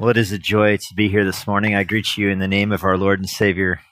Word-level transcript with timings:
Well, 0.00 0.08
it 0.08 0.16
is 0.16 0.32
a 0.32 0.38
joy 0.38 0.78
to 0.78 0.94
be 0.94 1.10
here 1.10 1.26
this 1.26 1.46
morning. 1.46 1.74
I 1.74 1.84
greet 1.84 2.16
you 2.16 2.30
in 2.30 2.38
the 2.38 2.48
name 2.48 2.72
of 2.72 2.84
our 2.84 2.96
Lord 2.96 3.18
and 3.18 3.28
Savior, 3.28 3.82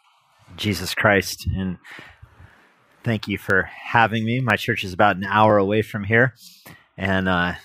Jesus 0.57 0.95
Christ. 0.95 1.47
And 1.55 1.77
thank 3.05 3.29
you 3.29 3.37
for 3.37 3.65
having 3.65 4.25
me. 4.25 4.41
My 4.41 4.57
church 4.57 4.85
is 4.85 4.95
about 4.95 5.17
an 5.17 5.25
hour 5.25 5.59
away 5.59 5.83
from 5.83 6.05
here. 6.05 6.33
And 6.97 7.29
uh, 7.29 7.57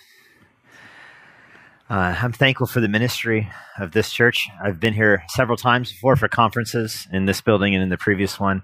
uh, 1.90 2.18
I'm 2.22 2.34
thankful 2.34 2.68
for 2.68 2.82
the 2.82 2.90
ministry 2.90 3.50
of 3.80 3.94
this 3.94 4.12
church. 4.12 4.50
I've 4.62 4.78
been 4.78 4.94
here 4.94 5.24
several 5.30 5.56
times 5.56 5.94
before 5.94 6.18
for 6.18 6.28
conferences 6.28 7.08
in 7.14 7.28
this 7.28 7.40
building 7.40 7.74
and 7.74 7.82
in 7.82 7.88
the 7.88 7.98
previous 7.98 8.42
one. 8.42 8.64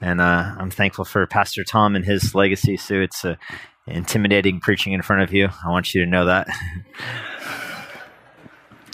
And 0.00 0.20
uh, 0.20 0.54
I'm 0.56 0.70
thankful 0.70 1.04
for 1.04 1.26
Pastor 1.26 1.64
Tom 1.64 1.96
and 1.96 2.04
his 2.04 2.32
legacy, 2.32 2.76
Sue. 2.76 3.00
It's 3.00 3.24
uh, 3.24 3.34
intimidating 3.88 4.60
preaching 4.60 4.92
in 4.92 5.02
front 5.02 5.22
of 5.22 5.32
you. 5.32 5.48
I 5.64 5.70
want 5.70 5.94
you 5.94 6.04
to 6.04 6.08
know 6.08 6.26
that. 6.26 6.46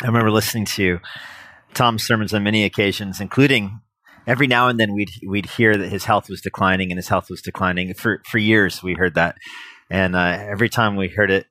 I 0.03 0.07
remember 0.07 0.33
listening 0.33 0.65
to 0.65 0.99
Tom's 1.75 2.05
sermons 2.05 2.35
on 2.35 2.43
many 2.43 2.65
occasions, 2.65 3.21
including 3.21 3.81
every 4.27 4.49
now 4.49 4.67
and 4.67 4.79
then 4.79 4.95
we'd 4.95 5.11
we'd 5.25 5.47
hear 5.47 5.77
that 5.77 5.91
his 5.91 6.05
health 6.05 6.29
was 6.29 6.41
declining 6.41 6.91
and 6.91 6.99
his 6.99 7.07
health 7.07 7.31
was 7.31 7.41
declining. 7.41 7.95
For 7.95 8.21
for 8.29 8.39
years. 8.39 8.83
We 8.83 8.95
heard 8.95 9.15
that, 9.15 9.37
and 9.89 10.17
uh, 10.17 10.39
every 10.41 10.69
time 10.69 10.97
we 10.97 11.07
heard 11.07 11.31
it, 11.31 11.47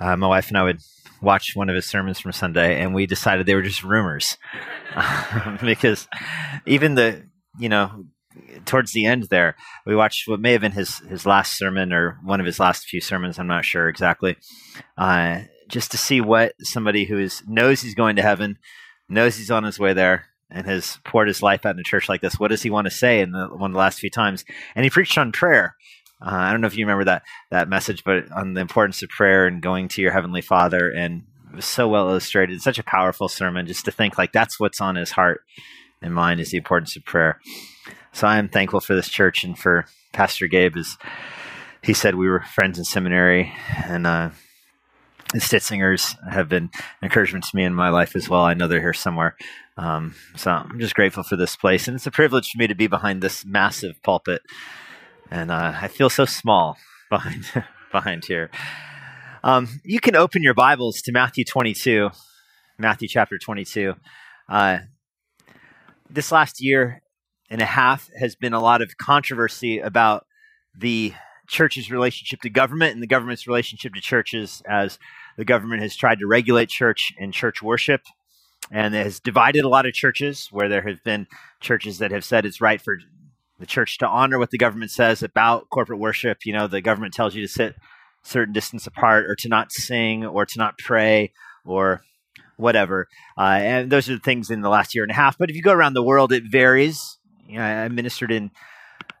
uh, 0.00 0.16
my 0.18 0.26
wife 0.26 0.48
and 0.48 0.58
I 0.58 0.64
would 0.64 0.82
watch 1.22 1.56
one 1.56 1.70
of 1.70 1.74
his 1.74 1.86
sermons 1.86 2.20
from 2.20 2.32
Sunday, 2.32 2.78
and 2.78 2.94
we 2.94 3.06
decided 3.06 3.46
they 3.46 3.54
were 3.54 3.62
just 3.62 3.82
rumors. 3.82 4.36
Because 5.62 6.08
even 6.66 6.94
the 6.94 7.26
you 7.58 7.70
know 7.70 8.04
towards 8.64 8.92
the 8.92 9.06
end 9.06 9.24
there 9.24 9.56
we 9.84 9.96
watched 9.96 10.28
what 10.28 10.40
may 10.40 10.52
have 10.52 10.60
been 10.60 10.72
his 10.72 10.98
his 11.00 11.26
last 11.26 11.56
sermon 11.56 11.92
or 11.92 12.18
one 12.22 12.38
of 12.40 12.46
his 12.46 12.60
last 12.60 12.86
few 12.86 13.00
sermons 13.00 13.38
i'm 13.38 13.48
not 13.48 13.64
sure 13.64 13.88
exactly. 13.88 14.36
Uh, 14.96 15.40
just 15.68 15.90
to 15.90 15.98
see 15.98 16.20
what 16.20 16.54
somebody 16.60 17.04
who 17.04 17.18
is 17.18 17.42
knows 17.46 17.80
he's 17.80 17.94
going 17.94 18.16
to 18.16 18.22
heaven, 18.22 18.58
knows 19.08 19.36
he's 19.36 19.50
on 19.50 19.64
his 19.64 19.78
way 19.78 19.92
there, 19.92 20.26
and 20.50 20.66
has 20.66 20.98
poured 21.04 21.28
his 21.28 21.42
life 21.42 21.66
out 21.66 21.74
in 21.74 21.80
a 21.80 21.84
church 21.84 22.08
like 22.08 22.20
this. 22.20 22.38
What 22.38 22.48
does 22.48 22.62
he 22.62 22.70
want 22.70 22.86
to 22.86 22.90
say 22.90 23.20
in 23.20 23.32
the, 23.32 23.48
one 23.48 23.70
of 23.70 23.74
the 23.74 23.78
last 23.78 24.00
few 24.00 24.10
times? 24.10 24.44
And 24.74 24.84
he 24.84 24.90
preached 24.90 25.18
on 25.18 25.32
prayer. 25.32 25.76
Uh, 26.20 26.30
I 26.32 26.50
don't 26.50 26.60
know 26.60 26.66
if 26.66 26.76
you 26.76 26.84
remember 26.84 27.04
that 27.04 27.22
that 27.50 27.68
message, 27.68 28.02
but 28.02 28.30
on 28.32 28.54
the 28.54 28.60
importance 28.60 29.02
of 29.02 29.08
prayer 29.08 29.46
and 29.46 29.62
going 29.62 29.88
to 29.88 30.02
your 30.02 30.12
heavenly 30.12 30.40
Father, 30.40 30.90
and 30.90 31.24
it 31.50 31.56
was 31.56 31.64
so 31.64 31.88
well 31.88 32.08
illustrated. 32.08 32.60
Such 32.60 32.78
a 32.78 32.84
powerful 32.84 33.28
sermon. 33.28 33.66
Just 33.66 33.84
to 33.84 33.92
think 33.92 34.18
like 34.18 34.32
that's 34.32 34.58
what's 34.58 34.80
on 34.80 34.96
his 34.96 35.12
heart 35.12 35.42
and 36.02 36.14
mind 36.14 36.40
is 36.40 36.50
the 36.50 36.58
importance 36.58 36.96
of 36.96 37.04
prayer. 37.04 37.40
So 38.12 38.26
I 38.26 38.38
am 38.38 38.48
thankful 38.48 38.80
for 38.80 38.94
this 38.94 39.08
church 39.08 39.44
and 39.44 39.56
for 39.56 39.86
Pastor 40.12 40.46
Gabe. 40.46 40.76
As 40.76 40.96
he 41.82 41.94
said, 41.94 42.16
we 42.16 42.28
were 42.28 42.40
friends 42.40 42.78
in 42.78 42.84
seminary, 42.84 43.52
and 43.84 44.06
uh, 44.06 44.30
the 45.32 45.40
Stitzingers 45.40 46.16
have 46.30 46.48
been 46.48 46.70
encouragement 47.02 47.44
to 47.44 47.56
me 47.56 47.64
in 47.64 47.74
my 47.74 47.90
life 47.90 48.16
as 48.16 48.28
well. 48.28 48.42
I 48.42 48.54
know 48.54 48.66
they're 48.66 48.80
here 48.80 48.94
somewhere. 48.94 49.36
Um, 49.76 50.14
so 50.36 50.50
I'm 50.50 50.80
just 50.80 50.94
grateful 50.94 51.22
for 51.22 51.36
this 51.36 51.54
place. 51.54 51.86
And 51.86 51.94
it's 51.94 52.06
a 52.06 52.10
privilege 52.10 52.50
for 52.50 52.58
me 52.58 52.66
to 52.66 52.74
be 52.74 52.86
behind 52.86 53.22
this 53.22 53.44
massive 53.44 54.02
pulpit. 54.02 54.42
And 55.30 55.50
uh, 55.50 55.74
I 55.80 55.88
feel 55.88 56.10
so 56.10 56.24
small 56.24 56.78
behind, 57.10 57.44
behind 57.92 58.24
here. 58.24 58.50
Um, 59.44 59.80
you 59.84 60.00
can 60.00 60.16
open 60.16 60.42
your 60.42 60.54
Bibles 60.54 61.00
to 61.02 61.12
Matthew 61.12 61.44
22, 61.44 62.10
Matthew 62.78 63.08
chapter 63.08 63.38
22. 63.38 63.94
Uh, 64.48 64.78
this 66.10 66.32
last 66.32 66.56
year 66.62 67.02
and 67.50 67.60
a 67.60 67.66
half 67.66 68.08
has 68.18 68.34
been 68.34 68.54
a 68.54 68.60
lot 68.60 68.82
of 68.82 68.96
controversy 68.96 69.78
about 69.78 70.26
the 70.76 71.12
church's 71.48 71.90
relationship 71.90 72.40
to 72.42 72.50
government 72.50 72.92
and 72.92 73.02
the 73.02 73.06
government's 73.06 73.46
relationship 73.46 73.94
to 73.94 74.00
churches 74.00 74.62
as 74.68 74.98
the 75.36 75.44
government 75.44 75.82
has 75.82 75.96
tried 75.96 76.18
to 76.18 76.26
regulate 76.26 76.68
church 76.68 77.12
and 77.18 77.32
church 77.32 77.62
worship 77.62 78.02
and 78.70 78.94
it 78.94 79.04
has 79.04 79.20
divided 79.20 79.64
a 79.64 79.68
lot 79.68 79.86
of 79.86 79.94
churches 79.94 80.48
where 80.50 80.68
there 80.68 80.82
have 80.82 81.02
been 81.04 81.26
churches 81.60 81.98
that 81.98 82.10
have 82.10 82.24
said 82.24 82.44
it's 82.44 82.60
right 82.60 82.80
for 82.80 82.98
the 83.58 83.66
church 83.66 83.98
to 83.98 84.06
honor 84.06 84.38
what 84.38 84.50
the 84.50 84.58
government 84.58 84.90
says 84.90 85.22
about 85.22 85.68
corporate 85.70 85.98
worship. 85.98 86.44
You 86.44 86.52
know, 86.52 86.66
the 86.66 86.80
government 86.80 87.14
tells 87.14 87.34
you 87.34 87.42
to 87.42 87.52
sit 87.52 87.76
certain 88.22 88.52
distance 88.52 88.86
apart 88.86 89.26
or 89.26 89.34
to 89.36 89.48
not 89.48 89.72
sing 89.72 90.24
or 90.24 90.44
to 90.44 90.58
not 90.58 90.78
pray 90.78 91.32
or 91.64 92.02
whatever. 92.56 93.08
Uh, 93.36 93.58
and 93.60 93.90
those 93.90 94.08
are 94.08 94.14
the 94.14 94.20
things 94.20 94.50
in 94.50 94.60
the 94.60 94.68
last 94.68 94.94
year 94.94 95.04
and 95.04 95.10
a 95.10 95.14
half. 95.14 95.38
But 95.38 95.50
if 95.50 95.56
you 95.56 95.62
go 95.62 95.72
around 95.72 95.94
the 95.94 96.02
world, 96.02 96.32
it 96.32 96.44
varies. 96.44 97.18
You 97.48 97.58
know, 97.58 97.64
I 97.64 97.88
ministered 97.88 98.30
in 98.30 98.50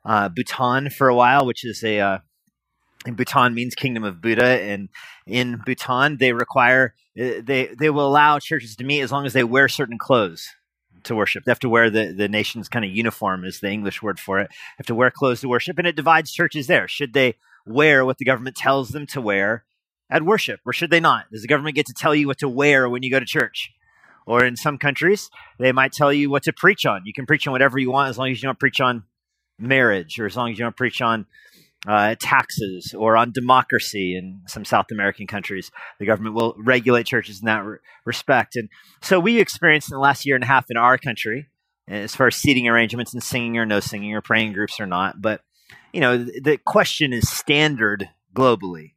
uh, 0.08 0.28
Bhutan 0.30 0.88
for 0.88 1.08
a 1.08 1.14
while, 1.14 1.44
which 1.44 1.64
is 1.64 1.84
a 1.84 2.00
uh, 2.00 2.18
in 3.06 3.14
Bhutan 3.14 3.54
means 3.54 3.74
kingdom 3.74 4.04
of 4.04 4.20
Buddha, 4.22 4.60
and 4.62 4.88
in 5.26 5.60
Bhutan 5.64 6.16
they 6.16 6.32
require 6.32 6.94
uh, 7.20 7.42
they 7.42 7.70
they 7.78 7.90
will 7.90 8.08
allow 8.08 8.38
churches 8.38 8.74
to 8.76 8.84
meet 8.84 9.02
as 9.02 9.12
long 9.12 9.26
as 9.26 9.34
they 9.34 9.44
wear 9.44 9.68
certain 9.68 9.98
clothes 9.98 10.48
to 11.04 11.14
worship. 11.14 11.44
They 11.44 11.50
have 11.50 11.60
to 11.60 11.68
wear 11.68 11.90
the 11.90 12.12
the 12.12 12.28
nation's 12.28 12.70
kind 12.70 12.86
of 12.86 12.90
uniform 12.90 13.44
is 13.44 13.60
the 13.60 13.70
English 13.70 14.02
word 14.02 14.18
for 14.18 14.40
it. 14.40 14.48
They 14.48 14.78
have 14.78 14.86
to 14.86 14.94
wear 14.94 15.10
clothes 15.10 15.42
to 15.42 15.48
worship, 15.48 15.78
and 15.78 15.86
it 15.86 15.94
divides 15.94 16.32
churches 16.32 16.66
there. 16.66 16.88
Should 16.88 17.12
they 17.12 17.36
wear 17.66 18.04
what 18.04 18.16
the 18.16 18.24
government 18.24 18.56
tells 18.56 18.88
them 18.88 19.06
to 19.08 19.20
wear 19.20 19.64
at 20.08 20.22
worship, 20.22 20.60
or 20.64 20.72
should 20.72 20.90
they 20.90 21.00
not? 21.00 21.30
Does 21.30 21.42
the 21.42 21.48
government 21.48 21.76
get 21.76 21.86
to 21.86 21.94
tell 21.94 22.14
you 22.14 22.26
what 22.26 22.38
to 22.38 22.48
wear 22.48 22.88
when 22.88 23.02
you 23.02 23.10
go 23.10 23.20
to 23.20 23.26
church? 23.26 23.72
Or 24.26 24.44
in 24.44 24.56
some 24.56 24.76
countries, 24.78 25.30
they 25.58 25.72
might 25.72 25.92
tell 25.92 26.12
you 26.12 26.28
what 26.28 26.42
to 26.44 26.52
preach 26.52 26.84
on. 26.84 27.02
You 27.04 27.14
can 27.14 27.24
preach 27.24 27.46
on 27.46 27.52
whatever 27.52 27.78
you 27.78 27.90
want 27.90 28.10
as 28.10 28.18
long 28.18 28.30
as 28.30 28.42
you 28.42 28.46
don't 28.46 28.58
preach 28.58 28.80
on 28.80 29.04
marriage 29.58 30.18
or 30.18 30.26
as 30.26 30.36
long 30.36 30.50
as 30.50 30.58
you 30.58 30.64
don't 30.64 30.76
preach 30.76 31.00
on 31.00 31.26
uh, 31.86 32.14
taxes 32.20 32.94
or 32.96 33.16
on 33.16 33.32
democracy 33.32 34.16
in 34.16 34.40
some 34.46 34.64
South 34.64 34.86
American 34.90 35.26
countries. 35.26 35.70
The 35.98 36.06
government 36.06 36.34
will 36.34 36.54
regulate 36.58 37.06
churches 37.06 37.40
in 37.40 37.46
that 37.46 37.64
re- 37.64 37.78
respect. 38.04 38.56
And 38.56 38.68
so 39.00 39.20
we 39.20 39.40
experienced 39.40 39.90
in 39.90 39.94
the 39.94 40.00
last 40.00 40.26
year 40.26 40.34
and 40.34 40.44
a 40.44 40.48
half 40.48 40.66
in 40.70 40.76
our 40.76 40.98
country, 40.98 41.48
as 41.86 42.14
far 42.14 42.26
as 42.26 42.36
seating 42.36 42.68
arrangements 42.68 43.14
and 43.14 43.22
singing 43.22 43.56
or 43.56 43.66
no 43.66 43.80
singing 43.80 44.14
or 44.14 44.20
praying 44.20 44.52
groups 44.52 44.80
or 44.80 44.86
not. 44.86 45.22
But, 45.22 45.42
you 45.92 46.00
know, 46.00 46.18
the 46.18 46.58
question 46.64 47.12
is 47.12 47.28
standard 47.28 48.08
globally. 48.34 48.92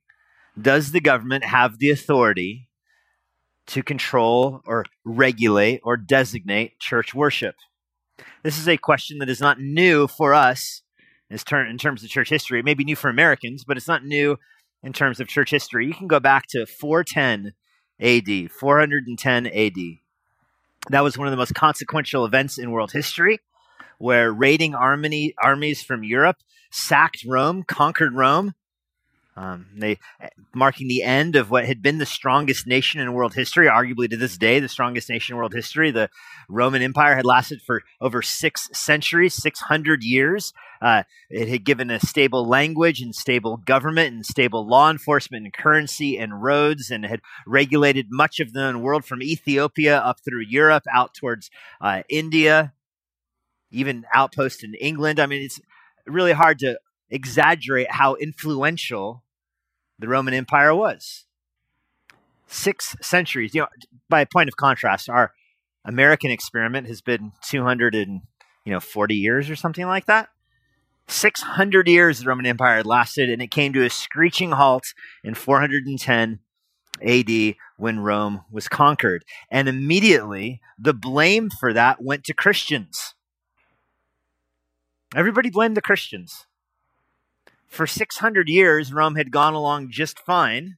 Does 0.59 0.91
the 0.91 0.99
government 0.99 1.45
have 1.45 1.77
the 1.77 1.91
authority 1.91 2.67
to 3.67 3.83
control 3.83 4.61
or 4.65 4.85
regulate 5.05 5.81
or 5.83 5.95
designate 5.95 6.79
church 6.79 7.13
worship? 7.13 7.55
This 8.43 8.57
is 8.57 8.67
a 8.67 8.77
question 8.77 9.19
that 9.19 9.29
is 9.29 9.39
not 9.39 9.59
new 9.59 10.07
for 10.07 10.33
us 10.33 10.81
in 11.29 11.37
terms 11.77 12.03
of 12.03 12.09
church 12.09 12.29
history. 12.29 12.59
It 12.59 12.65
may 12.65 12.73
be 12.73 12.83
new 12.83 12.95
for 12.95 13.09
Americans, 13.09 13.63
but 13.63 13.77
it's 13.77 13.87
not 13.87 14.03
new 14.03 14.37
in 14.83 14.93
terms 14.93 15.19
of 15.19 15.27
church 15.27 15.51
history. 15.51 15.85
You 15.85 15.93
can 15.93 16.07
go 16.07 16.19
back 16.19 16.47
to 16.49 16.65
410 16.65 17.53
AD, 17.99 18.51
410 18.51 19.47
AD. 19.47 19.97
That 20.89 21.03
was 21.03 21.17
one 21.17 21.27
of 21.27 21.31
the 21.31 21.37
most 21.37 21.53
consequential 21.53 22.25
events 22.25 22.57
in 22.57 22.71
world 22.71 22.91
history, 22.91 23.39
where 23.99 24.33
raiding 24.33 24.73
army, 24.73 25.35
armies 25.41 25.83
from 25.83 26.03
Europe 26.03 26.37
sacked 26.71 27.23
Rome, 27.25 27.63
conquered 27.63 28.15
Rome, 28.15 28.55
um, 29.37 29.67
they 29.77 29.97
marking 30.53 30.89
the 30.89 31.03
end 31.03 31.37
of 31.37 31.49
what 31.49 31.65
had 31.65 31.81
been 31.81 31.99
the 31.99 32.05
strongest 32.05 32.67
nation 32.67 32.99
in 32.99 33.13
world 33.13 33.33
history, 33.33 33.67
arguably 33.67 34.09
to 34.09 34.17
this 34.17 34.37
day, 34.37 34.59
the 34.59 34.67
strongest 34.67 35.09
nation 35.09 35.33
in 35.33 35.37
world 35.37 35.53
history. 35.53 35.89
The 35.89 36.09
Roman 36.49 36.81
Empire 36.81 37.15
had 37.15 37.25
lasted 37.25 37.61
for 37.61 37.81
over 38.01 38.21
six 38.21 38.69
centuries, 38.73 39.33
600 39.35 40.03
years. 40.03 40.51
Uh, 40.81 41.03
it 41.29 41.47
had 41.47 41.63
given 41.63 41.89
a 41.89 41.99
stable 41.99 42.45
language 42.45 43.01
and 43.01 43.15
stable 43.15 43.55
government 43.55 44.13
and 44.13 44.25
stable 44.25 44.67
law 44.67 44.91
enforcement 44.91 45.45
and 45.45 45.53
currency 45.53 46.17
and 46.17 46.43
roads 46.43 46.91
and 46.91 47.05
had 47.05 47.21
regulated 47.47 48.07
much 48.09 48.41
of 48.41 48.51
the 48.51 48.59
known 48.59 48.81
world 48.81 49.05
from 49.05 49.21
Ethiopia 49.23 49.97
up 49.97 50.17
through 50.25 50.41
Europe 50.41 50.83
out 50.91 51.13
towards 51.13 51.49
uh, 51.79 52.03
India, 52.09 52.73
even 53.71 54.05
outposts 54.13 54.63
in 54.63 54.73
England. 54.73 55.21
I 55.21 55.25
mean, 55.25 55.43
it's 55.43 55.61
really 56.05 56.33
hard 56.33 56.59
to 56.59 56.77
exaggerate 57.11 57.91
how 57.91 58.15
influential 58.15 59.23
the 59.99 60.07
Roman 60.07 60.33
Empire 60.33 60.73
was. 60.73 61.25
Six 62.47 62.95
centuries. 63.01 63.53
You 63.53 63.61
know, 63.61 63.67
by 64.09 64.25
point 64.25 64.49
of 64.49 64.55
contrast, 64.55 65.09
our 65.09 65.33
American 65.85 66.31
experiment 66.31 66.87
has 66.87 67.01
been 67.01 67.33
200 67.43 67.95
and 67.95 68.21
you 68.65 68.71
know 68.71 68.79
40 68.79 69.15
years 69.15 69.49
or 69.49 69.55
something 69.55 69.85
like 69.85 70.05
that. 70.05 70.29
600 71.07 71.87
years 71.87 72.19
the 72.19 72.25
Roman 72.25 72.45
Empire 72.45 72.77
had 72.77 72.85
lasted, 72.85 73.29
and 73.29 73.41
it 73.41 73.51
came 73.51 73.73
to 73.73 73.85
a 73.85 73.89
screeching 73.89 74.51
halt 74.51 74.93
in 75.23 75.33
410 75.33 76.39
AD 77.05 77.55
when 77.77 77.99
Rome 77.99 78.41
was 78.51 78.67
conquered. 78.67 79.25
And 79.49 79.67
immediately, 79.67 80.61
the 80.77 80.93
blame 80.93 81.49
for 81.49 81.73
that 81.73 82.01
went 82.01 82.23
to 82.25 82.33
Christians. 82.33 83.15
Everybody 85.15 85.49
blamed 85.49 85.75
the 85.75 85.81
Christians. 85.81 86.45
For 87.71 87.87
600 87.87 88.49
years, 88.49 88.91
Rome 88.91 89.15
had 89.15 89.31
gone 89.31 89.53
along 89.53 89.91
just 89.91 90.19
fine, 90.19 90.75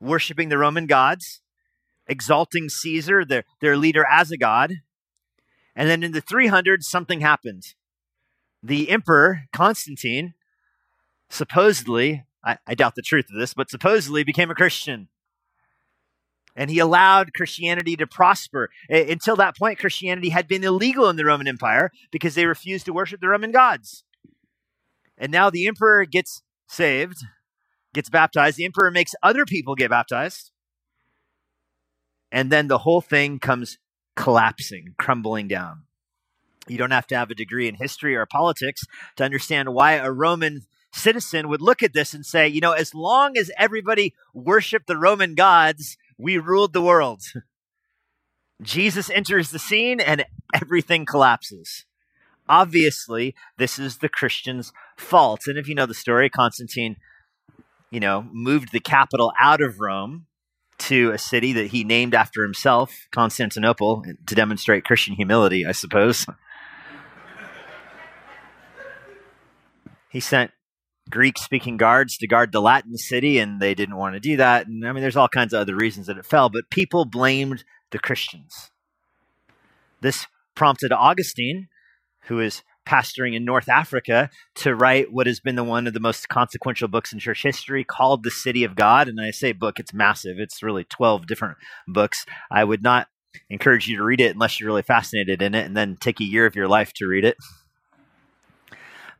worshiping 0.00 0.48
the 0.48 0.56
Roman 0.56 0.86
gods, 0.86 1.42
exalting 2.06 2.70
Caesar, 2.70 3.26
their, 3.26 3.44
their 3.60 3.76
leader, 3.76 4.06
as 4.10 4.30
a 4.30 4.38
god. 4.38 4.76
And 5.76 5.86
then 5.86 6.02
in 6.02 6.12
the 6.12 6.22
300s, 6.22 6.84
something 6.84 7.20
happened. 7.20 7.74
The 8.62 8.88
emperor, 8.88 9.42
Constantine, 9.52 10.32
supposedly, 11.28 12.24
I, 12.42 12.56
I 12.66 12.74
doubt 12.74 12.94
the 12.94 13.02
truth 13.02 13.26
of 13.30 13.38
this, 13.38 13.52
but 13.52 13.68
supposedly 13.68 14.24
became 14.24 14.50
a 14.50 14.54
Christian. 14.54 15.08
And 16.56 16.70
he 16.70 16.78
allowed 16.78 17.34
Christianity 17.34 17.96
to 17.96 18.06
prosper. 18.06 18.70
Until 18.88 19.36
that 19.36 19.58
point, 19.58 19.78
Christianity 19.78 20.30
had 20.30 20.48
been 20.48 20.64
illegal 20.64 21.10
in 21.10 21.16
the 21.16 21.26
Roman 21.26 21.48
Empire 21.48 21.92
because 22.10 22.34
they 22.34 22.46
refused 22.46 22.86
to 22.86 22.94
worship 22.94 23.20
the 23.20 23.28
Roman 23.28 23.52
gods. 23.52 24.04
And 25.18 25.32
now 25.32 25.50
the 25.50 25.66
emperor 25.66 26.04
gets 26.04 26.42
saved, 26.68 27.18
gets 27.92 28.08
baptized. 28.08 28.56
The 28.56 28.64
emperor 28.64 28.90
makes 28.90 29.14
other 29.22 29.44
people 29.44 29.74
get 29.74 29.90
baptized. 29.90 30.52
And 32.30 32.50
then 32.52 32.68
the 32.68 32.78
whole 32.78 33.00
thing 33.00 33.38
comes 33.38 33.78
collapsing, 34.16 34.94
crumbling 34.98 35.48
down. 35.48 35.82
You 36.68 36.78
don't 36.78 36.90
have 36.90 37.06
to 37.08 37.16
have 37.16 37.30
a 37.30 37.34
degree 37.34 37.68
in 37.68 37.76
history 37.76 38.14
or 38.14 38.26
politics 38.26 38.82
to 39.16 39.24
understand 39.24 39.72
why 39.72 39.94
a 39.94 40.10
Roman 40.10 40.62
citizen 40.92 41.48
would 41.48 41.62
look 41.62 41.82
at 41.82 41.94
this 41.94 42.14
and 42.14 42.24
say, 42.24 42.46
you 42.46 42.60
know, 42.60 42.72
as 42.72 42.94
long 42.94 43.36
as 43.36 43.50
everybody 43.58 44.14
worshiped 44.34 44.86
the 44.86 44.96
Roman 44.96 45.34
gods, 45.34 45.96
we 46.18 46.38
ruled 46.38 46.72
the 46.72 46.82
world. 46.82 47.22
Jesus 48.62 49.08
enters 49.10 49.50
the 49.50 49.58
scene 49.58 50.00
and 50.00 50.24
everything 50.54 51.06
collapses. 51.06 51.84
Obviously, 52.48 53.34
this 53.56 53.78
is 53.78 53.98
the 53.98 54.08
Christian's 54.08 54.72
fault. 54.96 55.46
And 55.46 55.58
if 55.58 55.68
you 55.68 55.74
know 55.74 55.86
the 55.86 55.94
story, 55.94 56.30
Constantine, 56.30 56.96
you 57.90 58.00
know, 58.00 58.26
moved 58.32 58.72
the 58.72 58.80
capital 58.80 59.32
out 59.40 59.60
of 59.60 59.80
Rome 59.80 60.26
to 60.78 61.10
a 61.10 61.18
city 61.18 61.52
that 61.52 61.68
he 61.68 61.84
named 61.84 62.14
after 62.14 62.42
himself, 62.42 63.08
Constantinople, 63.10 64.04
to 64.26 64.34
demonstrate 64.34 64.84
Christian 64.84 65.14
humility, 65.14 65.66
I 65.66 65.72
suppose. 65.72 66.24
he 70.08 70.20
sent 70.20 70.52
Greek 71.10 71.38
speaking 71.38 71.76
guards 71.76 72.16
to 72.18 72.26
guard 72.26 72.52
the 72.52 72.60
Latin 72.60 72.96
city, 72.96 73.38
and 73.38 73.60
they 73.60 73.74
didn't 73.74 73.96
want 73.96 74.14
to 74.14 74.20
do 74.20 74.36
that. 74.36 74.66
And 74.66 74.86
I 74.86 74.92
mean, 74.92 75.02
there's 75.02 75.16
all 75.16 75.28
kinds 75.28 75.52
of 75.52 75.60
other 75.60 75.74
reasons 75.74 76.06
that 76.06 76.18
it 76.18 76.26
fell, 76.26 76.48
but 76.48 76.70
people 76.70 77.04
blamed 77.04 77.64
the 77.90 77.98
Christians. 77.98 78.70
This 80.00 80.26
prompted 80.54 80.92
Augustine, 80.92 81.68
who 82.24 82.40
is 82.40 82.62
pastoring 82.86 83.34
in 83.34 83.44
North 83.44 83.68
Africa, 83.68 84.30
to 84.54 84.74
write 84.74 85.12
what 85.12 85.26
has 85.26 85.40
been 85.40 85.56
the 85.56 85.64
one 85.64 85.86
of 85.86 85.92
the 85.92 86.00
most 86.00 86.28
consequential 86.28 86.88
books 86.88 87.12
in 87.12 87.18
church 87.18 87.42
history 87.42 87.84
called 87.84 88.22
The 88.22 88.30
City 88.30 88.64
of 88.64 88.76
God. 88.76 89.08
And 89.08 89.20
I 89.20 89.30
say 89.30 89.52
book, 89.52 89.78
it's 89.78 89.92
massive. 89.92 90.38
It's 90.38 90.62
really 90.62 90.84
12 90.84 91.26
different 91.26 91.58
books. 91.86 92.24
I 92.50 92.64
would 92.64 92.82
not 92.82 93.08
encourage 93.50 93.86
you 93.86 93.96
to 93.98 94.02
read 94.02 94.20
it 94.20 94.32
unless 94.32 94.58
you're 94.58 94.68
really 94.68 94.82
fascinated 94.82 95.42
in 95.42 95.54
it 95.54 95.66
and 95.66 95.76
then 95.76 95.96
take 96.00 96.20
a 96.20 96.24
year 96.24 96.46
of 96.46 96.56
your 96.56 96.68
life 96.68 96.92
to 96.94 97.06
read 97.06 97.24
it. 97.24 97.36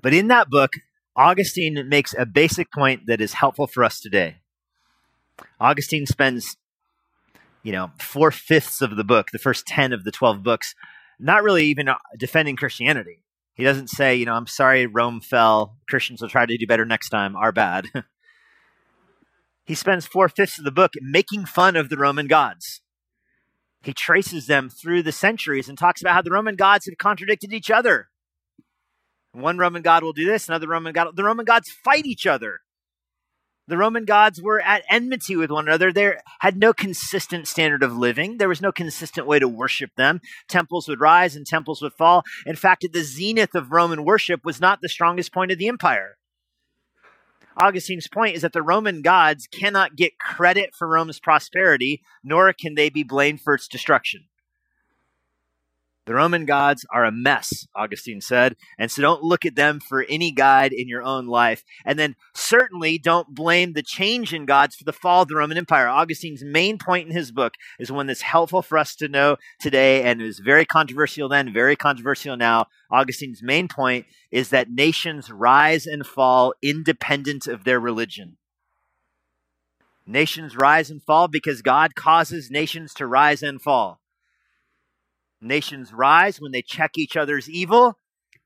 But 0.00 0.14
in 0.14 0.28
that 0.28 0.48
book, 0.48 0.72
Augustine 1.16 1.88
makes 1.88 2.14
a 2.16 2.24
basic 2.24 2.72
point 2.72 3.06
that 3.06 3.20
is 3.20 3.34
helpful 3.34 3.66
for 3.66 3.82
us 3.84 4.00
today. 4.00 4.36
Augustine 5.60 6.06
spends, 6.06 6.56
you 7.62 7.72
know, 7.72 7.90
four 7.98 8.30
fifths 8.30 8.80
of 8.80 8.96
the 8.96 9.04
book, 9.04 9.30
the 9.32 9.38
first 9.38 9.66
10 9.66 9.92
of 9.92 10.04
the 10.04 10.12
12 10.12 10.42
books, 10.42 10.74
not 11.18 11.42
really 11.42 11.66
even 11.66 11.88
uh, 11.88 11.96
defending 12.18 12.56
Christianity. 12.56 13.24
He 13.54 13.64
doesn't 13.64 13.88
say, 13.88 14.14
you 14.14 14.24
know, 14.24 14.34
I'm 14.34 14.46
sorry 14.46 14.86
Rome 14.86 15.20
fell. 15.20 15.76
Christians 15.88 16.22
will 16.22 16.28
try 16.28 16.46
to 16.46 16.56
do 16.56 16.66
better 16.66 16.84
next 16.84 17.08
time. 17.08 17.34
Our 17.34 17.50
bad. 17.50 17.86
he 19.66 19.74
spends 19.74 20.06
four 20.06 20.28
fifths 20.28 20.58
of 20.58 20.64
the 20.64 20.70
book 20.70 20.92
making 21.00 21.46
fun 21.46 21.74
of 21.74 21.88
the 21.88 21.96
Roman 21.96 22.28
gods. 22.28 22.82
He 23.82 23.92
traces 23.92 24.46
them 24.46 24.68
through 24.68 25.02
the 25.02 25.12
centuries 25.12 25.68
and 25.68 25.76
talks 25.76 26.00
about 26.00 26.14
how 26.14 26.22
the 26.22 26.30
Roman 26.30 26.56
gods 26.56 26.86
have 26.86 26.98
contradicted 26.98 27.52
each 27.52 27.70
other. 27.70 28.08
One 29.32 29.58
Roman 29.58 29.82
god 29.82 30.02
will 30.02 30.12
do 30.12 30.24
this, 30.24 30.48
another 30.48 30.68
Roman 30.68 30.92
god. 30.92 31.14
The 31.14 31.24
Roman 31.24 31.44
gods 31.44 31.70
fight 31.84 32.06
each 32.06 32.26
other. 32.26 32.60
The 33.68 33.76
Roman 33.76 34.06
gods 34.06 34.40
were 34.40 34.62
at 34.62 34.82
enmity 34.88 35.36
with 35.36 35.50
one 35.50 35.68
another. 35.68 35.92
They 35.92 36.14
had 36.40 36.56
no 36.56 36.72
consistent 36.72 37.46
standard 37.46 37.82
of 37.82 37.94
living. 37.94 38.38
There 38.38 38.48
was 38.48 38.62
no 38.62 38.72
consistent 38.72 39.26
way 39.26 39.38
to 39.38 39.46
worship 39.46 39.90
them. 39.94 40.22
Temples 40.48 40.88
would 40.88 41.00
rise 41.00 41.36
and 41.36 41.46
temples 41.46 41.82
would 41.82 41.92
fall. 41.92 42.22
In 42.46 42.56
fact, 42.56 42.84
at 42.84 42.94
the 42.94 43.02
zenith 43.02 43.54
of 43.54 43.70
Roman 43.70 44.06
worship 44.06 44.42
was 44.42 44.58
not 44.58 44.80
the 44.80 44.88
strongest 44.88 45.34
point 45.34 45.52
of 45.52 45.58
the 45.58 45.68
empire. 45.68 46.16
Augustine's 47.60 48.08
point 48.08 48.36
is 48.36 48.42
that 48.42 48.54
the 48.54 48.62
Roman 48.62 49.02
gods 49.02 49.46
cannot 49.46 49.96
get 49.96 50.18
credit 50.18 50.74
for 50.74 50.88
Rome's 50.88 51.20
prosperity, 51.20 52.00
nor 52.24 52.50
can 52.54 52.74
they 52.74 52.88
be 52.88 53.02
blamed 53.02 53.42
for 53.42 53.54
its 53.54 53.68
destruction. 53.68 54.27
The 56.08 56.14
Roman 56.14 56.46
gods 56.46 56.86
are 56.90 57.04
a 57.04 57.12
mess, 57.12 57.66
Augustine 57.76 58.22
said, 58.22 58.56
and 58.78 58.90
so 58.90 59.02
don't 59.02 59.22
look 59.22 59.44
at 59.44 59.56
them 59.56 59.78
for 59.78 60.06
any 60.08 60.32
guide 60.32 60.72
in 60.72 60.88
your 60.88 61.02
own 61.02 61.26
life. 61.26 61.64
And 61.84 61.98
then 61.98 62.16
certainly 62.34 62.96
don't 62.96 63.34
blame 63.34 63.74
the 63.74 63.82
change 63.82 64.32
in 64.32 64.46
gods 64.46 64.74
for 64.74 64.84
the 64.84 64.92
fall 64.94 65.20
of 65.20 65.28
the 65.28 65.36
Roman 65.36 65.58
Empire. 65.58 65.86
Augustine's 65.86 66.42
main 66.42 66.78
point 66.78 67.10
in 67.10 67.14
his 67.14 67.30
book 67.30 67.56
is 67.78 67.92
one 67.92 68.06
that's 68.06 68.22
helpful 68.22 68.62
for 68.62 68.78
us 68.78 68.96
to 68.96 69.08
know 69.08 69.36
today 69.60 70.02
and 70.02 70.22
is 70.22 70.38
very 70.38 70.64
controversial 70.64 71.28
then, 71.28 71.52
very 71.52 71.76
controversial 71.76 72.38
now. 72.38 72.68
Augustine's 72.90 73.42
main 73.42 73.68
point 73.68 74.06
is 74.30 74.48
that 74.48 74.70
nations 74.70 75.30
rise 75.30 75.84
and 75.84 76.06
fall 76.06 76.54
independent 76.62 77.46
of 77.46 77.64
their 77.64 77.78
religion. 77.78 78.38
Nations 80.06 80.56
rise 80.56 80.88
and 80.88 81.02
fall 81.02 81.28
because 81.28 81.60
God 81.60 81.94
causes 81.94 82.50
nations 82.50 82.94
to 82.94 83.06
rise 83.06 83.42
and 83.42 83.60
fall. 83.60 84.00
Nations 85.40 85.92
rise 85.92 86.40
when 86.40 86.52
they 86.52 86.62
check 86.62 86.92
each 86.96 87.16
other's 87.16 87.48
evil, 87.48 87.98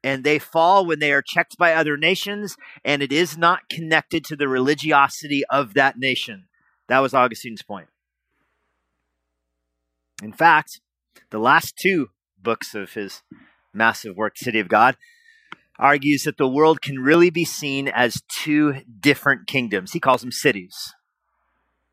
and 0.04 0.24
they 0.24 0.38
fall 0.38 0.84
when 0.84 0.98
they 0.98 1.12
are 1.12 1.22
checked 1.22 1.56
by 1.56 1.72
other 1.72 1.96
nations, 1.96 2.56
and 2.84 3.02
it 3.02 3.12
is 3.12 3.38
not 3.38 3.68
connected 3.70 4.24
to 4.24 4.36
the 4.36 4.48
religiosity 4.48 5.42
of 5.50 5.74
that 5.74 5.98
nation. 5.98 6.46
That 6.88 6.98
was 6.98 7.14
Augustine's 7.14 7.62
point. 7.62 7.88
In 10.22 10.32
fact, 10.32 10.80
the 11.30 11.38
last 11.38 11.76
two 11.76 12.10
books 12.40 12.74
of 12.74 12.92
his 12.92 13.22
massive 13.72 14.16
work, 14.16 14.36
City 14.36 14.60
of 14.60 14.68
God, 14.68 14.96
argues 15.78 16.24
that 16.24 16.36
the 16.36 16.48
world 16.48 16.82
can 16.82 16.98
really 16.98 17.30
be 17.30 17.44
seen 17.44 17.88
as 17.88 18.22
two 18.28 18.82
different 19.00 19.46
kingdoms. 19.46 19.92
He 19.92 20.00
calls 20.00 20.20
them 20.20 20.32
cities. 20.32 20.94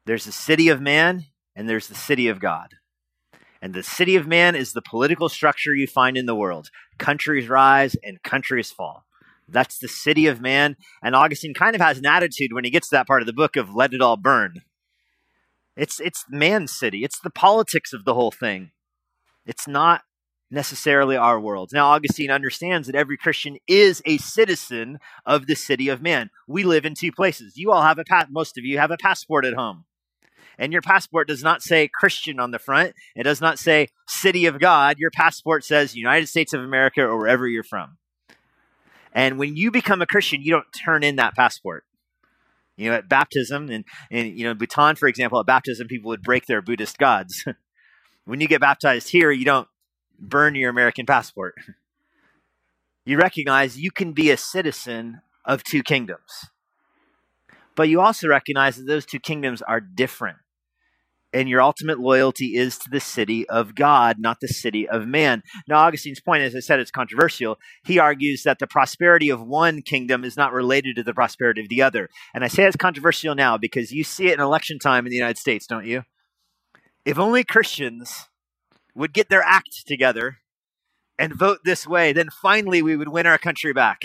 There's 0.06 0.26
the 0.26 0.32
city 0.32 0.70
of 0.70 0.82
man, 0.82 1.26
and 1.56 1.70
there's 1.70 1.88
the 1.88 1.96
city 1.96 2.28
of 2.28 2.40
God. 2.40 2.76
And 3.62 3.74
the 3.74 3.84
city 3.84 4.16
of 4.16 4.26
man 4.26 4.56
is 4.56 4.74
the 4.74 4.82
political 4.82 5.28
structure 5.28 5.74
you 5.74 5.88
find 5.88 6.18
in 6.18 6.26
the 6.26 6.36
world. 6.36 6.70
Countries 6.98 7.50
rise 7.50 7.96
and 8.04 8.22
countries 8.24 8.72
fall. 8.72 9.06
That's 9.48 9.80
the 9.80 9.88
city 9.88 10.28
of 10.28 10.40
man. 10.40 10.78
And 11.04 11.16
Augustine 11.16 11.54
kind 11.54 11.76
of 11.76 11.82
has 11.82 11.98
an 11.98 12.06
attitude 12.06 12.54
when 12.54 12.64
he 12.64 12.70
gets 12.70 12.90
to 12.90 12.96
that 12.96 13.08
part 13.08 13.22
of 13.22 13.26
the 13.26 13.34
book 13.34 13.56
of 13.56 13.74
let 13.74 13.94
it 13.94 14.02
all 14.02 14.18
burn. 14.18 14.62
It's 15.76 16.00
it's 16.00 16.26
man's 16.30 16.72
city. 16.72 17.04
It's 17.04 17.20
the 17.20 17.30
politics 17.30 17.94
of 17.94 18.06
the 18.06 18.14
whole 18.14 18.32
thing. 18.32 18.72
It's 19.46 19.68
not 19.68 20.04
necessarily 20.52 21.16
our 21.16 21.40
world. 21.40 21.72
Now 21.74 21.88
Augustine 21.90 22.32
understands 22.32 22.88
that 22.88 22.96
every 22.96 23.18
Christian 23.18 23.58
is 23.68 24.02
a 24.06 24.18
citizen 24.18 25.00
of 25.26 25.48
the 25.48 25.56
city 25.56 25.90
of 25.90 26.02
man. 26.02 26.30
We 26.48 26.64
live 26.64 26.86
in 26.86 26.96
two 26.96 27.12
places. 27.12 27.56
You 27.56 27.72
all 27.72 27.84
have 27.84 28.00
a 28.00 28.04
pa- 28.04 28.28
most 28.30 28.58
of 28.58 28.66
you 28.66 28.78
have 28.78 28.92
a 28.92 28.98
passport 28.98 29.46
at 29.46 29.54
home 29.54 29.86
and 30.60 30.74
your 30.74 30.82
passport 30.82 31.30
does 31.30 31.42
not 31.42 31.64
say 31.64 31.88
Christian 31.88 32.38
on 32.40 32.52
the 32.52 32.60
front. 32.60 32.94
It 33.16 33.24
does 33.24 33.40
not 33.40 33.58
say 33.58 33.88
City 34.08 34.46
of 34.46 34.60
God. 34.60 34.98
Your 35.00 35.10
passport 35.10 35.64
says 35.64 35.96
United 35.96 36.28
States 36.28 36.54
of 36.54 36.62
America 36.62 37.02
or 37.02 37.18
wherever 37.18 37.48
you're 37.48 37.64
from. 37.64 37.98
And 39.14 39.40
when 39.40 39.56
you 39.56 39.72
become 39.72 40.02
a 40.02 40.06
Christian, 40.06 40.42
you 40.42 40.52
don't 40.52 40.68
turn 40.86 41.02
in 41.02 41.16
that 41.16 41.34
passport. 41.34 41.86
You 42.76 42.90
know, 42.90 42.98
at 42.98 43.10
baptism, 43.10 43.70
and, 43.70 43.86
and 44.12 44.38
you 44.38 44.46
know, 44.46 44.54
Bhutan, 44.54 44.96
for 44.96 45.08
example, 45.08 45.40
at 45.40 45.46
baptism, 45.46 45.88
people 45.88 46.10
would 46.10 46.22
break 46.22 46.46
their 46.46 46.62
Buddhist 46.62 46.98
gods. 46.98 47.46
when 48.26 48.42
you 48.42 48.48
get 48.48 48.62
baptized 48.62 49.10
here, 49.10 49.32
you 49.32 49.46
don't 49.46 49.68
burn 50.20 50.56
your 50.56 50.70
American 50.70 51.06
passport. 51.06 51.56
you 53.06 53.18
recognize 53.18 53.80
you 53.80 53.92
can 53.92 54.12
be 54.12 54.30
a 54.30 54.38
citizen 54.38 55.22
of 55.46 55.64
two 55.64 55.84
kingdoms. 55.84 56.50
But 57.76 57.88
you 57.88 58.02
also 58.02 58.28
recognize 58.28 58.76
that 58.76 58.88
those 58.88 59.06
two 59.06 59.20
kingdoms 59.20 59.62
are 59.62 59.80
different 59.80 60.38
and 61.32 61.48
your 61.48 61.62
ultimate 61.62 62.00
loyalty 62.00 62.56
is 62.56 62.78
to 62.80 62.90
the 62.90 63.00
city 63.00 63.48
of 63.50 63.76
God, 63.76 64.18
not 64.20 64.40
the 64.40 64.48
city 64.48 64.88
of 64.88 65.08
man. 65.08 65.44
Now, 65.68 65.78
Augustine's 65.78 66.20
point, 66.20 66.44
as 66.44 66.56
I 66.56 66.60
said, 66.60 66.80
is 66.80 66.92
controversial. 66.92 67.60
He 67.86 68.00
argues 68.00 68.44
that 68.44 68.60
the 68.60 68.68
prosperity 68.68 69.30
of 69.30 69.42
one 69.42 69.82
kingdom 69.82 70.24
is 70.24 70.36
not 70.36 70.54
related 70.54 70.96
to 70.96 71.04
the 71.04 71.14
prosperity 71.14 71.62
of 71.62 71.70
the 71.70 71.82
other. 71.82 72.10
And 72.34 72.44
I 72.44 72.48
say 72.48 72.64
it's 72.64 72.76
controversial 72.76 73.36
now 73.36 73.58
because 73.58 73.92
you 73.92 74.04
see 74.04 74.28
it 74.28 74.34
in 74.34 74.40
election 74.40 74.80
time 74.80 75.06
in 75.06 75.12
the 75.12 75.18
United 75.18 75.38
States, 75.38 75.68
don't 75.68 75.86
you? 75.86 76.04
If 77.06 77.20
only 77.20 77.44
Christians 77.44 78.28
would 78.96 79.14
get 79.14 79.30
their 79.30 79.44
act 79.44 79.86
together 79.88 80.38
and 81.18 81.34
vote 81.34 81.60
this 81.64 81.88
way, 81.88 82.12
then 82.12 82.30
finally 82.42 82.82
we 82.82 82.96
would 82.96 83.10
win 83.10 83.28
our 83.28 83.38
country 83.38 83.74
back. 83.74 84.02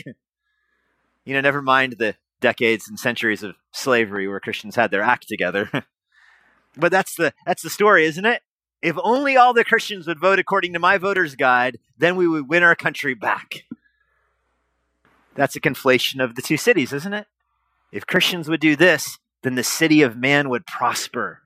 you 1.24 1.34
know, 1.34 1.40
never 1.40 1.62
mind 1.62 1.96
the 1.98 2.16
decades 2.40 2.86
and 2.88 2.98
centuries 2.98 3.42
of 3.42 3.56
slavery 3.72 4.28
where 4.28 4.40
Christians 4.40 4.76
had 4.76 4.90
their 4.90 5.02
act 5.02 5.26
together. 5.26 5.70
But 6.76 6.90
that's 6.90 7.14
the 7.14 7.32
that's 7.46 7.62
the 7.62 7.70
story, 7.70 8.04
isn't 8.06 8.24
it? 8.24 8.42
If 8.82 8.96
only 9.02 9.36
all 9.36 9.54
the 9.54 9.64
Christians 9.64 10.06
would 10.06 10.20
vote 10.20 10.38
according 10.38 10.74
to 10.74 10.78
my 10.78 10.98
voter's 10.98 11.36
guide, 11.36 11.78
then 11.96 12.16
we 12.16 12.28
would 12.28 12.48
win 12.48 12.62
our 12.62 12.76
country 12.76 13.14
back. 13.14 13.64
That's 15.34 15.56
a 15.56 15.60
conflation 15.60 16.22
of 16.22 16.34
the 16.34 16.42
two 16.42 16.56
cities, 16.56 16.92
isn't 16.92 17.14
it? 17.14 17.26
If 17.92 18.06
Christians 18.06 18.48
would 18.48 18.60
do 18.60 18.76
this, 18.76 19.18
then 19.42 19.54
the 19.54 19.64
city 19.64 20.02
of 20.02 20.16
man 20.16 20.48
would 20.48 20.66
prosper. 20.66 21.42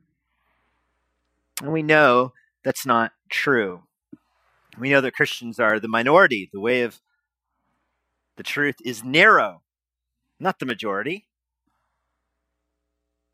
And 1.61 1.73
we 1.73 1.83
know 1.83 2.33
that's 2.65 2.87
not 2.87 3.13
true. 3.29 3.83
We 4.79 4.91
know 4.91 5.01
that 5.01 5.15
Christians 5.15 5.59
are 5.59 5.81
the 5.81 5.89
minority. 5.89 6.49
The 6.53 6.61
way 6.61 6.83
of 6.83 7.01
the 8.37 8.43
truth 8.43 8.77
is 8.85 9.03
narrow, 9.03 9.63
not 10.39 10.59
the 10.59 10.67
majority. 10.67 11.27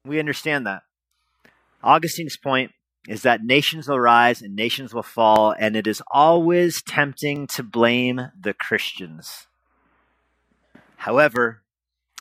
We 0.05 0.19
understand 0.19 0.67
that. 0.67 0.83
Augustine's 1.85 2.37
point 2.37 2.73
is 3.07 3.23
that 3.23 3.45
nations 3.45 3.87
will 3.87 4.01
rise 4.01 4.41
and 4.41 4.57
nations 4.57 4.95
will 4.95 5.03
fall, 5.03 5.55
and 5.59 5.77
it 5.77 5.87
is 5.87 6.03
always 6.11 6.83
tempting 6.83 7.47
to 7.49 7.63
blame 7.63 8.29
the 8.39 8.55
Christians. 8.55 9.47
However, 10.97 11.63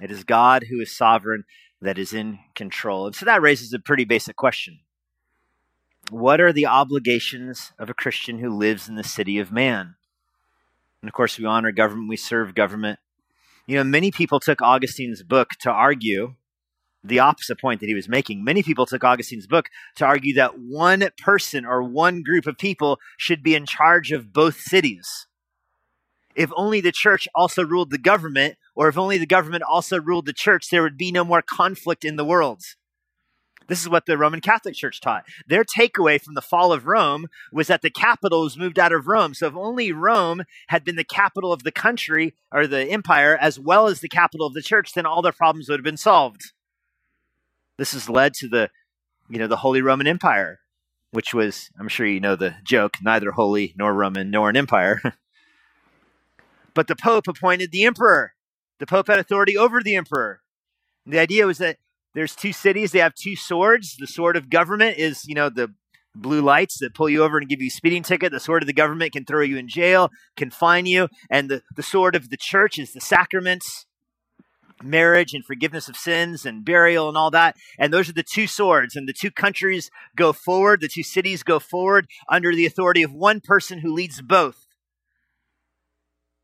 it 0.01 0.12
is 0.12 0.25
God 0.25 0.65
who 0.70 0.82
is 0.82 0.96
sovereign 0.96 1.46
that 1.82 1.98
is 1.98 2.13
in 2.13 2.39
control. 2.55 3.08
And 3.08 3.15
so 3.15 3.25
that 3.25 3.41
raises 3.41 3.72
a 3.74 3.79
pretty 3.79 4.03
basic 4.03 4.36
question 4.36 4.79
What 6.10 6.41
are 6.41 6.51
the 6.51 6.65
obligations 6.65 7.72
of 7.79 7.89
a 7.89 7.93
Christian 7.93 8.39
who 8.39 8.50
lives 8.50 8.89
in 8.89 8.96
the 8.96 9.03
city 9.03 9.39
of 9.39 9.51
man? 9.51 9.96
And 11.01 11.10
of 11.10 11.13
course, 11.13 11.38
we 11.38 11.46
honor 11.46 11.72
government, 11.72 12.10
we 12.10 12.17
serve 12.17 12.55
government. 12.55 13.00
You 13.65 13.77
know, 13.77 13.84
many 13.86 14.12
people 14.12 14.41
took 14.41 14.62
Augustine's 14.62 15.24
book 15.24 15.51
to 15.62 15.72
argue 15.72 16.36
the 17.03 17.19
opposite 17.19 17.60
point 17.60 17.79
that 17.81 17.88
he 17.88 17.95
was 17.95 18.07
making. 18.07 18.43
Many 18.43 18.63
people 18.63 18.86
took 18.86 19.03
Augustine's 19.03 19.48
book 19.48 19.67
to 19.95 20.05
argue 20.05 20.33
that 20.36 20.60
one 20.60 21.10
person 21.17 21.65
or 21.65 21.83
one 21.83 22.24
group 22.24 22.48
of 22.48 22.57
people 22.57 23.00
should 23.17 23.43
be 23.43 23.55
in 23.55 23.65
charge 23.65 24.12
of 24.12 24.31
both 24.31 24.60
cities. 24.60 25.27
If 26.36 26.51
only 26.55 26.81
the 26.81 26.91
church 26.91 27.27
also 27.36 27.63
ruled 27.63 27.91
the 27.91 27.98
government, 27.98 28.55
or 28.75 28.88
if 28.88 28.98
only 28.98 29.17
the 29.17 29.25
government 29.25 29.63
also 29.63 30.00
ruled 30.00 30.25
the 30.25 30.33
church, 30.33 30.69
there 30.69 30.81
would 30.81 30.98
be 30.98 31.12
no 31.12 31.24
more 31.24 31.43
conflict 31.43 32.03
in 32.03 32.15
the 32.15 32.25
world. 32.25 32.63
This 33.67 33.81
is 33.81 33.89
what 33.89 34.05
the 34.05 34.17
Roman 34.17 34.41
Catholic 34.41 34.75
Church 34.75 35.00
taught. 35.00 35.25
Their 35.48 35.63
takeaway 35.63 36.22
from 36.22 36.33
the 36.33 36.41
fall 36.41 36.74
of 36.74 36.86
Rome 36.86 37.27
was 37.51 37.67
that 37.67 37.81
the 37.81 37.89
capital 37.89 38.41
was 38.41 38.57
moved 38.57 38.77
out 38.77 38.91
of 38.91 39.07
Rome. 39.07 39.33
So 39.33 39.48
if 39.48 39.55
only 39.55 39.91
Rome 39.91 40.43
had 40.67 40.83
been 40.83 40.95
the 40.95 41.03
capital 41.03 41.53
of 41.53 41.63
the 41.63 41.72
country 41.72 42.33
or 42.51 42.67
the 42.67 42.86
empire 42.88 43.38
as 43.39 43.60
well 43.60 43.88
as 43.88 44.01
the 44.01 44.10
capital 44.10 44.45
of 44.45 44.53
the 44.53 44.62
church, 44.62 44.93
then 44.93 45.05
all 45.05 45.22
their 45.22 45.31
problems 45.31 45.69
would 45.69 45.79
have 45.79 45.86
been 45.86 45.98
solved. 45.98 46.51
This 47.77 47.94
has 47.94 48.10
led 48.10 48.34
to 48.36 48.48
the, 48.48 48.70
you 49.30 49.39
know, 49.39 49.48
the 49.48 49.58
Holy 49.58 49.82
Roman 49.82 50.08
Empire, 50.08 50.60
which 51.12 51.34
was, 51.34 51.70
I'm 51.80 51.88
sure 51.88 52.06
you 52.06 52.20
know 52.20 52.36
the 52.36 52.56
joke, 52.63 52.94
neither 53.01 53.32
holy 53.32 53.74
nor 53.77 53.94
Roman 53.94 54.30
nor 54.30 54.50
an 54.50 54.58
empire. 54.58 55.01
but 56.74 56.88
the 56.88 56.96
Pope 56.96 57.27
appointed 57.27 57.72
the 57.72 57.84
emperor. 57.84 58.34
The 58.80 58.88
Pope 58.88 59.08
had 59.08 59.20
authority 59.20 59.58
over 59.58 59.82
the 59.82 59.96
emperor. 59.96 60.42
And 61.06 61.13
the 61.13 61.20
idea 61.20 61.46
was 61.46 61.58
that 61.60 61.77
there's 62.13 62.36
two 62.36 62.53
cities, 62.53 62.92
they 62.92 63.00
have 63.00 63.15
two 63.15 63.36
swords. 63.36 63.96
The 63.98 64.08
sword 64.08 64.38
of 64.38 64.50
government 64.50 64.98
is, 64.98 65.25
you 65.25 65.36
know, 65.36 65.50
the 65.50 65.74
blue 66.15 66.42
lights 66.42 66.77
that 66.80 66.94
pull 66.94 67.10
you 67.10 67.24
over 67.24 67.38
and 67.38 67.50
give 67.50 67.60
you 67.60 67.68
a 67.68 67.72
speeding 67.72 68.03
ticket. 68.03 68.32
The 68.32 68.39
sword 68.39 68.62
of 68.62 68.68
the 68.68 68.74
government 68.74 69.13
can 69.13 69.25
throw 69.25 69.42
you 69.42 69.58
in 69.58 69.68
jail, 69.68 70.10
can 70.38 70.51
fine 70.51 70.86
you. 70.86 71.08
And 71.30 71.50
the, 71.50 71.63
the 71.75 71.82
sword 71.84 72.15
of 72.15 72.30
the 72.30 72.38
church 72.38 72.77
is 72.77 72.94
the 72.94 73.01
sacraments 73.01 73.88
marriage 74.84 75.34
and 75.34 75.46
forgiveness 75.46 75.90
of 75.90 75.96
sins 75.96 76.46
and 76.46 76.66
burial 76.66 77.08
and 77.08 77.18
all 77.18 77.32
that. 77.32 77.56
And 77.78 77.94
those 77.94 78.10
are 78.10 78.13
the 78.13 78.24
two 78.24 78.48
swords. 78.48 78.96
And 78.96 79.08
the 79.08 79.13
two 79.13 79.32
countries 79.32 79.90
go 80.16 80.34
forward, 80.34 80.82
the 80.82 80.88
two 80.88 81.04
cities 81.04 81.44
go 81.44 81.60
forward 81.60 82.08
under 82.30 82.56
the 82.56 82.66
authority 82.66 83.04
of 83.04 83.13
one 83.13 83.42
person 83.42 83.80
who 83.80 83.94
leads 83.94 84.22
both. 84.22 84.68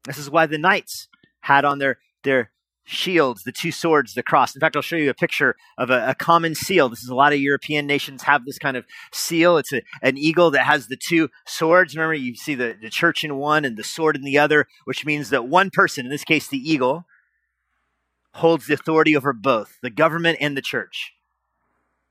This 0.05 0.17
is 0.17 0.29
why 0.29 0.45
the 0.45 0.57
knights 0.57 1.07
had 1.41 1.65
on 1.65 1.79
their, 1.79 1.97
their 2.23 2.51
shields 2.89 3.43
the 3.43 3.51
two 3.51 3.71
swords, 3.71 4.13
the 4.13 4.23
cross. 4.23 4.55
In 4.55 4.59
fact, 4.59 4.75
I'll 4.75 4.81
show 4.81 4.95
you 4.95 5.09
a 5.09 5.13
picture 5.13 5.55
of 5.77 5.89
a, 5.89 6.09
a 6.09 6.15
common 6.15 6.55
seal. 6.55 6.89
This 6.89 7.03
is 7.03 7.09
a 7.09 7.15
lot 7.15 7.33
of 7.33 7.39
European 7.39 7.85
nations 7.85 8.23
have 8.23 8.45
this 8.45 8.57
kind 8.57 8.75
of 8.75 8.85
seal. 9.13 9.57
It's 9.57 9.71
a, 9.71 9.81
an 10.01 10.17
eagle 10.17 10.51
that 10.51 10.65
has 10.65 10.87
the 10.87 10.97
two 10.97 11.29
swords. 11.45 11.95
Remember, 11.95 12.15
you 12.15 12.35
see 12.35 12.55
the, 12.55 12.75
the 12.81 12.89
church 12.89 13.23
in 13.23 13.35
one 13.35 13.63
and 13.63 13.77
the 13.77 13.83
sword 13.83 14.15
in 14.15 14.23
the 14.23 14.37
other, 14.37 14.67
which 14.85 15.05
means 15.05 15.29
that 15.29 15.47
one 15.47 15.69
person, 15.69 16.05
in 16.05 16.11
this 16.11 16.23
case 16.23 16.47
the 16.47 16.57
eagle, 16.57 17.05
holds 18.35 18.67
the 18.67 18.73
authority 18.73 19.15
over 19.15 19.33
both 19.33 19.77
the 19.81 19.89
government 19.89 20.37
and 20.39 20.55
the 20.55 20.61
church. 20.61 21.13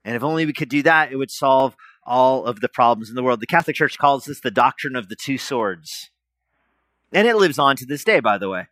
And 0.05 0.17
if 0.17 0.23
only 0.23 0.47
we 0.47 0.53
could 0.53 0.69
do 0.69 0.83
that, 0.83 1.13
it 1.13 1.17
would 1.17 1.31
solve 1.31 1.77
all 2.05 2.45
of 2.45 2.61
the 2.61 2.69
problems 2.69 3.11
in 3.11 3.15
the 3.15 3.23
world. 3.23 3.41
The 3.41 3.47
Catholic 3.47 3.77
Church 3.77 3.99
calls 3.99 4.25
this 4.25 4.41
the 4.41 4.51
doctrine 4.51 4.97
of 4.97 5.09
the 5.09 5.17
two 5.17 5.37
swords. 5.37 6.11
And 7.13 7.29
it 7.29 7.37
lives 7.37 7.59
on 7.59 7.77
to 7.77 7.87
this 7.87 8.05
day, 8.05 8.21
by 8.21 8.39
the 8.39 8.49
way. 8.49 8.69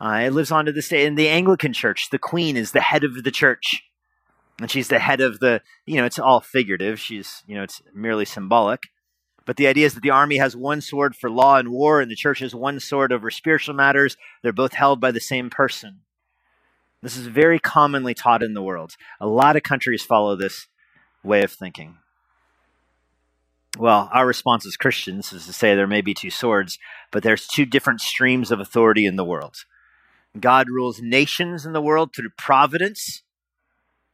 Uh, 0.00 0.22
it 0.24 0.32
lives 0.32 0.50
on 0.50 0.64
to 0.66 0.72
this 0.72 0.88
day. 0.88 1.04
In 1.04 1.14
the 1.14 1.28
Anglican 1.28 1.72
Church, 1.72 2.08
the 2.10 2.18
Queen 2.18 2.56
is 2.56 2.72
the 2.72 2.80
head 2.80 3.04
of 3.04 3.22
the 3.22 3.30
church. 3.30 3.82
And 4.60 4.70
she's 4.70 4.88
the 4.88 4.98
head 4.98 5.20
of 5.20 5.40
the, 5.40 5.62
you 5.86 5.96
know, 5.96 6.04
it's 6.04 6.18
all 6.18 6.40
figurative. 6.40 6.98
She's, 7.00 7.42
you 7.46 7.54
know, 7.54 7.62
it's 7.62 7.80
merely 7.94 8.24
symbolic. 8.24 8.88
But 9.46 9.56
the 9.56 9.66
idea 9.66 9.86
is 9.86 9.94
that 9.94 10.02
the 10.02 10.10
army 10.10 10.36
has 10.36 10.56
one 10.56 10.80
sword 10.80 11.16
for 11.16 11.30
law 11.30 11.56
and 11.56 11.70
war, 11.70 12.00
and 12.00 12.10
the 12.10 12.16
church 12.16 12.40
has 12.40 12.54
one 12.54 12.78
sword 12.78 13.12
over 13.12 13.30
spiritual 13.30 13.74
matters. 13.74 14.16
They're 14.42 14.52
both 14.52 14.74
held 14.74 15.00
by 15.00 15.12
the 15.12 15.20
same 15.20 15.50
person. 15.50 16.00
This 17.02 17.16
is 17.16 17.26
very 17.26 17.58
commonly 17.58 18.14
taught 18.14 18.42
in 18.42 18.54
the 18.54 18.62
world. 18.62 18.96
A 19.20 19.26
lot 19.26 19.56
of 19.56 19.62
countries 19.62 20.02
follow 20.02 20.36
this 20.36 20.66
way 21.22 21.42
of 21.42 21.52
thinking. 21.52 21.96
Well, 23.78 24.10
our 24.12 24.26
response 24.26 24.66
as 24.66 24.76
Christians 24.76 25.32
is 25.32 25.46
to 25.46 25.52
say 25.52 25.74
there 25.74 25.86
may 25.86 26.00
be 26.00 26.12
two 26.12 26.30
swords, 26.30 26.78
but 27.10 27.22
there's 27.22 27.46
two 27.46 27.64
different 27.64 28.00
streams 28.00 28.50
of 28.50 28.60
authority 28.60 29.06
in 29.06 29.16
the 29.16 29.24
world. 29.24 29.56
God 30.38 30.68
rules 30.68 31.00
nations 31.00 31.64
in 31.64 31.72
the 31.72 31.80
world 31.80 32.10
through 32.14 32.30
providence, 32.36 33.22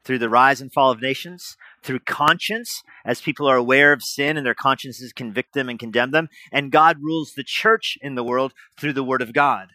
through 0.05 0.19
the 0.19 0.29
rise 0.29 0.61
and 0.61 0.73
fall 0.73 0.93
of 0.93 1.03
nations, 1.03 1.57
through 1.83 1.99
conscience, 2.01 2.83
as 3.05 3.21
people 3.21 3.49
are 3.49 3.57
aware 3.57 3.93
of 3.93 4.03
sin 4.03 4.37
and 4.37 4.47
their 4.47 4.55
consciences 4.55 5.13
convict 5.13 5.53
them 5.55 5.69
and 5.69 5.79
condemn 5.79 6.13
them. 6.13 6.29
And 6.53 6.71
God 6.71 6.99
rules 7.01 7.33
the 7.33 7.45
church 7.45 7.99
in 8.01 8.15
the 8.15 8.25
world 8.25 8.53
through 8.79 8.93
the 8.93 9.05
Word 9.05 9.23
of 9.23 9.33
God. 9.33 9.71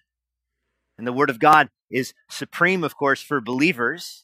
And 1.01 1.07
the 1.07 1.13
Word 1.13 1.31
of 1.31 1.39
God 1.39 1.69
is 1.89 2.13
supreme, 2.29 2.83
of 2.83 2.95
course, 2.95 3.23
for 3.23 3.41
believers. 3.41 4.23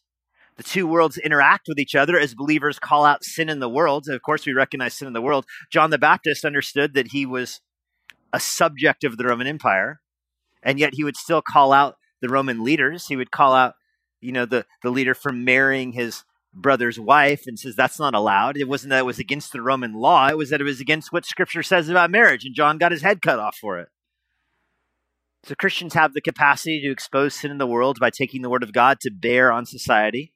The 0.58 0.64
two 0.64 0.86
worlds 0.86 1.18
interact 1.18 1.66
with 1.68 1.80
each 1.80 1.96
other 1.96 2.20
as 2.20 2.36
believers 2.36 2.78
call 2.78 3.04
out 3.04 3.24
sin 3.24 3.50
in 3.50 3.60
the 3.60 3.68
world. 3.68 4.08
Of 4.08 4.22
course, 4.22 4.46
we 4.46 4.54
recognize 4.54 4.94
sin 4.94 5.08
in 5.08 5.14
the 5.14 5.22
world. 5.22 5.48
John 5.72 5.90
the 5.90 5.98
Baptist 5.98 6.46
understood 6.46 6.94
that 6.94 7.14
he 7.14 7.26
was 7.26 7.62
a 8.32 8.40
subject 8.40 9.04
of 9.04 9.18
the 9.18 9.26
Roman 9.26 9.48
Empire, 9.48 10.02
and 10.62 10.78
yet 10.78 10.94
he 10.94 11.04
would 11.04 11.18
still 11.18 11.42
call 11.42 11.74
out 11.74 11.96
the 12.22 12.30
Roman 12.30 12.64
leaders. 12.64 13.08
He 13.08 13.16
would 13.16 13.32
call 13.32 13.54
out, 13.54 13.74
you 14.22 14.32
know, 14.32 14.46
the, 14.46 14.68
the 14.84 14.92
leader 14.92 15.16
for 15.16 15.32
marrying 15.32 15.94
his 15.94 16.26
brother's 16.54 17.00
wife 17.00 17.46
and 17.48 17.58
says 17.58 17.76
that's 17.76 18.00
not 18.00 18.14
allowed. 18.14 18.56
It 18.56 18.70
wasn't 18.70 18.92
that 18.92 19.00
it 19.00 19.06
was 19.08 19.18
against 19.18 19.52
the 19.52 19.64
Roman 19.64 19.94
law, 19.94 20.28
it 20.28 20.38
was 20.38 20.52
that 20.52 20.62
it 20.62 20.64
was 20.64 20.80
against 20.80 21.12
what 21.12 21.26
scripture 21.26 21.64
says 21.64 21.90
about 21.90 22.12
marriage, 22.12 22.46
and 22.46 22.54
John 22.54 22.78
got 22.78 22.92
his 22.92 23.02
head 23.02 23.24
cut 23.24 23.40
off 23.40 23.56
for 23.56 23.80
it. 23.80 23.90
So 25.44 25.56
Christians 25.56 25.94
have 25.94 26.14
the 26.14 26.22
capacity 26.22 26.82
to 26.82 26.92
expose 26.92 27.36
sin 27.36 27.52
in 27.52 27.58
the 27.58 27.68
world 27.68 28.00
by 28.00 28.10
taking 28.10 28.42
the 28.42 28.50
word 28.50 28.64
of 28.64 28.74
God 28.74 29.00
to 29.02 29.12
bear 29.12 29.52
on 29.52 29.66
society. 29.66 30.34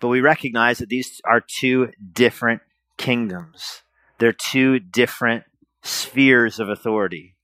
But 0.00 0.08
we 0.08 0.20
recognize 0.20 0.78
that 0.78 0.88
these 0.88 1.20
are 1.24 1.40
two 1.40 1.90
different 2.12 2.62
kingdoms. 2.98 3.82
They're 4.18 4.32
two 4.32 4.78
different 4.78 5.44
spheres 5.82 6.60
of 6.60 6.68
authority. 6.68 7.34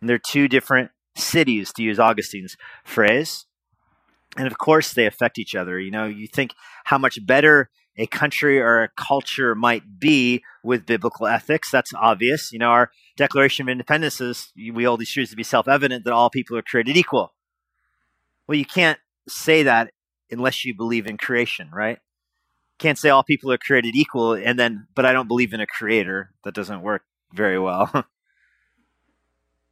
And 0.00 0.08
they're 0.08 0.18
two 0.18 0.46
different 0.46 0.90
cities, 1.16 1.72
to 1.72 1.82
use 1.82 1.98
Augustine's 1.98 2.56
phrase. 2.84 3.46
And 4.36 4.46
of 4.46 4.58
course, 4.58 4.92
they 4.92 5.06
affect 5.06 5.38
each 5.38 5.54
other. 5.54 5.80
You 5.80 5.90
know, 5.90 6.04
you 6.04 6.26
think 6.28 6.52
how 6.84 6.98
much 6.98 7.24
better 7.24 7.70
a 7.98 8.06
country 8.06 8.60
or 8.60 8.82
a 8.82 8.88
culture 8.96 9.54
might 9.54 9.98
be 9.98 10.42
with 10.62 10.86
biblical 10.86 11.26
ethics. 11.26 11.70
That's 11.70 11.92
obvious. 11.94 12.52
You 12.52 12.58
know, 12.58 12.68
our 12.68 12.90
Declaration 13.16 13.66
of 13.66 13.70
Independence 13.70 14.20
is 14.20 14.52
we 14.56 14.84
hold 14.84 15.00
these 15.00 15.10
truths 15.10 15.30
to 15.30 15.36
be 15.36 15.42
self 15.42 15.66
evident 15.68 16.04
that 16.04 16.12
all 16.12 16.30
people 16.30 16.56
are 16.56 16.62
created 16.62 16.96
equal. 16.96 17.32
Well, 18.46 18.58
you 18.58 18.66
can't 18.66 18.98
say 19.28 19.62
that 19.62 19.92
unless 20.30 20.64
you 20.64 20.74
believe 20.74 21.06
in 21.06 21.16
creation, 21.16 21.70
right? 21.72 21.98
Can't 22.78 22.98
say 22.98 23.08
all 23.08 23.22
people 23.22 23.50
are 23.50 23.58
created 23.58 23.96
equal 23.96 24.34
and 24.34 24.58
then, 24.58 24.86
but 24.94 25.06
I 25.06 25.12
don't 25.12 25.28
believe 25.28 25.54
in 25.54 25.60
a 25.60 25.66
creator. 25.66 26.32
That 26.44 26.54
doesn't 26.54 26.82
work 26.82 27.02
very 27.32 27.58
well. 27.58 27.90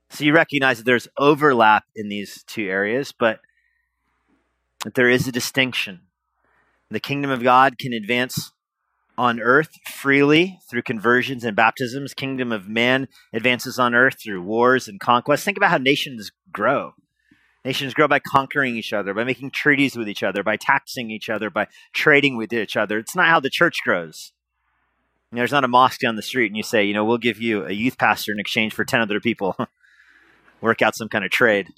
so 0.08 0.24
you 0.24 0.32
recognize 0.32 0.78
that 0.78 0.84
there's 0.84 1.08
overlap 1.18 1.84
in 1.94 2.08
these 2.08 2.42
two 2.46 2.66
areas, 2.66 3.12
but 3.12 3.40
that 4.84 4.94
there 4.94 5.10
is 5.10 5.28
a 5.28 5.32
distinction. 5.32 6.00
The 6.90 7.00
kingdom 7.00 7.30
of 7.30 7.42
God 7.42 7.78
can 7.78 7.92
advance 7.92 8.52
on 9.16 9.40
earth 9.40 9.70
freely 9.92 10.58
through 10.68 10.82
conversions 10.82 11.44
and 11.44 11.56
baptisms. 11.56 12.14
Kingdom 12.14 12.52
of 12.52 12.68
man 12.68 13.08
advances 13.32 13.78
on 13.78 13.94
earth 13.94 14.16
through 14.22 14.42
wars 14.42 14.88
and 14.88 15.00
conquests. 15.00 15.44
Think 15.44 15.56
about 15.56 15.70
how 15.70 15.78
nations 15.78 16.30
grow. 16.52 16.94
Nations 17.64 17.94
grow 17.94 18.06
by 18.06 18.18
conquering 18.18 18.76
each 18.76 18.92
other, 18.92 19.14
by 19.14 19.24
making 19.24 19.50
treaties 19.50 19.96
with 19.96 20.08
each 20.08 20.22
other, 20.22 20.42
by 20.42 20.56
taxing 20.56 21.10
each 21.10 21.30
other, 21.30 21.48
by 21.48 21.66
trading 21.94 22.36
with 22.36 22.52
each 22.52 22.76
other. 22.76 22.98
It's 22.98 23.16
not 23.16 23.28
how 23.28 23.40
the 23.40 23.48
church 23.48 23.80
grows. 23.82 24.32
You 25.30 25.36
know, 25.36 25.40
there's 25.40 25.52
not 25.52 25.64
a 25.64 25.68
mosque 25.68 26.00
down 26.00 26.16
the 26.16 26.22
street 26.22 26.48
and 26.48 26.56
you 26.56 26.62
say, 26.62 26.84
you 26.84 26.92
know, 26.92 27.04
we'll 27.04 27.18
give 27.18 27.40
you 27.40 27.64
a 27.64 27.72
youth 27.72 27.96
pastor 27.96 28.32
in 28.32 28.38
exchange 28.38 28.74
for 28.74 28.84
10 28.84 29.00
other 29.00 29.18
people. 29.18 29.56
Work 30.60 30.82
out 30.82 30.94
some 30.94 31.08
kind 31.08 31.24
of 31.24 31.30
trade. 31.30 31.68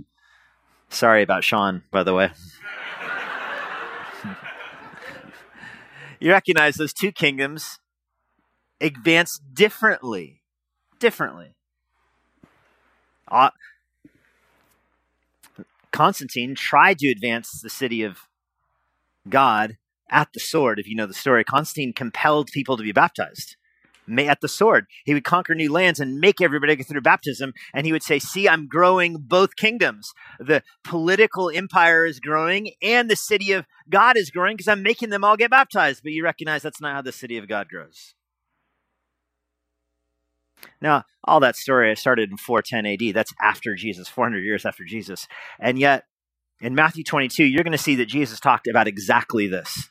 Sorry 0.90 1.22
about 1.22 1.44
Sean, 1.44 1.82
by 1.90 2.02
the 2.02 2.14
way. 2.14 2.30
You 6.20 6.30
recognize 6.30 6.76
those 6.76 6.92
two 6.92 7.12
kingdoms 7.12 7.78
advance 8.80 9.38
differently. 9.52 10.42
Differently. 10.98 11.54
Uh, 13.28 13.50
Constantine 15.92 16.54
tried 16.54 16.98
to 16.98 17.10
advance 17.10 17.60
the 17.60 17.70
city 17.70 18.02
of 18.02 18.18
God 19.28 19.78
at 20.10 20.28
the 20.32 20.40
sword. 20.40 20.78
If 20.78 20.86
you 20.86 20.94
know 20.94 21.06
the 21.06 21.14
story, 21.14 21.44
Constantine 21.44 21.92
compelled 21.92 22.50
people 22.52 22.76
to 22.76 22.82
be 22.82 22.92
baptized 22.92 23.56
at 24.18 24.40
the 24.40 24.48
sword. 24.48 24.86
He 25.04 25.14
would 25.14 25.24
conquer 25.24 25.54
new 25.54 25.72
lands 25.72 26.00
and 26.00 26.20
make 26.20 26.40
everybody 26.40 26.76
go 26.76 26.82
through 26.82 27.00
baptism. 27.00 27.52
And 27.74 27.86
he 27.86 27.92
would 27.92 28.02
say, 28.02 28.18
See, 28.18 28.48
I'm 28.48 28.68
growing 28.68 29.18
both 29.18 29.56
kingdoms. 29.56 30.12
The 30.38 30.62
political 30.84 31.50
empire 31.50 32.06
is 32.06 32.20
growing 32.20 32.72
and 32.82 33.10
the 33.10 33.16
city 33.16 33.52
of 33.52 33.66
God 33.88 34.16
is 34.16 34.30
growing 34.30 34.56
because 34.56 34.68
I'm 34.68 34.82
making 34.82 35.10
them 35.10 35.24
all 35.24 35.36
get 35.36 35.50
baptized. 35.50 36.02
But 36.02 36.12
you 36.12 36.24
recognize 36.24 36.62
that's 36.62 36.80
not 36.80 36.94
how 36.94 37.02
the 37.02 37.12
city 37.12 37.38
of 37.38 37.48
God 37.48 37.68
grows. 37.68 38.14
Now, 40.80 41.04
all 41.24 41.40
that 41.40 41.56
story 41.56 41.90
I 41.90 41.94
started 41.94 42.30
in 42.30 42.36
410 42.36 43.08
AD. 43.08 43.14
That's 43.14 43.32
after 43.40 43.74
Jesus, 43.74 44.08
400 44.08 44.42
years 44.42 44.64
after 44.64 44.84
Jesus. 44.84 45.26
And 45.60 45.78
yet, 45.78 46.04
in 46.60 46.74
Matthew 46.74 47.04
22, 47.04 47.44
you're 47.44 47.64
going 47.64 47.72
to 47.72 47.78
see 47.78 47.96
that 47.96 48.06
Jesus 48.06 48.40
talked 48.40 48.66
about 48.66 48.88
exactly 48.88 49.46
this. 49.46 49.90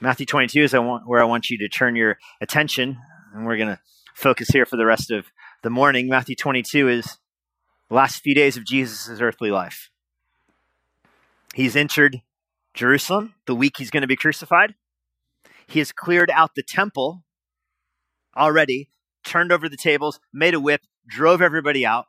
Matthew 0.00 0.26
22 0.26 0.62
is 0.62 0.74
I 0.74 0.78
want, 0.78 1.08
where 1.08 1.20
I 1.20 1.24
want 1.24 1.50
you 1.50 1.58
to 1.58 1.68
turn 1.68 1.96
your 1.96 2.18
attention, 2.40 2.98
and 3.34 3.44
we're 3.44 3.56
going 3.56 3.68
to 3.68 3.80
focus 4.14 4.48
here 4.48 4.64
for 4.64 4.76
the 4.76 4.86
rest 4.86 5.10
of 5.10 5.26
the 5.64 5.70
morning. 5.70 6.08
Matthew 6.08 6.36
22 6.36 6.88
is 6.88 7.18
the 7.88 7.96
last 7.96 8.22
few 8.22 8.32
days 8.32 8.56
of 8.56 8.64
Jesus' 8.64 9.20
earthly 9.20 9.50
life. 9.50 9.90
He's 11.52 11.74
entered 11.74 12.22
Jerusalem 12.74 13.34
the 13.46 13.56
week 13.56 13.78
he's 13.78 13.90
going 13.90 14.02
to 14.02 14.06
be 14.06 14.14
crucified. 14.14 14.76
He 15.66 15.80
has 15.80 15.90
cleared 15.90 16.30
out 16.30 16.54
the 16.54 16.62
temple 16.62 17.24
already, 18.36 18.90
turned 19.24 19.50
over 19.50 19.68
the 19.68 19.76
tables, 19.76 20.20
made 20.32 20.54
a 20.54 20.60
whip, 20.60 20.82
drove 21.08 21.42
everybody 21.42 21.84
out. 21.84 22.06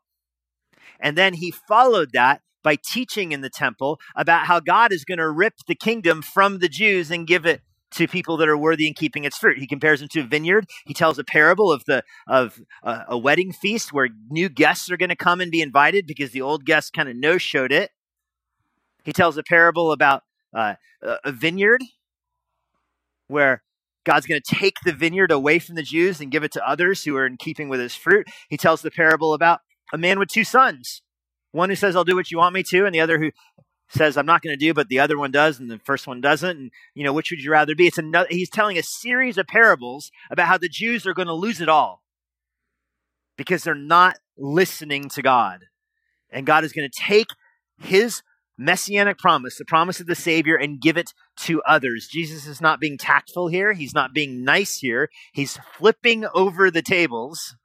And 0.99 1.17
then 1.17 1.33
he 1.33 1.49
followed 1.49 2.11
that 2.13 2.41
by 2.61 2.75
teaching 2.75 3.31
in 3.31 3.41
the 3.41 3.49
temple 3.49 3.99
about 4.15 4.45
how 4.45 4.59
God 4.59 4.93
is 4.93 5.05
going 5.05 5.17
to 5.17 5.29
rip 5.29 5.55
the 5.67 5.73
kingdom 5.73 6.21
from 6.21 6.59
the 6.59 6.69
Jews 6.69 7.09
and 7.09 7.25
give 7.25 7.47
it 7.47 7.61
to 7.91 8.07
people 8.07 8.37
that 8.37 8.47
are 8.47 8.57
worthy 8.57 8.87
in 8.87 8.93
keeping 8.93 9.23
its 9.23 9.37
fruit. 9.37 9.57
He 9.57 9.67
compares 9.67 9.99
them 9.99 10.09
to 10.09 10.21
a 10.21 10.23
vineyard. 10.23 10.67
He 10.85 10.93
tells 10.93 11.17
a 11.17 11.23
parable 11.23 11.71
of 11.71 11.85
the 11.85 12.03
of 12.27 12.59
a, 12.83 13.05
a 13.09 13.17
wedding 13.17 13.51
feast 13.51 13.93
where 13.93 14.09
new 14.29 14.49
guests 14.49 14.91
are 14.91 14.97
going 14.97 15.09
to 15.09 15.15
come 15.15 15.41
and 15.41 15.51
be 15.51 15.61
invited 15.61 16.05
because 16.05 16.31
the 16.31 16.41
old 16.41 16.65
guests 16.65 16.91
kind 16.91 17.09
of 17.09 17.15
no 17.15 17.37
showed 17.37 17.71
it. 17.71 17.91
He 19.03 19.13
tells 19.13 19.37
a 19.37 19.43
parable 19.43 19.91
about 19.91 20.23
uh, 20.53 20.75
a 21.01 21.31
vineyard 21.31 21.81
where 23.27 23.63
God's 24.05 24.25
going 24.25 24.41
to 24.43 24.55
take 24.55 24.75
the 24.83 24.93
vineyard 24.93 25.31
away 25.31 25.59
from 25.59 25.75
the 25.75 25.83
Jews 25.83 26.19
and 26.19 26.31
give 26.31 26.43
it 26.43 26.51
to 26.53 26.67
others 26.67 27.03
who 27.03 27.15
are 27.15 27.25
in 27.25 27.37
keeping 27.37 27.69
with 27.69 27.79
his 27.79 27.95
fruit. 27.95 28.27
He 28.49 28.57
tells 28.57 28.81
the 28.81 28.91
parable 28.91 29.33
about 29.33 29.59
a 29.93 29.97
man 29.97 30.19
with 30.19 30.29
two 30.29 30.43
sons. 30.43 31.01
One 31.51 31.69
who 31.69 31.75
says, 31.75 31.95
I'll 31.95 32.03
do 32.03 32.15
what 32.15 32.31
you 32.31 32.37
want 32.37 32.53
me 32.53 32.63
to, 32.63 32.85
and 32.85 32.93
the 32.93 32.99
other 32.99 33.19
who 33.19 33.31
says 33.89 34.17
I'm 34.17 34.25
not 34.25 34.41
going 34.41 34.57
to 34.57 34.65
do, 34.65 34.73
but 34.73 34.87
the 34.87 34.99
other 34.99 35.17
one 35.17 35.31
does, 35.31 35.59
and 35.59 35.69
the 35.69 35.79
first 35.79 36.07
one 36.07 36.21
doesn't. 36.21 36.57
And 36.57 36.71
you 36.93 37.03
know, 37.03 37.13
which 37.13 37.31
would 37.31 37.41
you 37.41 37.51
rather 37.51 37.75
be? 37.75 37.87
It's 37.87 37.97
another. 37.97 38.27
He's 38.29 38.49
telling 38.49 38.77
a 38.77 38.83
series 38.83 39.37
of 39.37 39.47
parables 39.47 40.11
about 40.29 40.47
how 40.47 40.57
the 40.57 40.69
Jews 40.69 41.05
are 41.05 41.13
going 41.13 41.27
to 41.27 41.33
lose 41.33 41.61
it 41.61 41.69
all 41.69 42.01
because 43.37 43.63
they're 43.63 43.75
not 43.75 44.17
listening 44.37 45.09
to 45.09 45.21
God, 45.21 45.65
and 46.29 46.45
God 46.45 46.63
is 46.63 46.73
going 46.73 46.89
to 46.89 47.01
take 47.01 47.27
His 47.81 48.21
messianic 48.57 49.17
promise, 49.17 49.57
the 49.57 49.65
promise 49.65 49.99
of 50.01 50.07
the 50.07 50.15
Savior, 50.15 50.55
and 50.55 50.81
give 50.81 50.97
it 50.97 51.13
to 51.37 51.61
others. 51.63 52.07
Jesus 52.11 52.45
is 52.45 52.59
not 52.59 52.81
being 52.81 52.97
tactful 52.97 53.47
here. 53.47 53.73
He's 53.73 53.93
not 53.93 54.13
being 54.13 54.43
nice 54.43 54.77
here. 54.77 55.09
He's 55.31 55.57
flipping 55.77 56.25
over 56.35 56.69
the 56.69 56.81
tables 56.81 57.55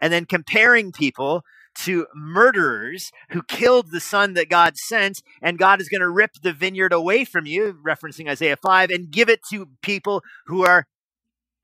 and 0.00 0.12
then 0.12 0.24
comparing 0.24 0.92
people 0.92 1.42
to 1.74 2.06
murderers 2.14 3.10
who 3.30 3.42
killed 3.42 3.90
the 3.90 4.00
son 4.00 4.34
that 4.34 4.48
God 4.48 4.76
sent, 4.76 5.22
and 5.42 5.58
God 5.58 5.80
is 5.80 5.88
going 5.88 6.00
to 6.00 6.08
rip 6.08 6.34
the 6.42 6.52
vineyard 6.52 6.92
away 6.92 7.24
from 7.24 7.46
you, 7.46 7.78
referencing 7.84 8.28
Isaiah 8.28 8.56
5, 8.56 8.90
and 8.90 9.10
give 9.10 9.28
it 9.28 9.40
to 9.50 9.68
people 9.82 10.22
who 10.46 10.64
are 10.64 10.86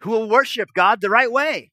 who 0.00 0.10
will 0.10 0.28
worship 0.28 0.70
God 0.74 1.00
the 1.00 1.10
right 1.10 1.30
way. 1.30 1.70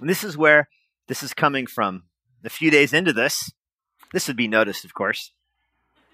And 0.00 0.08
this 0.08 0.24
is 0.24 0.36
where 0.36 0.68
this 1.06 1.22
is 1.22 1.34
coming 1.34 1.66
from. 1.66 2.04
A 2.44 2.50
few 2.50 2.70
days 2.70 2.92
into 2.92 3.12
this, 3.12 3.50
this 4.12 4.28
would 4.28 4.36
be 4.36 4.48
noticed, 4.48 4.84
of 4.84 4.94
course. 4.94 5.32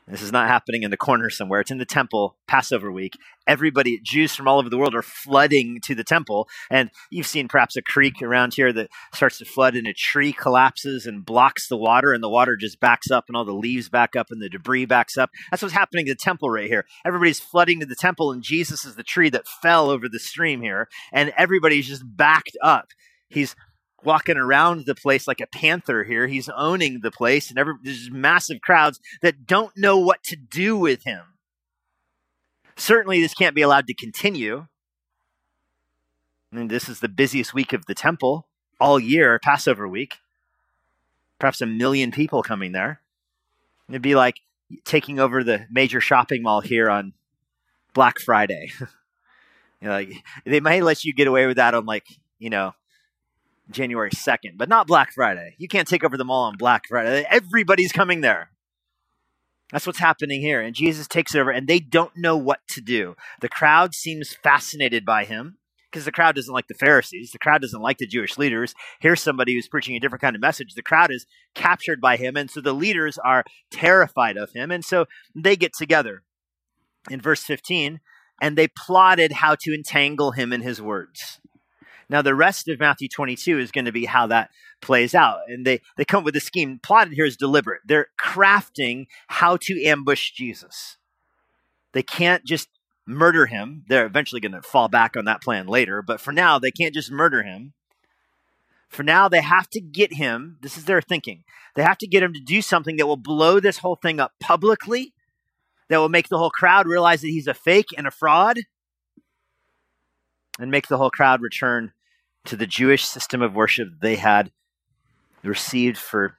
This 0.06 0.20
is 0.20 0.32
not 0.32 0.48
happening 0.48 0.82
in 0.82 0.90
the 0.90 0.98
corner 0.98 1.30
somewhere. 1.30 1.60
It's 1.60 1.70
in 1.70 1.78
the 1.78 1.86
temple, 1.86 2.36
Passover 2.46 2.92
week. 2.92 3.16
Everybody, 3.46 3.98
Jews 4.02 4.34
from 4.34 4.46
all 4.46 4.58
over 4.58 4.68
the 4.68 4.76
world, 4.76 4.94
are 4.94 5.02
flooding 5.02 5.80
to 5.84 5.94
the 5.94 6.04
temple. 6.04 6.46
And 6.70 6.90
you've 7.10 7.26
seen 7.26 7.48
perhaps 7.48 7.74
a 7.76 7.82
creek 7.82 8.20
around 8.20 8.52
here 8.52 8.70
that 8.74 8.90
starts 9.14 9.38
to 9.38 9.46
flood, 9.46 9.74
and 9.74 9.86
a 9.86 9.94
tree 9.94 10.34
collapses 10.34 11.06
and 11.06 11.24
blocks 11.24 11.68
the 11.68 11.78
water, 11.78 12.12
and 12.12 12.22
the 12.22 12.28
water 12.28 12.54
just 12.54 12.80
backs 12.80 13.10
up, 13.10 13.24
and 13.28 13.36
all 13.36 13.46
the 13.46 13.52
leaves 13.52 13.88
back 13.88 14.14
up, 14.14 14.26
and 14.30 14.42
the 14.42 14.50
debris 14.50 14.84
backs 14.84 15.16
up. 15.16 15.30
That's 15.50 15.62
what's 15.62 15.74
happening 15.74 16.04
to 16.06 16.12
the 16.12 16.16
temple 16.16 16.50
right 16.50 16.68
here. 16.68 16.84
Everybody's 17.06 17.40
flooding 17.40 17.80
to 17.80 17.86
the 17.86 17.96
temple, 17.96 18.30
and 18.30 18.42
Jesus 18.42 18.84
is 18.84 18.96
the 18.96 19.02
tree 19.02 19.30
that 19.30 19.48
fell 19.48 19.88
over 19.88 20.06
the 20.06 20.18
stream 20.18 20.60
here, 20.60 20.88
and 21.12 21.32
everybody's 21.38 21.88
just 21.88 22.04
backed 22.04 22.58
up. 22.62 22.88
He's 23.28 23.56
walking 24.04 24.36
around 24.36 24.86
the 24.86 24.94
place 24.94 25.26
like 25.26 25.40
a 25.40 25.46
panther 25.46 26.04
here. 26.04 26.26
He's 26.26 26.48
owning 26.48 27.00
the 27.00 27.10
place, 27.10 27.50
and 27.50 27.58
every, 27.58 27.74
there's 27.82 28.10
massive 28.10 28.60
crowds 28.60 29.00
that 29.22 29.46
don't 29.46 29.76
know 29.76 29.98
what 29.98 30.22
to 30.24 30.36
do 30.36 30.76
with 30.76 31.04
him. 31.04 31.22
Certainly, 32.76 33.20
this 33.20 33.34
can't 33.34 33.54
be 33.54 33.62
allowed 33.62 33.86
to 33.86 33.94
continue. 33.94 34.66
I 36.52 36.56
mean, 36.56 36.68
this 36.68 36.88
is 36.88 37.00
the 37.00 37.08
busiest 37.08 37.54
week 37.54 37.72
of 37.72 37.86
the 37.86 37.94
temple 37.94 38.46
all 38.80 39.00
year, 39.00 39.38
Passover 39.42 39.88
week. 39.88 40.16
Perhaps 41.38 41.60
a 41.60 41.66
million 41.66 42.12
people 42.12 42.42
coming 42.42 42.72
there. 42.72 43.00
It'd 43.88 44.02
be 44.02 44.14
like 44.14 44.40
taking 44.84 45.18
over 45.18 45.44
the 45.44 45.66
major 45.70 46.00
shopping 46.00 46.42
mall 46.42 46.60
here 46.60 46.88
on 46.88 47.12
Black 47.92 48.18
Friday. 48.18 48.72
you 49.80 49.88
know, 49.88 49.90
like, 49.90 50.12
they 50.44 50.60
might 50.60 50.82
let 50.82 51.04
you 51.04 51.12
get 51.12 51.26
away 51.26 51.46
with 51.46 51.56
that 51.56 51.74
on 51.74 51.86
like, 51.86 52.06
you 52.38 52.50
know, 52.50 52.74
January 53.70 54.10
2nd, 54.10 54.56
but 54.56 54.68
not 54.68 54.86
Black 54.86 55.12
Friday. 55.12 55.54
You 55.58 55.68
can't 55.68 55.88
take 55.88 56.04
over 56.04 56.16
the 56.16 56.24
mall 56.24 56.44
on 56.44 56.56
Black 56.56 56.84
Friday. 56.88 57.26
Everybody's 57.28 57.92
coming 57.92 58.20
there. 58.20 58.50
That's 59.72 59.86
what's 59.86 59.98
happening 59.98 60.40
here. 60.40 60.60
And 60.60 60.74
Jesus 60.74 61.08
takes 61.08 61.34
over, 61.34 61.50
and 61.50 61.66
they 61.66 61.80
don't 61.80 62.16
know 62.16 62.36
what 62.36 62.60
to 62.68 62.80
do. 62.80 63.16
The 63.40 63.48
crowd 63.48 63.94
seems 63.94 64.34
fascinated 64.34 65.04
by 65.04 65.24
him 65.24 65.58
because 65.90 66.04
the 66.04 66.12
crowd 66.12 66.34
doesn't 66.34 66.52
like 66.52 66.68
the 66.68 66.74
Pharisees. 66.74 67.30
The 67.30 67.38
crowd 67.38 67.62
doesn't 67.62 67.80
like 67.80 67.98
the 67.98 68.06
Jewish 68.06 68.36
leaders. 68.36 68.74
Here's 69.00 69.22
somebody 69.22 69.54
who's 69.54 69.68
preaching 69.68 69.96
a 69.96 70.00
different 70.00 70.22
kind 70.22 70.36
of 70.36 70.42
message. 70.42 70.74
The 70.74 70.82
crowd 70.82 71.10
is 71.10 71.26
captured 71.54 72.00
by 72.00 72.16
him, 72.16 72.36
and 72.36 72.50
so 72.50 72.60
the 72.60 72.72
leaders 72.72 73.18
are 73.18 73.44
terrified 73.70 74.36
of 74.36 74.52
him. 74.52 74.70
And 74.70 74.84
so 74.84 75.06
they 75.34 75.56
get 75.56 75.72
together. 75.72 76.22
In 77.10 77.20
verse 77.20 77.42
15, 77.42 78.00
and 78.40 78.56
they 78.56 78.66
plotted 78.66 79.32
how 79.32 79.56
to 79.60 79.74
entangle 79.74 80.32
him 80.32 80.52
in 80.52 80.62
his 80.62 80.80
words. 80.80 81.38
Now, 82.08 82.22
the 82.22 82.34
rest 82.34 82.68
of 82.68 82.80
Matthew 82.80 83.08
22 83.08 83.58
is 83.58 83.70
going 83.70 83.84
to 83.86 83.92
be 83.92 84.04
how 84.04 84.26
that 84.28 84.50
plays 84.80 85.14
out. 85.14 85.40
And 85.48 85.66
they, 85.66 85.80
they 85.96 86.04
come 86.04 86.18
up 86.18 86.24
with 86.24 86.36
a 86.36 86.40
scheme. 86.40 86.80
Plotted 86.82 87.14
here 87.14 87.24
is 87.24 87.36
deliberate. 87.36 87.82
They're 87.86 88.08
crafting 88.22 89.06
how 89.28 89.56
to 89.58 89.82
ambush 89.84 90.32
Jesus. 90.32 90.98
They 91.92 92.02
can't 92.02 92.44
just 92.44 92.68
murder 93.06 93.46
him. 93.46 93.84
They're 93.88 94.06
eventually 94.06 94.40
going 94.40 94.52
to 94.52 94.62
fall 94.62 94.88
back 94.88 95.16
on 95.16 95.24
that 95.26 95.42
plan 95.42 95.66
later. 95.66 96.02
But 96.02 96.20
for 96.20 96.32
now, 96.32 96.58
they 96.58 96.70
can't 96.70 96.94
just 96.94 97.10
murder 97.10 97.42
him. 97.42 97.72
For 98.88 99.02
now, 99.02 99.28
they 99.28 99.40
have 99.40 99.68
to 99.70 99.80
get 99.80 100.14
him. 100.14 100.58
This 100.60 100.76
is 100.76 100.84
their 100.84 101.02
thinking. 101.02 101.44
They 101.74 101.82
have 101.82 101.98
to 101.98 102.06
get 102.06 102.22
him 102.22 102.32
to 102.32 102.40
do 102.40 102.62
something 102.62 102.96
that 102.96 103.06
will 103.06 103.16
blow 103.16 103.58
this 103.58 103.78
whole 103.78 103.96
thing 103.96 104.20
up 104.20 104.32
publicly, 104.40 105.12
that 105.88 105.98
will 105.98 106.08
make 106.08 106.28
the 106.28 106.38
whole 106.38 106.50
crowd 106.50 106.86
realize 106.86 107.20
that 107.22 107.28
he's 107.28 107.48
a 107.48 107.54
fake 107.54 107.88
and 107.96 108.06
a 108.06 108.12
fraud 108.12 108.58
and 110.58 110.70
make 110.70 110.88
the 110.88 110.98
whole 110.98 111.10
crowd 111.10 111.40
return 111.40 111.92
to 112.44 112.56
the 112.56 112.66
Jewish 112.66 113.04
system 113.04 113.42
of 113.42 113.54
worship 113.54 113.88
they 114.00 114.16
had 114.16 114.52
received 115.42 115.98
for 115.98 116.38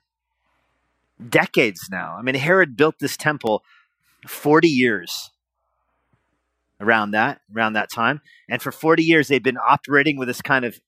decades 1.30 1.88
now. 1.92 2.16
I 2.18 2.22
mean, 2.22 2.36
Herod 2.36 2.76
built 2.76 2.96
this 3.00 3.18
temple 3.18 3.64
40 4.28 4.68
years 4.68 5.32
around 6.80 7.12
that 7.12 7.40
around 7.56 7.74
that 7.74 7.90
time. 7.94 8.22
And 8.50 8.62
for 8.62 8.72
40 8.72 9.04
years 9.04 9.28
they'd 9.28 9.44
been 9.44 9.58
operating 9.58 10.18
with 10.18 10.28
this 10.28 10.42
kind 10.42 10.66
of 10.66 10.80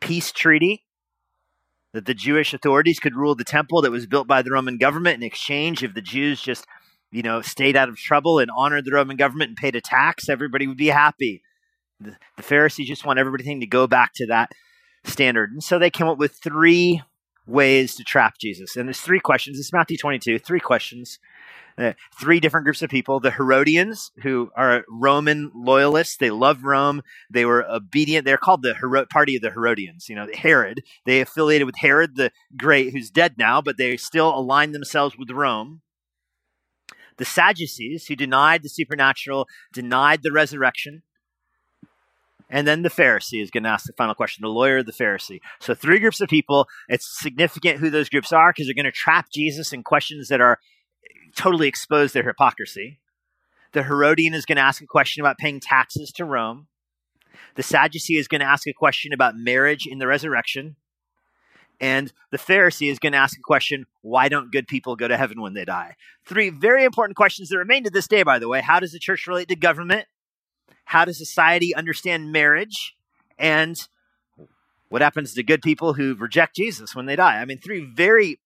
peace 0.00 0.32
treaty 0.32 0.84
that 1.92 2.06
the 2.06 2.14
Jewish 2.14 2.54
authorities 2.54 3.00
could 3.00 3.16
rule 3.16 3.34
the 3.34 3.44
temple 3.44 3.82
that 3.82 3.90
was 3.90 4.06
built 4.06 4.26
by 4.26 4.42
the 4.42 4.52
Roman 4.52 4.78
government 4.78 5.16
in 5.16 5.22
exchange. 5.22 5.82
If 5.82 5.94
the 5.94 6.00
Jews 6.00 6.40
just 6.40 6.66
you 7.10 7.22
know 7.22 7.42
stayed 7.42 7.76
out 7.76 7.88
of 7.88 7.96
trouble 7.96 8.38
and 8.38 8.50
honored 8.56 8.84
the 8.84 8.92
Roman 8.92 9.16
government 9.16 9.48
and 9.48 9.56
paid 9.56 9.74
a 9.74 9.80
tax 9.80 10.28
everybody 10.28 10.66
would 10.66 10.76
be 10.76 10.86
happy 10.86 11.42
the, 12.00 12.16
the 12.36 12.42
Pharisees 12.42 12.88
just 12.88 13.04
want 13.04 13.18
everything 13.18 13.60
to 13.60 13.66
go 13.66 13.86
back 13.86 14.12
to 14.14 14.26
that 14.26 14.50
standard. 15.04 15.52
And 15.52 15.62
so 15.62 15.78
they 15.78 15.90
came 15.90 16.08
up 16.08 16.18
with 16.18 16.34
three 16.42 17.02
ways 17.46 17.94
to 17.96 18.04
trap 18.04 18.34
Jesus. 18.40 18.76
And 18.76 18.88
there's 18.88 19.00
three 19.00 19.20
questions. 19.20 19.58
It's 19.58 19.72
Matthew 19.72 19.96
22, 19.96 20.38
three 20.38 20.60
questions 20.60 21.18
Uh, 21.78 21.94
three 22.20 22.40
different 22.40 22.64
groups 22.64 22.82
of 22.82 22.90
people 22.90 23.20
the 23.20 23.30
Herodians, 23.30 24.10
who 24.22 24.50
are 24.54 24.84
Roman 24.88 25.50
loyalists. 25.54 26.16
They 26.18 26.28
love 26.28 26.64
Rome. 26.64 27.00
They 27.30 27.46
were 27.46 27.64
obedient. 27.64 28.26
They're 28.26 28.36
called 28.36 28.62
the 28.62 28.74
Hero- 28.74 29.06
party 29.06 29.36
of 29.36 29.42
the 29.42 29.50
Herodians. 29.50 30.08
You 30.08 30.16
know, 30.16 30.26
Herod. 30.34 30.82
They 31.06 31.20
affiliated 31.20 31.64
with 31.64 31.76
Herod 31.78 32.16
the 32.16 32.32
Great, 32.54 32.92
who's 32.92 33.10
dead 33.10 33.36
now, 33.38 33.62
but 33.62 33.78
they 33.78 33.96
still 33.96 34.36
align 34.36 34.72
themselves 34.72 35.16
with 35.16 35.30
Rome. 35.30 35.80
The 37.16 37.24
Sadducees, 37.24 38.06
who 38.06 38.16
denied 38.16 38.62
the 38.62 38.68
supernatural, 38.68 39.46
denied 39.72 40.22
the 40.22 40.32
resurrection. 40.32 41.02
And 42.50 42.66
then 42.66 42.82
the 42.82 42.90
Pharisee 42.90 43.40
is 43.40 43.50
going 43.50 43.62
to 43.62 43.68
ask 43.68 43.86
the 43.86 43.92
final 43.92 44.14
question 44.14 44.42
the 44.42 44.48
lawyer, 44.48 44.82
the 44.82 44.92
Pharisee. 44.92 45.40
So, 45.60 45.72
three 45.72 46.00
groups 46.00 46.20
of 46.20 46.28
people. 46.28 46.66
It's 46.88 47.06
significant 47.20 47.78
who 47.78 47.90
those 47.90 48.08
groups 48.08 48.32
are 48.32 48.52
because 48.52 48.66
they're 48.66 48.74
going 48.74 48.84
to 48.84 48.92
trap 48.92 49.30
Jesus 49.32 49.72
in 49.72 49.84
questions 49.84 50.28
that 50.28 50.40
are 50.40 50.58
totally 51.36 51.68
expose 51.68 52.12
their 52.12 52.24
hypocrisy. 52.24 52.98
The 53.72 53.84
Herodian 53.84 54.34
is 54.34 54.44
going 54.44 54.56
to 54.56 54.62
ask 54.62 54.82
a 54.82 54.86
question 54.86 55.22
about 55.22 55.38
paying 55.38 55.60
taxes 55.60 56.10
to 56.12 56.24
Rome. 56.24 56.66
The 57.54 57.62
Sadducee 57.62 58.16
is 58.16 58.26
going 58.26 58.40
to 58.40 58.46
ask 58.46 58.66
a 58.66 58.72
question 58.72 59.12
about 59.12 59.36
marriage 59.36 59.86
in 59.86 59.98
the 59.98 60.08
resurrection. 60.08 60.76
And 61.80 62.12
the 62.30 62.36
Pharisee 62.36 62.90
is 62.90 62.98
going 62.98 63.12
to 63.12 63.18
ask 63.18 63.38
a 63.38 63.42
question 63.42 63.86
why 64.02 64.28
don't 64.28 64.52
good 64.52 64.66
people 64.66 64.96
go 64.96 65.08
to 65.08 65.16
heaven 65.16 65.40
when 65.40 65.54
they 65.54 65.64
die? 65.64 65.94
Three 66.26 66.50
very 66.50 66.84
important 66.84 67.16
questions 67.16 67.48
that 67.48 67.58
remain 67.58 67.84
to 67.84 67.90
this 67.90 68.08
day, 68.08 68.22
by 68.22 68.38
the 68.38 68.48
way. 68.48 68.60
How 68.60 68.80
does 68.80 68.92
the 68.92 68.98
church 68.98 69.26
relate 69.26 69.48
to 69.48 69.56
government? 69.56 70.06
How 70.90 71.04
does 71.04 71.18
society 71.18 71.72
understand 71.72 72.32
marriage? 72.32 72.96
And 73.38 73.76
what 74.88 75.02
happens 75.02 75.32
to 75.34 75.42
good 75.44 75.62
people 75.62 75.94
who 75.94 76.16
reject 76.16 76.56
Jesus 76.56 76.96
when 76.96 77.06
they 77.06 77.14
die? 77.14 77.40
I 77.40 77.44
mean, 77.44 77.58
three 77.58 77.88
very 77.94 78.40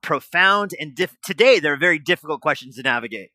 profound 0.00 0.70
and 0.80 0.94
diff- 0.94 1.20
today 1.22 1.58
they're 1.58 1.76
very 1.76 1.98
difficult 1.98 2.40
questions 2.40 2.76
to 2.76 2.82
navigate. 2.82 3.32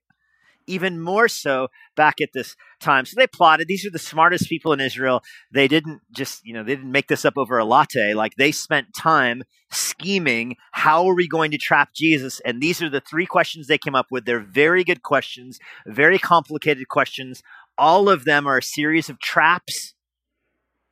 Even 0.66 1.00
more 1.00 1.28
so 1.28 1.68
back 1.96 2.20
at 2.20 2.30
this 2.34 2.56
time. 2.80 3.06
So 3.06 3.14
they 3.16 3.28
plotted 3.28 3.68
these 3.68 3.86
are 3.86 3.92
the 3.92 4.00
smartest 4.00 4.50
people 4.50 4.74
in 4.74 4.80
israel. 4.80 5.22
They 5.52 5.68
didn't 5.68 6.02
just 6.12 6.44
you 6.44 6.56
know 6.56 6.64
they 6.64 6.76
didn't 6.76 6.92
make 6.92 7.08
this 7.08 7.24
up 7.24 7.38
over 7.38 7.60
a 7.60 7.66
latte. 7.66 8.16
Like 8.16 8.34
they 8.36 8.52
spent 8.52 8.96
time 8.96 9.44
scheming 9.70 10.56
how 10.72 11.06
are 11.06 11.14
we 11.14 11.28
going 11.28 11.52
to 11.52 11.60
trap 11.60 11.90
jesus? 11.94 12.40
And 12.44 12.62
these 12.62 12.82
are 12.82 12.90
the 12.90 13.00
three 13.00 13.28
questions 13.28 13.68
they 13.68 13.78
came 13.78 13.94
up 13.94 14.08
with. 14.10 14.26
They're 14.26 14.40
very 14.40 14.84
good 14.84 15.04
questions 15.04 15.60
very 15.86 16.18
complicated 16.18 16.88
questions 16.88 17.44
all 17.78 18.10
of 18.10 18.26
them 18.26 18.48
are 18.48 18.58
a 18.58 18.64
series 18.64 19.10
of 19.10 19.20
traps 19.20 19.94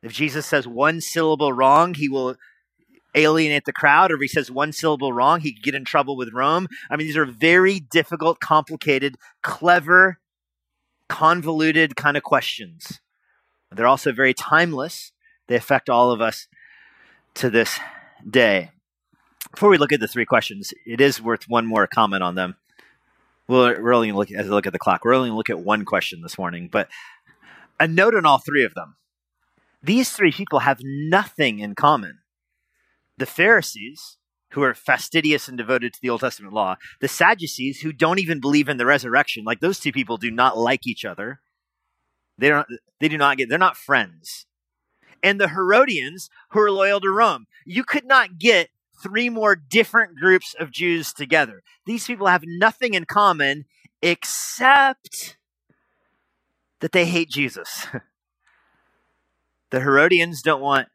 if 0.02 0.12
jesus 0.12 0.46
says 0.46 0.66
one 0.66 1.00
syllable 1.00 1.52
wrong 1.52 1.94
he 1.94 2.08
will 2.08 2.36
alienate 3.14 3.64
the 3.64 3.72
crowd, 3.72 4.10
or 4.10 4.16
if 4.16 4.20
he 4.20 4.28
says 4.28 4.50
one 4.50 4.72
syllable 4.72 5.12
wrong, 5.12 5.40
he 5.40 5.52
could 5.52 5.62
get 5.62 5.74
in 5.74 5.84
trouble 5.84 6.16
with 6.16 6.32
Rome. 6.32 6.68
I 6.90 6.96
mean, 6.96 7.06
these 7.06 7.16
are 7.16 7.24
very 7.24 7.80
difficult, 7.80 8.40
complicated, 8.40 9.16
clever, 9.42 10.18
convoluted 11.08 11.96
kind 11.96 12.16
of 12.16 12.22
questions. 12.22 13.00
They're 13.70 13.86
also 13.86 14.12
very 14.12 14.34
timeless. 14.34 15.12
They 15.48 15.56
affect 15.56 15.90
all 15.90 16.10
of 16.12 16.20
us 16.20 16.48
to 17.34 17.50
this 17.50 17.78
day. 18.28 18.70
Before 19.52 19.68
we 19.68 19.78
look 19.78 19.92
at 19.92 20.00
the 20.00 20.08
three 20.08 20.24
questions, 20.24 20.72
it 20.86 21.00
is 21.00 21.20
worth 21.20 21.44
one 21.48 21.66
more 21.66 21.86
comment 21.86 22.22
on 22.22 22.34
them. 22.34 22.56
We're 23.46 23.92
only 23.92 24.12
look 24.12 24.30
as 24.30 24.46
I 24.46 24.50
look 24.50 24.66
at 24.66 24.72
the 24.72 24.78
clock. 24.78 25.04
We're 25.04 25.14
only 25.14 25.30
look 25.30 25.50
at 25.50 25.60
one 25.60 25.84
question 25.84 26.22
this 26.22 26.38
morning, 26.38 26.68
but 26.70 26.88
a 27.78 27.86
note 27.86 28.14
on 28.14 28.24
all 28.24 28.38
three 28.38 28.64
of 28.64 28.74
them. 28.74 28.96
These 29.82 30.12
three 30.12 30.32
people 30.32 30.60
have 30.60 30.78
nothing 30.82 31.58
in 31.58 31.74
common 31.74 32.20
the 33.16 33.26
Pharisees, 33.26 34.18
who 34.50 34.62
are 34.62 34.74
fastidious 34.74 35.48
and 35.48 35.58
devoted 35.58 35.92
to 35.92 36.00
the 36.00 36.10
Old 36.10 36.20
Testament 36.20 36.54
law, 36.54 36.76
the 37.00 37.08
Sadducees, 37.08 37.80
who 37.80 37.92
don't 37.92 38.18
even 38.18 38.40
believe 38.40 38.68
in 38.68 38.76
the 38.76 38.86
resurrection. 38.86 39.44
Like 39.44 39.60
those 39.60 39.80
two 39.80 39.92
people 39.92 40.16
do 40.16 40.30
not 40.30 40.56
like 40.56 40.86
each 40.86 41.04
other. 41.04 41.40
They 42.38 42.48
don't. 42.48 42.66
They 43.00 43.08
do 43.08 43.18
not 43.18 43.36
get. 43.36 43.48
They're 43.48 43.58
not 43.58 43.76
friends. 43.76 44.46
And 45.22 45.40
the 45.40 45.48
Herodians, 45.48 46.28
who 46.50 46.60
are 46.60 46.70
loyal 46.70 47.00
to 47.00 47.10
Rome. 47.10 47.46
You 47.64 47.84
could 47.84 48.04
not 48.04 48.38
get 48.38 48.68
three 49.02 49.28
more 49.28 49.56
different 49.56 50.16
groups 50.16 50.54
of 50.58 50.70
Jews 50.70 51.12
together. 51.12 51.62
These 51.86 52.06
people 52.06 52.26
have 52.26 52.44
nothing 52.46 52.94
in 52.94 53.04
common 53.04 53.64
except 54.02 55.36
that 56.80 56.92
they 56.92 57.06
hate 57.06 57.30
Jesus. 57.30 57.86
the 59.70 59.80
Herodians 59.80 60.42
don't 60.42 60.60
want 60.60 60.88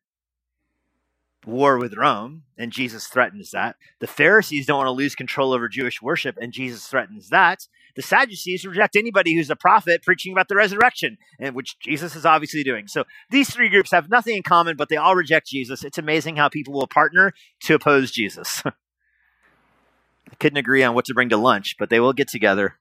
war 1.46 1.78
with 1.78 1.96
Rome, 1.96 2.44
and 2.58 2.72
Jesus 2.72 3.08
threatens 3.08 3.52
that. 3.52 3.76
The 4.00 4.08
Pharisees 4.08 4.66
don't 4.66 4.78
want 4.78 4.88
to 4.88 4.92
lose 4.92 5.16
control 5.16 5.54
over 5.54 5.68
Jewish 5.68 6.02
worship, 6.02 6.38
and 6.40 6.54
Jesus 6.54 6.88
threatens 6.88 7.30
that. 7.30 7.68
The 8.00 8.04
Sadducees 8.04 8.66
reject 8.66 8.96
anybody 8.96 9.36
who's 9.36 9.50
a 9.50 9.58
prophet 9.58 10.04
preaching 10.04 10.32
about 10.32 10.48
the 10.48 10.56
resurrection, 10.56 11.18
and 11.38 11.54
which 11.54 11.78
Jesus 11.82 12.16
is 12.16 12.26
obviously 12.26 12.64
doing. 12.64 12.88
So 12.88 13.04
these 13.30 13.50
three 13.50 13.68
groups 13.68 13.92
have 13.92 14.10
nothing 14.10 14.38
in 14.38 14.42
common, 14.42 14.78
but 14.78 14.88
they 14.88 14.96
all 14.96 15.18
reject 15.18 15.48
Jesus. 15.48 15.84
It's 15.84 15.98
amazing 15.98 16.38
how 16.38 16.48
people 16.48 16.74
will 16.74 16.88
partner 16.88 17.34
to 17.64 17.74
oppose 17.74 18.10
Jesus. 18.10 18.64
I 18.66 20.36
couldn't 20.40 20.56
agree 20.56 20.82
on 20.82 20.96
what 20.96 21.04
to 21.08 21.14
bring 21.14 21.28
to 21.28 21.36
lunch, 21.36 21.76
but 21.78 21.90
they 21.90 22.00
will 22.00 22.14
get 22.14 22.30
together 22.30 22.76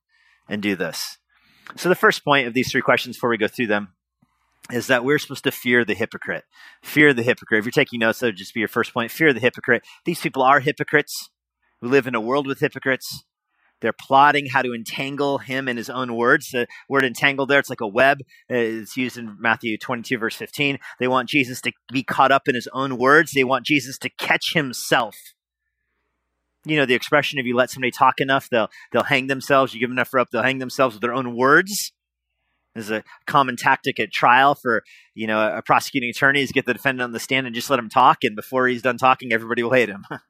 and 0.49 0.63
do 0.63 0.77
this. 0.77 1.19
So 1.75 1.89
the 1.89 1.97
first 1.97 2.25
point 2.25 2.47
of 2.47 2.55
these 2.55 2.71
three 2.71 2.81
questions 2.81 3.17
before 3.17 3.31
we 3.31 3.39
go 3.39 3.49
through 3.49 3.67
them 3.67 3.95
is 4.71 4.87
that 4.87 5.05
we're 5.05 5.19
supposed 5.19 5.43
to 5.43 5.51
fear 5.51 5.85
the 5.85 5.95
hypocrite. 5.95 6.45
Fear 6.85 7.13
the 7.13 7.25
hypocrite. 7.25 7.59
If 7.59 7.65
you're 7.65 7.73
taking 7.73 7.99
notes, 7.99 8.21
that 8.21 8.27
would 8.27 8.37
just 8.37 8.55
be 8.55 8.61
your 8.61 8.69
first 8.69 8.95
point. 8.95 9.11
Fear 9.11 9.33
the 9.33 9.41
hypocrite. 9.41 9.83
These 10.05 10.21
people 10.21 10.45
are 10.45 10.61
hypocrites. 10.61 11.29
We 11.83 11.89
live 11.89 12.07
in 12.07 12.15
a 12.15 12.21
world 12.21 12.47
with 12.47 12.61
hypocrites. 12.61 13.25
They're 13.81 13.93
plotting 13.93 14.47
how 14.47 14.63
to 14.63 14.75
entangle 14.75 15.39
him 15.39 15.69
in 15.69 15.77
his 15.77 15.91
own 15.91 16.15
words. 16.17 16.51
The 16.51 16.67
word 16.89 17.05
entangle 17.05 17.47
there, 17.47 17.61
it's 17.61 17.71
like 17.71 17.81
a 17.81 17.87
web. 17.87 18.19
It's 18.49 18.97
used 18.97 19.17
in 19.17 19.37
Matthew 19.39 19.79
22, 19.79 20.19
verse 20.19 20.37
15. 20.37 20.79
They 20.99 21.09
want 21.09 21.29
Jesus 21.29 21.61
to 21.63 21.73
be 21.93 22.03
caught 22.03 22.33
up 22.33 22.49
in 22.49 22.55
his 22.55 22.69
own 22.73 22.99
words. 22.99 23.33
They 23.33 23.45
want 23.45 23.67
Jesus 23.67 23.99
to 23.99 24.11
catch 24.11 24.53
himself. 24.55 25.15
You 26.65 26.77
know 26.77 26.87
the 26.87 26.95
expression: 26.95 27.39
if 27.39 27.47
you 27.47 27.57
let 27.57 27.71
somebody 27.71 27.93
talk 27.93 28.21
enough, 28.21 28.49
they'll 28.51 28.69
they'll 28.93 29.05
hang 29.05 29.29
themselves. 29.29 29.73
You 29.73 29.81
give 29.81 29.89
them 29.89 29.97
enough 29.97 30.13
rope, 30.13 30.29
they'll 30.31 30.43
hang 30.43 30.59
themselves 30.59 30.95
with 30.95 31.03
their 31.03 31.15
own 31.15 31.37
words. 31.37 31.93
Is 32.75 32.91
a 32.91 33.03
common 33.27 33.57
tactic 33.57 33.99
at 33.99 34.13
trial 34.13 34.55
for 34.55 34.83
you 35.15 35.27
know 35.27 35.57
a 35.57 35.63
prosecuting 35.63 36.11
attorney 36.11 36.43
is 36.43 36.53
get 36.53 36.67
the 36.67 36.75
defendant 36.75 37.05
on 37.05 37.13
the 37.13 37.21
stand 37.21 37.47
and 37.47 37.55
just 37.55 37.71
let 37.71 37.79
him 37.79 37.89
talk, 37.89 38.19
and 38.23 38.37
before 38.37 38.67
he's 38.67 38.83
done 38.83 38.99
talking, 38.99 39.33
everybody 39.33 39.63
will 39.63 39.73
hate 39.73 39.89
him. 39.89 40.05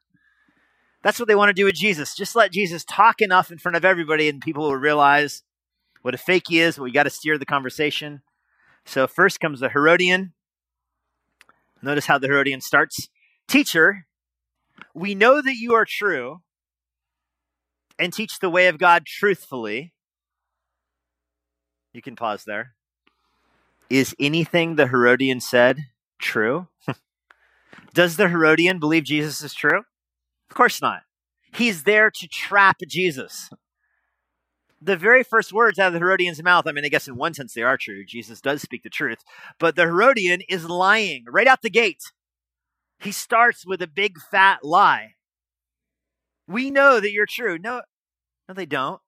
That's 1.03 1.19
what 1.19 1.29
they 1.29 1.35
want 1.35 1.51
to 1.51 1.55
do 1.55 1.65
with 1.65 1.75
Jesus. 1.75 2.15
Just 2.15 2.35
let 2.35 2.53
Jesus 2.53 2.85
talk 2.85 3.21
enough 3.21 3.51
in 3.53 3.59
front 3.59 3.77
of 3.77 3.85
everybody, 3.85 4.29
and 4.29 4.41
people 4.41 4.65
will 4.65 4.77
realize 4.77 5.43
what 6.03 6.15
a 6.15 6.19
fake 6.19 6.45
he 6.49 6.61
is. 6.61 6.77
But 6.77 6.85
we 6.85 6.93
got 6.93 7.05
to 7.05 7.11
steer 7.11 7.39
the 7.39 7.47
conversation. 7.47 8.23
So 8.85 9.07
first 9.07 9.41
comes 9.41 9.61
the 9.61 9.69
Herodian. 9.69 10.33
Notice 11.83 12.07
how 12.07 12.19
the 12.19 12.27
Herodian 12.27 12.61
starts. 12.61 13.09
Teacher, 13.47 14.07
we 14.95 15.15
know 15.15 15.41
that 15.41 15.57
you 15.57 15.75
are 15.75 15.85
true 15.85 16.41
and 17.99 18.13
teach 18.13 18.39
the 18.39 18.51
way 18.51 18.67
of 18.69 18.79
God 18.79 19.07
truthfully. 19.07 19.93
You 21.93 22.03
can 22.03 22.17
pause 22.17 22.45
there. 22.45 22.75
Is 23.91 24.15
anything 24.19 24.77
the 24.77 24.89
Herodian 24.89 25.41
said 25.41 25.87
true? 26.19 26.69
Does 27.95 28.17
the 28.17 28.29
Herodian 28.29 28.79
believe 28.79 29.05
Jesus 29.05 29.43
is 29.43 29.55
true? 29.55 29.83
Of 30.51 30.57
course 30.57 30.81
not. 30.81 31.03
He's 31.53 31.85
there 31.85 32.11
to 32.11 32.29
trap 32.29 32.79
Jesus. 32.89 33.51
The 34.81 34.97
very 34.97 35.25
first 35.25 35.53
words 35.53 35.79
out 35.79 35.89
of 35.89 35.93
the 35.95 35.99
Herodian's 35.99 36.43
mouth, 36.43 36.67
I 36.67 36.73
mean, 36.73 36.85
I 36.85 36.89
guess 36.89 37.09
in 37.09 37.17
one 37.17 37.35
sense 37.35 37.53
they 37.53 37.63
are 37.63 37.77
true. 37.77 38.05
Jesus 38.05 38.41
does 38.41 38.63
speak 38.63 38.83
the 38.83 38.91
truth. 38.91 39.19
But 39.59 39.75
the 39.75 39.83
Herodian 39.83 40.43
is 40.49 40.69
lying 40.69 41.25
right 41.29 41.49
out 41.49 41.63
the 41.63 41.71
gate. 41.71 42.03
He 43.01 43.13
starts 43.13 43.67
with 43.67 43.83
a 43.83 43.87
big 43.87 44.19
fat 44.31 44.65
lie. 44.65 45.15
We 46.47 46.71
know 46.71 47.01
that 47.01 47.13
you're 47.13 47.27
true. 47.27 47.59
No, 47.59 47.83
no, 48.49 48.55
they 48.55 48.67
don't 48.67 49.01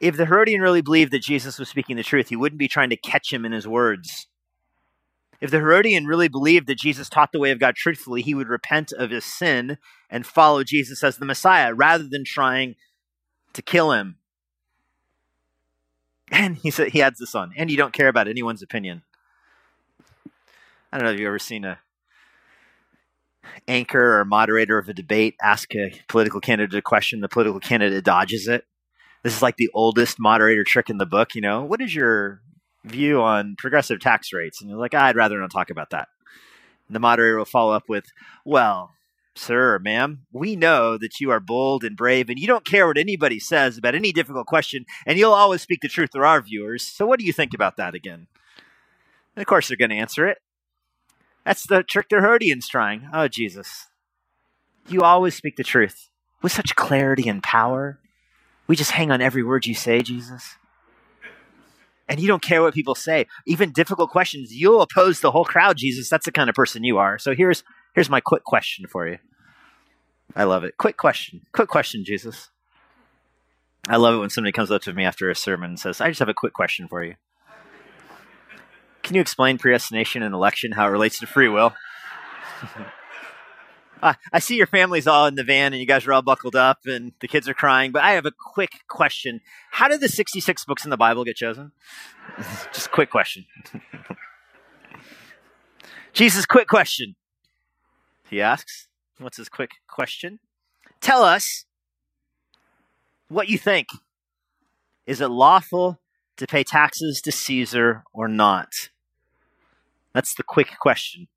if 0.00 0.16
the 0.16 0.26
Herodian 0.26 0.60
really 0.60 0.82
believed 0.82 1.12
that 1.12 1.22
Jesus 1.22 1.58
was 1.58 1.68
speaking 1.68 1.96
the 1.96 2.02
truth, 2.02 2.28
he 2.28 2.36
wouldn't 2.36 2.58
be 2.58 2.68
trying 2.68 2.90
to 2.90 2.96
catch 2.96 3.32
him 3.32 3.44
in 3.44 3.52
his 3.52 3.66
words. 3.66 4.28
If 5.40 5.50
the 5.50 5.58
Herodian 5.58 6.06
really 6.06 6.28
believed 6.28 6.66
that 6.66 6.78
Jesus 6.78 7.08
taught 7.08 7.30
the 7.32 7.38
way 7.38 7.50
of 7.50 7.60
God 7.60 7.76
truthfully, 7.76 8.22
he 8.22 8.34
would 8.34 8.48
repent 8.48 8.92
of 8.92 9.10
his 9.10 9.24
sin 9.24 9.78
and 10.10 10.26
follow 10.26 10.64
Jesus 10.64 11.04
as 11.04 11.16
the 11.16 11.24
Messiah 11.24 11.72
rather 11.74 12.08
than 12.08 12.24
trying 12.24 12.74
to 13.52 13.62
kill 13.62 13.92
him. 13.92 14.16
And 16.30 16.56
he 16.56 16.70
said 16.70 16.88
he 16.88 17.00
adds 17.00 17.18
this 17.18 17.34
on, 17.34 17.54
and 17.56 17.70
you 17.70 17.78
don't 17.78 17.94
care 17.94 18.08
about 18.08 18.28
anyone's 18.28 18.60
opinion. 18.60 19.00
I 20.92 20.98
don't 20.98 21.06
know 21.06 21.12
if 21.12 21.18
you've 21.18 21.26
ever 21.26 21.38
seen 21.38 21.64
a 21.64 21.78
anchor 23.66 24.20
or 24.20 24.26
moderator 24.26 24.76
of 24.76 24.90
a 24.90 24.92
debate 24.92 25.36
ask 25.40 25.74
a 25.74 25.90
political 26.06 26.38
candidate 26.38 26.78
a 26.78 26.82
question, 26.82 27.20
the 27.20 27.30
political 27.30 27.60
candidate 27.60 28.04
dodges 28.04 28.46
it 28.46 28.66
this 29.22 29.34
is 29.34 29.42
like 29.42 29.56
the 29.56 29.70
oldest 29.74 30.18
moderator 30.18 30.64
trick 30.64 30.90
in 30.90 30.98
the 30.98 31.06
book. 31.06 31.34
You 31.34 31.40
know, 31.40 31.62
what 31.64 31.80
is 31.80 31.94
your 31.94 32.40
view 32.84 33.20
on 33.20 33.56
progressive 33.58 34.00
tax 34.00 34.32
rates? 34.32 34.60
And 34.60 34.70
you're 34.70 34.78
like, 34.78 34.94
I'd 34.94 35.16
rather 35.16 35.38
not 35.38 35.50
talk 35.50 35.70
about 35.70 35.90
that. 35.90 36.08
And 36.88 36.94
the 36.94 37.00
moderator 37.00 37.38
will 37.38 37.44
follow 37.44 37.72
up 37.72 37.84
with, 37.88 38.06
well, 38.44 38.92
Sir 39.38 39.78
ma'am, 39.78 40.26
we 40.32 40.56
know 40.56 40.98
that 40.98 41.20
you 41.20 41.30
are 41.30 41.38
bold 41.38 41.84
and 41.84 41.96
brave 41.96 42.28
and 42.28 42.38
you 42.38 42.48
don't 42.48 42.64
care 42.64 42.88
what 42.88 42.98
anybody 42.98 43.38
says 43.38 43.78
about 43.78 43.94
any 43.94 44.10
difficult 44.10 44.48
question, 44.48 44.84
and 45.06 45.16
you'll 45.16 45.32
always 45.32 45.62
speak 45.62 45.80
the 45.80 45.88
truth 45.88 46.10
to 46.10 46.18
our 46.20 46.42
viewers. 46.42 46.82
So, 46.82 47.06
what 47.06 47.20
do 47.20 47.24
you 47.24 47.32
think 47.32 47.54
about 47.54 47.76
that 47.76 47.94
again? 47.94 48.26
And 49.36 49.42
of 49.42 49.46
course, 49.46 49.68
they're 49.68 49.76
going 49.76 49.90
to 49.90 49.96
answer 49.96 50.26
it. 50.26 50.38
That's 51.44 51.66
the 51.66 51.84
trick 51.84 52.08
the 52.08 52.16
Herodians 52.16 52.68
trying. 52.68 53.08
Oh, 53.12 53.28
Jesus. 53.28 53.86
You 54.88 55.02
always 55.02 55.36
speak 55.36 55.54
the 55.54 55.62
truth 55.62 56.08
with 56.42 56.50
such 56.50 56.74
clarity 56.74 57.28
and 57.28 57.40
power. 57.40 58.00
We 58.66 58.74
just 58.74 58.90
hang 58.90 59.12
on 59.12 59.20
every 59.20 59.44
word 59.44 59.66
you 59.66 59.74
say, 59.74 60.02
Jesus. 60.02 60.56
And 62.08 62.20
you 62.20 62.26
don't 62.26 62.42
care 62.42 62.62
what 62.62 62.74
people 62.74 62.94
say. 62.94 63.26
Even 63.46 63.70
difficult 63.70 64.10
questions, 64.10 64.52
you'll 64.52 64.80
oppose 64.80 65.20
the 65.20 65.30
whole 65.30 65.44
crowd, 65.44 65.76
Jesus. 65.76 66.08
That's 66.08 66.24
the 66.24 66.32
kind 66.32 66.48
of 66.48 66.54
person 66.54 66.84
you 66.84 66.98
are. 66.98 67.18
So 67.18 67.34
here's 67.34 67.62
here's 67.94 68.08
my 68.08 68.20
quick 68.20 68.44
question 68.44 68.86
for 68.86 69.06
you. 69.06 69.18
I 70.34 70.44
love 70.44 70.64
it. 70.64 70.76
Quick 70.78 70.96
question. 70.96 71.42
Quick 71.52 71.68
question, 71.68 72.04
Jesus. 72.04 72.50
I 73.88 73.96
love 73.96 74.14
it 74.14 74.18
when 74.18 74.30
somebody 74.30 74.52
comes 74.52 74.70
up 74.70 74.82
to 74.82 74.92
me 74.92 75.04
after 75.04 75.30
a 75.30 75.34
sermon 75.34 75.70
and 75.70 75.78
says, 75.78 76.00
I 76.00 76.08
just 76.08 76.18
have 76.18 76.28
a 76.28 76.34
quick 76.34 76.52
question 76.52 76.88
for 76.88 77.02
you. 77.02 77.14
Can 79.02 79.14
you 79.14 79.22
explain 79.22 79.56
predestination 79.56 80.22
and 80.22 80.34
election, 80.34 80.72
how 80.72 80.86
it 80.86 80.90
relates 80.90 81.18
to 81.20 81.26
free 81.26 81.48
will? 81.48 81.74
I 84.02 84.38
see 84.38 84.56
your 84.56 84.66
family's 84.66 85.06
all 85.06 85.26
in 85.26 85.34
the 85.34 85.44
van 85.44 85.72
and 85.72 85.80
you 85.80 85.86
guys 85.86 86.06
are 86.06 86.12
all 86.12 86.22
buckled 86.22 86.56
up 86.56 86.78
and 86.86 87.12
the 87.20 87.28
kids 87.28 87.48
are 87.48 87.54
crying, 87.54 87.92
but 87.92 88.02
I 88.02 88.12
have 88.12 88.26
a 88.26 88.32
quick 88.32 88.82
question. 88.88 89.40
How 89.72 89.88
did 89.88 90.00
the 90.00 90.08
66 90.08 90.64
books 90.64 90.84
in 90.84 90.90
the 90.90 90.96
Bible 90.96 91.24
get 91.24 91.36
chosen? 91.36 91.72
Just 92.72 92.90
quick 92.90 93.10
question. 93.10 93.46
Jesus, 96.12 96.46
quick 96.46 96.68
question. 96.68 97.16
He 98.28 98.40
asks, 98.40 98.88
What's 99.18 99.36
his 99.36 99.48
quick 99.48 99.70
question? 99.88 100.38
Tell 101.00 101.22
us 101.22 101.64
what 103.28 103.48
you 103.48 103.58
think. 103.58 103.88
Is 105.06 105.20
it 105.20 105.28
lawful 105.28 106.00
to 106.36 106.46
pay 106.46 106.62
taxes 106.62 107.20
to 107.22 107.32
Caesar 107.32 108.04
or 108.12 108.28
not? 108.28 108.68
That's 110.12 110.34
the 110.34 110.42
quick 110.42 110.78
question. 110.78 111.28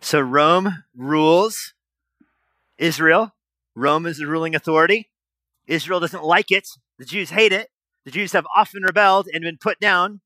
So 0.00 0.20
Rome 0.20 0.84
rules 0.96 1.74
Israel. 2.78 3.34
Rome 3.74 4.06
is 4.06 4.18
the 4.18 4.26
ruling 4.26 4.54
authority. 4.54 5.10
Israel 5.66 6.00
doesn't 6.00 6.24
like 6.24 6.50
it. 6.50 6.68
The 6.98 7.04
Jews 7.04 7.30
hate 7.30 7.52
it. 7.52 7.68
The 8.04 8.10
Jews 8.10 8.32
have 8.32 8.46
often 8.54 8.82
rebelled 8.82 9.28
and 9.32 9.42
been 9.42 9.58
put 9.58 9.80
down. 9.80 10.20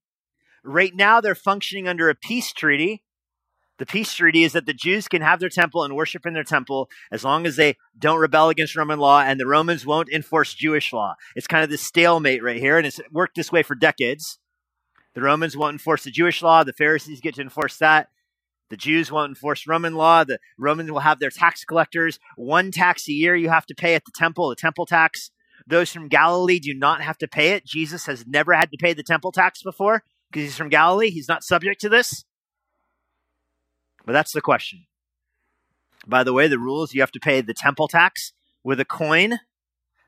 Right 0.63 0.95
now, 0.95 1.21
they're 1.21 1.35
functioning 1.35 1.89
under 1.89 2.09
a 2.11 2.15
peace 2.15 2.53
treaty. 2.53 3.03
The 3.79 3.87
peace 3.87 4.13
treaty 4.13 4.45
is 4.45 4.53
that 4.53 4.67
the 4.67 4.75
Jews 4.75 5.09
can 5.09 5.23
have 5.23 5.41
their 5.41 5.49
temple 5.49 5.83
and 5.85 5.97
worship 5.97 6.27
in 6.27 6.35
their 6.35 6.45
temple 6.45 6.91
as 7.11 7.25
long 7.25 7.47
as 7.47 7.57
they 7.57 7.77
don't 7.99 8.21
rebel 8.21 8.51
against 8.51 8.77
Roman 8.77 8.99
law 8.99 9.23
and 9.23 9.41
the 9.41 9.47
Romans 9.47 9.87
won't 9.87 10.11
enforce 10.11 10.53
Jewish 10.53 10.93
law. 10.93 11.15
It's 11.35 11.47
kind 11.47 11.65
of 11.65 11.71
this 11.71 11.81
stalemate 11.81 12.43
right 12.43 12.61
here, 12.61 12.77
and 12.77 12.87
it's 12.87 13.01
worked 13.11 13.37
this 13.37 13.51
way 13.51 13.63
for 13.63 13.75
decades. 13.75 14.39
The 15.15 15.23
Romans 15.23 15.57
won't 15.57 15.73
enforce 15.73 16.05
the 16.05 16.11
Jewish 16.11 16.43
law. 16.43 16.63
The 16.63 16.75
Pharisees 16.75 17.23
get 17.23 17.37
to 17.37 17.41
enforce 17.41 17.79
that. 17.79 18.11
The 18.71 18.77
Jews 18.77 19.11
won't 19.11 19.31
enforce 19.31 19.67
Roman 19.67 19.95
law. 19.95 20.25
The 20.25 20.39
Romans 20.57 20.91
will 20.91 21.01
have 21.01 21.19
their 21.19 21.31
tax 21.31 21.65
collectors. 21.65 22.19
One 22.37 22.71
tax 22.71 23.09
a 23.09 23.13
year 23.13 23.35
you 23.35 23.49
have 23.51 23.67
to 23.67 23.75
pay 23.75 23.95
at 23.95 24.05
the 24.05 24.13
temple, 24.15 24.49
the 24.49 24.57
temple 24.57 24.87
tax. 24.87 25.31
Those 25.67 25.93
from 25.93 26.09
Galilee 26.09 26.61
do 26.61 26.73
not 26.73 27.03
have 27.03 27.19
to 27.19 27.29
pay 27.29 27.51
it. 27.51 27.67
Jesus 27.67 28.07
has 28.07 28.27
never 28.27 28.55
had 28.55 28.71
to 28.71 28.79
pay 28.79 28.93
the 28.93 29.03
temple 29.03 29.33
tax 29.33 29.63
before 29.63 30.05
because 30.31 30.45
he's 30.45 30.57
from 30.57 30.69
Galilee. 30.69 31.11
He's 31.11 31.29
not 31.29 31.45
subject 31.45 31.81
to 31.83 31.89
this. 31.89 32.25
But 34.07 34.13
that's 34.13 34.33
the 34.33 34.41
question. 34.41 34.87
By 36.07 36.25
the 36.25 36.33
way, 36.33 36.49
the 36.49 36.59
rules 36.59 36.95
you 36.95 37.03
have 37.03 37.13
to 37.13 37.21
pay 37.21 37.41
the 37.41 37.55
temple 37.55 37.89
tax 37.89 38.33
with 38.65 38.81
a 38.81 38.85
coin. 38.85 39.39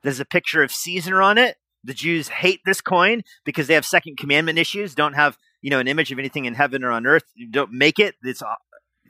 There's 0.03 0.21
a 0.21 0.25
picture 0.25 0.63
of 0.63 0.73
Caesar 0.73 1.21
on 1.21 1.37
it. 1.37 1.57
The 1.85 1.95
Jews 1.95 2.29
hate 2.29 2.61
this 2.65 2.81
coin 2.81 3.23
because 3.45 3.67
they 3.67 3.75
have 3.75 3.85
second 3.85 4.17
commandment 4.17 4.59
issues, 4.59 4.95
don't 4.95 5.15
have, 5.15 5.37
you 5.61 5.71
know, 5.71 5.79
an 5.79 5.89
image 5.89 6.13
of 6.13 6.19
anything 6.19 6.45
in 6.45 6.55
heaven 6.55 6.85
or 6.85 6.91
on 6.91 7.07
earth. 7.07 7.25
You 7.35 7.51
don't 7.51 7.73
make 7.73 7.99
it. 7.99 8.15
It's 8.23 8.43
uh, 8.43 8.55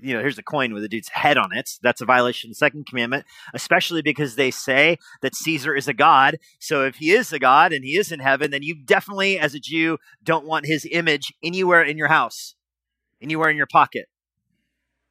you 0.00 0.14
know, 0.14 0.20
here's 0.20 0.38
a 0.38 0.42
coin 0.42 0.74
with 0.74 0.82
a 0.82 0.88
dude's 0.88 1.08
head 1.08 1.38
on 1.38 1.50
it. 1.52 1.70
That's 1.80 2.00
a 2.00 2.04
violation 2.04 2.48
of 2.48 2.52
the 2.52 2.56
second 2.56 2.86
commandment, 2.86 3.24
especially 3.54 4.02
because 4.02 4.34
they 4.34 4.50
say 4.50 4.98
that 5.22 5.36
Caesar 5.36 5.76
is 5.76 5.86
a 5.86 5.94
god. 5.94 6.38
So 6.58 6.84
if 6.84 6.96
he 6.96 7.12
is 7.12 7.32
a 7.32 7.38
god 7.38 7.72
and 7.72 7.84
he 7.84 7.96
is 7.96 8.10
in 8.10 8.18
heaven, 8.18 8.50
then 8.50 8.62
you 8.62 8.74
definitely, 8.84 9.38
as 9.38 9.54
a 9.54 9.60
Jew, 9.60 9.98
don't 10.24 10.46
want 10.46 10.66
his 10.66 10.86
image 10.90 11.32
anywhere 11.42 11.82
in 11.82 11.96
your 11.96 12.08
house, 12.08 12.56
anywhere 13.20 13.48
in 13.48 13.56
your 13.56 13.68
pocket. 13.70 14.06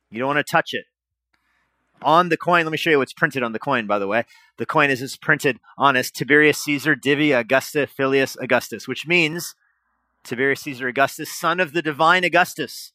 You 0.09 0.19
don't 0.19 0.27
want 0.27 0.45
to 0.45 0.51
touch 0.51 0.73
it 0.73 0.85
on 2.03 2.29
the 2.29 2.37
coin, 2.37 2.63
let 2.63 2.71
me 2.71 2.77
show 2.77 2.89
you 2.89 2.97
what's 2.97 3.13
printed 3.13 3.43
on 3.43 3.51
the 3.51 3.59
coin, 3.59 3.87
by 3.87 3.99
the 3.99 4.07
way. 4.07 4.25
The 4.57 4.65
coin 4.65 4.89
is, 4.89 5.01
is 5.01 5.17
printed 5.17 5.59
on 5.77 5.95
as 5.95 6.11
Tiberius 6.11 6.63
Caesar 6.63 6.95
Divi 6.95 7.33
Augusti 7.33 7.85
Filius 7.85 8.35
Augustus, 8.37 8.87
which 8.87 9.07
means 9.07 9.55
Tiberius 10.23 10.61
Caesar 10.61 10.87
Augustus, 10.87 11.31
son 11.31 11.59
of 11.59 11.73
the 11.73 11.81
divine 11.81 12.23
Augustus. 12.23 12.93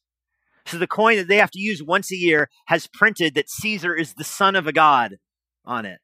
So 0.65 0.77
the 0.77 0.87
coin 0.87 1.17
that 1.17 1.27
they 1.27 1.37
have 1.37 1.51
to 1.51 1.59
use 1.59 1.81
once 1.81 2.11
a 2.11 2.17
year 2.17 2.49
has 2.65 2.87
printed 2.87 3.35
that 3.35 3.49
Caesar 3.49 3.95
is 3.95 4.13
the 4.13 4.23
son 4.23 4.55
of 4.55 4.67
a 4.67 4.73
god 4.73 5.17
on 5.65 5.85
it. 5.85 5.99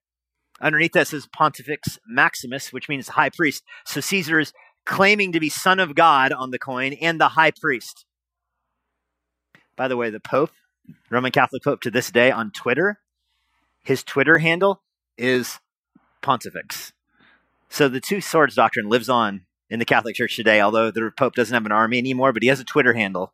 Underneath 0.61 0.93
that 0.93 1.07
says 1.07 1.27
Pontifex 1.27 1.99
Maximus, 2.07 2.71
which 2.71 2.87
means 2.87 3.09
high 3.09 3.29
priest. 3.29 3.63
So 3.85 3.99
Caesar 3.99 4.39
is 4.39 4.53
claiming 4.85 5.31
to 5.33 5.39
be 5.39 5.49
son 5.49 5.79
of 5.79 5.95
God 5.95 6.31
on 6.31 6.51
the 6.51 6.59
coin 6.59 6.93
and 6.93 7.19
the 7.19 7.29
high 7.29 7.51
priest. 7.51 8.05
By 9.75 9.87
the 9.87 9.97
way, 9.97 10.09
the 10.09 10.19
Pope 10.19 10.51
Roman 11.09 11.31
Catholic 11.31 11.63
Pope 11.63 11.81
to 11.81 11.91
this 11.91 12.11
day 12.11 12.31
on 12.31 12.51
Twitter. 12.51 12.99
His 13.83 14.03
Twitter 14.03 14.39
handle 14.39 14.81
is 15.17 15.59
Pontifex. 16.21 16.93
So 17.69 17.87
the 17.87 17.99
two 17.99 18.21
swords 18.21 18.55
doctrine 18.55 18.89
lives 18.89 19.09
on 19.09 19.45
in 19.69 19.79
the 19.79 19.85
Catholic 19.85 20.15
Church 20.15 20.35
today, 20.35 20.61
although 20.61 20.91
the 20.91 21.11
Pope 21.15 21.35
doesn't 21.35 21.53
have 21.53 21.65
an 21.65 21.71
army 21.71 21.97
anymore, 21.97 22.31
but 22.33 22.43
he 22.43 22.49
has 22.49 22.59
a 22.59 22.65
Twitter 22.65 22.93
handle 22.93 23.33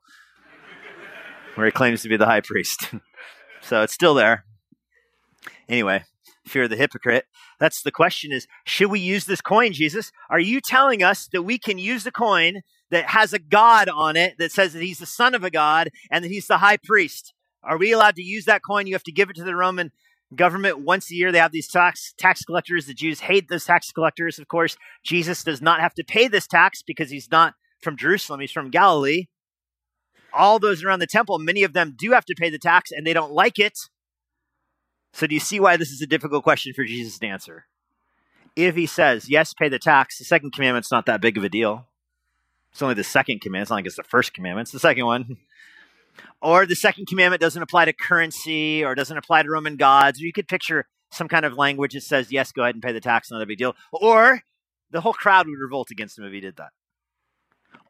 where 1.55 1.65
he 1.65 1.71
claims 1.71 2.01
to 2.01 2.09
be 2.09 2.17
the 2.17 2.25
high 2.25 2.41
priest. 2.41 2.91
so 3.61 3.81
it's 3.81 3.93
still 3.93 4.13
there. 4.13 4.45
Anyway, 5.67 6.03
fear 6.47 6.67
the 6.67 6.75
hypocrite. 6.75 7.25
That's 7.59 7.81
the 7.81 7.91
question 7.91 8.31
is, 8.31 8.47
should 8.65 8.89
we 8.89 8.99
use 8.99 9.25
this 9.25 9.41
coin, 9.41 9.73
Jesus? 9.73 10.11
Are 10.29 10.39
you 10.39 10.61
telling 10.61 11.03
us 11.03 11.27
that 11.33 11.43
we 11.43 11.57
can 11.57 11.77
use 11.77 12.03
the 12.03 12.11
coin 12.11 12.61
that 12.89 13.09
has 13.09 13.33
a 13.33 13.39
God 13.39 13.89
on 13.89 14.15
it 14.15 14.37
that 14.39 14.51
says 14.51 14.73
that 14.73 14.81
he's 14.81 14.99
the 14.99 15.05
son 15.05 15.35
of 15.35 15.43
a 15.43 15.51
God 15.51 15.89
and 16.09 16.23
that 16.23 16.31
he's 16.31 16.47
the 16.47 16.59
high 16.59 16.77
priest? 16.77 17.33
Are 17.63 17.77
we 17.77 17.91
allowed 17.91 18.15
to 18.15 18.23
use 18.23 18.45
that 18.45 18.61
coin? 18.63 18.87
You 18.87 18.93
have 18.93 19.03
to 19.03 19.11
give 19.11 19.29
it 19.29 19.35
to 19.35 19.43
the 19.43 19.55
Roman 19.55 19.91
government 20.35 20.79
once 20.79 21.11
a 21.11 21.15
year. 21.15 21.31
They 21.31 21.39
have 21.39 21.51
these 21.51 21.67
tax 21.67 22.13
tax 22.17 22.43
collectors. 22.43 22.85
The 22.85 22.93
Jews 22.93 23.21
hate 23.21 23.49
those 23.49 23.65
tax 23.65 23.91
collectors. 23.91 24.39
Of 24.39 24.47
course, 24.47 24.77
Jesus 25.03 25.43
does 25.43 25.61
not 25.61 25.81
have 25.81 25.93
to 25.95 26.03
pay 26.03 26.27
this 26.27 26.47
tax 26.47 26.81
because 26.81 27.09
he's 27.09 27.29
not 27.31 27.55
from 27.81 27.97
Jerusalem. 27.97 28.39
He's 28.39 28.51
from 28.51 28.69
Galilee. 28.69 29.25
All 30.31 30.59
those 30.59 30.83
around 30.83 30.99
the 30.99 31.07
temple, 31.07 31.39
many 31.39 31.63
of 31.63 31.73
them 31.73 31.95
do 31.97 32.11
have 32.11 32.25
to 32.25 32.35
pay 32.37 32.49
the 32.49 32.59
tax, 32.59 32.91
and 32.91 33.05
they 33.05 33.13
don't 33.13 33.31
like 33.31 33.57
it. 33.57 33.77
So, 35.11 35.25
do 35.25 35.33
you 35.33 35.39
see 35.39 35.59
why 35.59 35.75
this 35.75 35.89
is 35.89 36.01
a 36.03 36.07
difficult 36.07 36.43
question 36.43 36.71
for 36.73 36.83
Jesus 36.83 37.17
to 37.17 37.27
answer? 37.27 37.65
If 38.55 38.75
he 38.75 38.85
says, 38.85 39.27
yes, 39.27 39.55
pay 39.55 39.69
the 39.69 39.79
tax, 39.79 40.19
the 40.19 40.25
second 40.25 40.53
commandment's 40.53 40.91
not 40.91 41.07
that 41.07 41.21
big 41.21 41.37
of 41.37 41.43
a 41.43 41.49
deal. 41.49 41.87
It's 42.71 42.81
only 42.81 42.93
the 42.93 43.03
second 43.03 43.41
commandment. 43.41 43.63
It's 43.63 43.69
not 43.71 43.77
like 43.77 43.85
it's 43.87 43.95
the 43.95 44.03
first 44.03 44.33
commandment. 44.33 44.67
It's 44.67 44.73
the 44.73 44.79
second 44.79 45.05
one. 45.05 45.37
Or 46.41 46.65
the 46.65 46.75
second 46.75 47.07
commandment 47.07 47.41
doesn't 47.41 47.61
apply 47.61 47.85
to 47.85 47.93
currency 47.93 48.83
or 48.83 48.95
doesn't 48.95 49.17
apply 49.17 49.43
to 49.43 49.49
Roman 49.49 49.75
gods. 49.75 50.21
Or 50.21 50.25
you 50.25 50.33
could 50.33 50.47
picture 50.47 50.85
some 51.11 51.27
kind 51.27 51.45
of 51.45 51.53
language 51.53 51.93
that 51.93 52.01
says, 52.01 52.31
yes, 52.31 52.51
go 52.51 52.63
ahead 52.63 52.75
and 52.75 52.83
pay 52.83 52.91
the 52.91 53.01
tax, 53.01 53.31
not 53.31 53.41
a 53.41 53.45
big 53.45 53.57
deal. 53.57 53.75
Or 53.91 54.41
the 54.91 55.01
whole 55.01 55.13
crowd 55.13 55.47
would 55.47 55.59
revolt 55.59 55.91
against 55.91 56.17
him 56.17 56.25
if 56.25 56.33
he 56.33 56.39
did 56.39 56.57
that. 56.57 56.69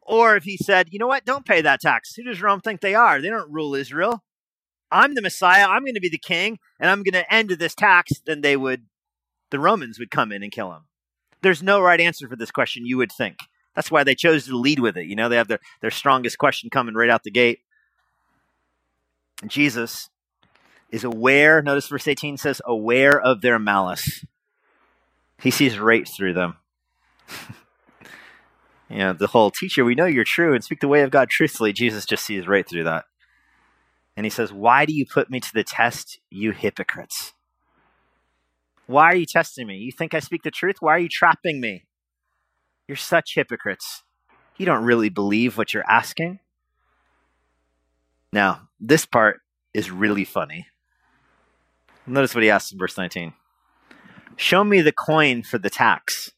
Or 0.02 0.36
if 0.36 0.44
he 0.44 0.56
said, 0.56 0.88
you 0.90 0.98
know 0.98 1.06
what, 1.06 1.24
don't 1.24 1.46
pay 1.46 1.60
that 1.60 1.80
tax. 1.80 2.14
Who 2.14 2.24
does 2.24 2.42
Rome 2.42 2.60
think 2.60 2.80
they 2.80 2.94
are? 2.94 3.20
They 3.20 3.28
don't 3.28 3.52
rule 3.52 3.74
Israel. 3.74 4.24
I'm 4.90 5.14
the 5.14 5.22
Messiah. 5.22 5.68
I'm 5.68 5.84
going 5.84 5.94
to 5.94 6.00
be 6.00 6.08
the 6.08 6.18
king, 6.18 6.58
and 6.80 6.90
I'm 6.90 7.04
going 7.04 7.22
to 7.22 7.32
end 7.32 7.50
this 7.50 7.76
tax. 7.76 8.12
Then 8.26 8.40
they 8.40 8.56
would, 8.56 8.86
the 9.50 9.60
Romans 9.60 10.00
would 10.00 10.10
come 10.10 10.32
in 10.32 10.42
and 10.42 10.50
kill 10.50 10.72
him. 10.72 10.82
There's 11.42 11.62
no 11.62 11.80
right 11.80 12.00
answer 12.00 12.28
for 12.28 12.36
this 12.36 12.50
question, 12.50 12.84
you 12.84 12.96
would 12.96 13.12
think. 13.12 13.36
That's 13.76 13.90
why 13.90 14.02
they 14.02 14.16
chose 14.16 14.46
to 14.46 14.56
lead 14.56 14.80
with 14.80 14.96
it. 14.96 15.06
You 15.06 15.14
know, 15.14 15.28
they 15.28 15.36
have 15.36 15.48
their, 15.48 15.60
their 15.80 15.92
strongest 15.92 16.38
question 16.38 16.70
coming 16.70 16.94
right 16.94 17.08
out 17.08 17.22
the 17.22 17.30
gate. 17.30 17.60
Jesus 19.46 20.10
is 20.90 21.04
aware, 21.04 21.62
notice 21.62 21.88
verse 21.88 22.08
18 22.08 22.36
says, 22.36 22.60
aware 22.64 23.20
of 23.20 23.40
their 23.40 23.58
malice. 23.58 24.24
He 25.40 25.50
sees 25.50 25.78
right 25.78 26.06
through 26.06 26.34
them. 26.34 26.56
you 28.90 28.98
know, 28.98 29.12
the 29.12 29.28
whole 29.28 29.50
teacher, 29.50 29.84
we 29.84 29.94
know 29.94 30.06
you're 30.06 30.24
true 30.24 30.54
and 30.54 30.62
speak 30.62 30.80
the 30.80 30.88
way 30.88 31.02
of 31.02 31.10
God 31.10 31.30
truthfully. 31.30 31.72
Jesus 31.72 32.04
just 32.04 32.24
sees 32.24 32.46
right 32.46 32.68
through 32.68 32.84
that. 32.84 33.04
And 34.16 34.26
he 34.26 34.30
says, 34.30 34.52
Why 34.52 34.84
do 34.84 34.92
you 34.92 35.06
put 35.06 35.30
me 35.30 35.40
to 35.40 35.50
the 35.54 35.64
test, 35.64 36.18
you 36.28 36.50
hypocrites? 36.52 37.32
Why 38.86 39.04
are 39.04 39.16
you 39.16 39.24
testing 39.24 39.68
me? 39.68 39.76
You 39.76 39.92
think 39.92 40.14
I 40.14 40.20
speak 40.20 40.42
the 40.42 40.50
truth? 40.50 40.76
Why 40.80 40.96
are 40.96 40.98
you 40.98 41.08
trapping 41.08 41.60
me? 41.60 41.86
You're 42.88 42.96
such 42.96 43.36
hypocrites. 43.36 44.02
You 44.56 44.66
don't 44.66 44.82
really 44.82 45.08
believe 45.08 45.56
what 45.56 45.72
you're 45.72 45.88
asking. 45.88 46.40
Now, 48.32 48.68
this 48.78 49.06
part 49.06 49.40
is 49.74 49.90
really 49.90 50.24
funny. 50.24 50.66
Notice 52.06 52.34
what 52.34 52.44
he 52.44 52.50
asks 52.50 52.72
in 52.72 52.78
verse 52.78 52.96
19 52.96 53.32
Show 54.36 54.64
me 54.64 54.80
the 54.80 54.92
coin 54.92 55.42
for 55.42 55.58
the 55.58 55.70
tax. 55.70 56.30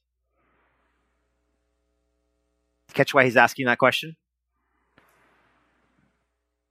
Catch 2.95 3.15
why 3.15 3.25
he's 3.25 3.37
asking 3.37 3.67
that 3.67 3.79
question? 3.79 4.17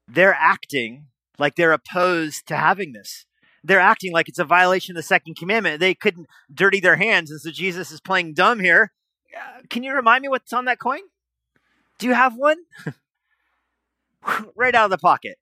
They're 0.08 0.38
acting 0.40 1.06
like 1.40 1.56
they're 1.56 1.72
opposed 1.72 2.48
to 2.48 2.58
having 2.58 2.94
this. 2.94 3.26
They're 3.64 3.80
acting 3.80 4.12
like 4.12 4.28
it's 4.28 4.40
a 4.40 4.44
violation 4.44 4.94
of 4.94 4.98
the 4.98 5.08
second 5.08 5.36
commandment. 5.38 5.80
They 5.80 5.96
couldn't 5.96 6.28
dirty 6.54 6.80
their 6.80 6.98
hands, 6.98 7.32
and 7.32 7.40
so 7.40 7.52
Jesus 7.52 7.92
is 7.92 8.02
playing 8.02 8.34
dumb 8.34 8.60
here. 8.60 8.92
Uh, 9.36 9.62
can 9.70 9.84
you 9.84 9.94
remind 9.94 10.22
me 10.24 10.30
what's 10.30 10.52
on 10.52 10.66
that 10.66 10.80
coin? 10.80 11.00
Do 11.98 12.08
you 12.08 12.14
have 12.14 12.36
one? 12.36 12.58
right 14.56 14.76
out 14.76 14.86
of 14.86 14.92
the 14.92 14.98
pocket. 14.98 15.38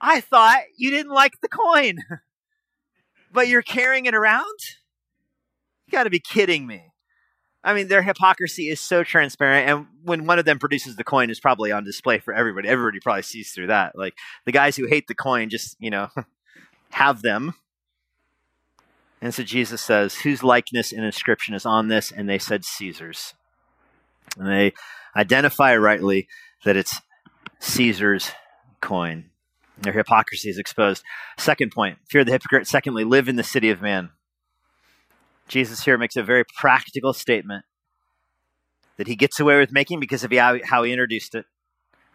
I 0.00 0.20
thought 0.20 0.62
you 0.76 0.90
didn't 0.90 1.12
like 1.12 1.40
the 1.40 1.48
coin, 1.48 1.98
but 3.32 3.48
you're 3.48 3.62
carrying 3.62 4.06
it 4.06 4.14
around? 4.14 4.58
You 5.86 5.92
got 5.92 6.04
to 6.04 6.10
be 6.10 6.20
kidding 6.20 6.66
me. 6.66 6.92
I 7.64 7.74
mean, 7.74 7.86
their 7.86 8.02
hypocrisy 8.02 8.68
is 8.68 8.80
so 8.80 9.04
transparent, 9.04 9.70
and 9.70 9.86
when 10.02 10.26
one 10.26 10.40
of 10.40 10.44
them 10.44 10.58
produces 10.58 10.96
the 10.96 11.04
coin, 11.04 11.30
is 11.30 11.38
probably 11.38 11.70
on 11.70 11.84
display 11.84 12.18
for 12.18 12.34
everybody. 12.34 12.68
Everybody 12.68 12.98
probably 12.98 13.22
sees 13.22 13.52
through 13.52 13.68
that. 13.68 13.96
Like 13.96 14.14
the 14.44 14.52
guys 14.52 14.74
who 14.74 14.86
hate 14.86 15.06
the 15.06 15.14
coin, 15.14 15.48
just 15.48 15.76
you 15.78 15.90
know, 15.90 16.08
have 16.90 17.22
them. 17.22 17.54
And 19.20 19.32
so 19.32 19.44
Jesus 19.44 19.80
says, 19.80 20.16
"Whose 20.16 20.42
likeness 20.42 20.92
and 20.92 21.04
inscription 21.04 21.54
is 21.54 21.64
on 21.64 21.86
this?" 21.86 22.10
And 22.10 22.28
they 22.28 22.38
said, 22.38 22.64
"Caesar's." 22.64 23.34
And 24.36 24.48
they 24.48 24.72
identify 25.14 25.76
rightly 25.76 26.26
that 26.64 26.76
it's 26.76 27.00
Caesar's 27.60 28.30
coin. 28.80 29.30
Their 29.78 29.92
hypocrisy 29.92 30.48
is 30.48 30.58
exposed. 30.58 31.02
Second 31.38 31.72
point 31.72 31.98
fear 32.08 32.24
the 32.24 32.32
hypocrite. 32.32 32.66
Secondly, 32.66 33.04
live 33.04 33.28
in 33.28 33.36
the 33.36 33.42
city 33.42 33.70
of 33.70 33.82
man. 33.82 34.10
Jesus 35.48 35.84
here 35.84 35.98
makes 35.98 36.16
a 36.16 36.22
very 36.22 36.44
practical 36.58 37.12
statement 37.12 37.64
that 38.96 39.06
he 39.06 39.16
gets 39.16 39.40
away 39.40 39.58
with 39.58 39.72
making 39.72 40.00
because 40.00 40.24
of 40.24 40.32
how 40.32 40.82
he 40.82 40.92
introduced 40.92 41.34
it. 41.34 41.46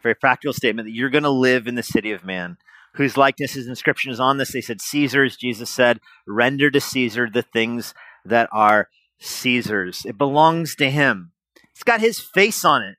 Very 0.01 0.15
practical 0.15 0.53
statement 0.53 0.87
that 0.87 0.93
you're 0.93 1.09
going 1.09 1.23
to 1.23 1.29
live 1.29 1.67
in 1.67 1.75
the 1.75 1.83
city 1.83 2.11
of 2.11 2.23
man. 2.23 2.57
Whose 2.93 3.17
likeness 3.17 3.53
his 3.53 3.67
inscription 3.67 4.11
is 4.11 4.19
on 4.19 4.37
this? 4.37 4.53
They 4.53 4.61
said, 4.61 4.81
Caesar's. 4.81 5.35
Jesus 5.35 5.69
said, 5.69 5.99
Render 6.25 6.71
to 6.71 6.79
Caesar 6.79 7.29
the 7.31 7.41
things 7.41 7.93
that 8.25 8.49
are 8.51 8.89
Caesar's. 9.19 10.05
It 10.05 10.17
belongs 10.17 10.75
to 10.75 10.89
him. 10.89 11.31
It's 11.73 11.83
got 11.83 11.99
his 11.99 12.19
face 12.19 12.63
on 12.65 12.81
it. 12.81 12.97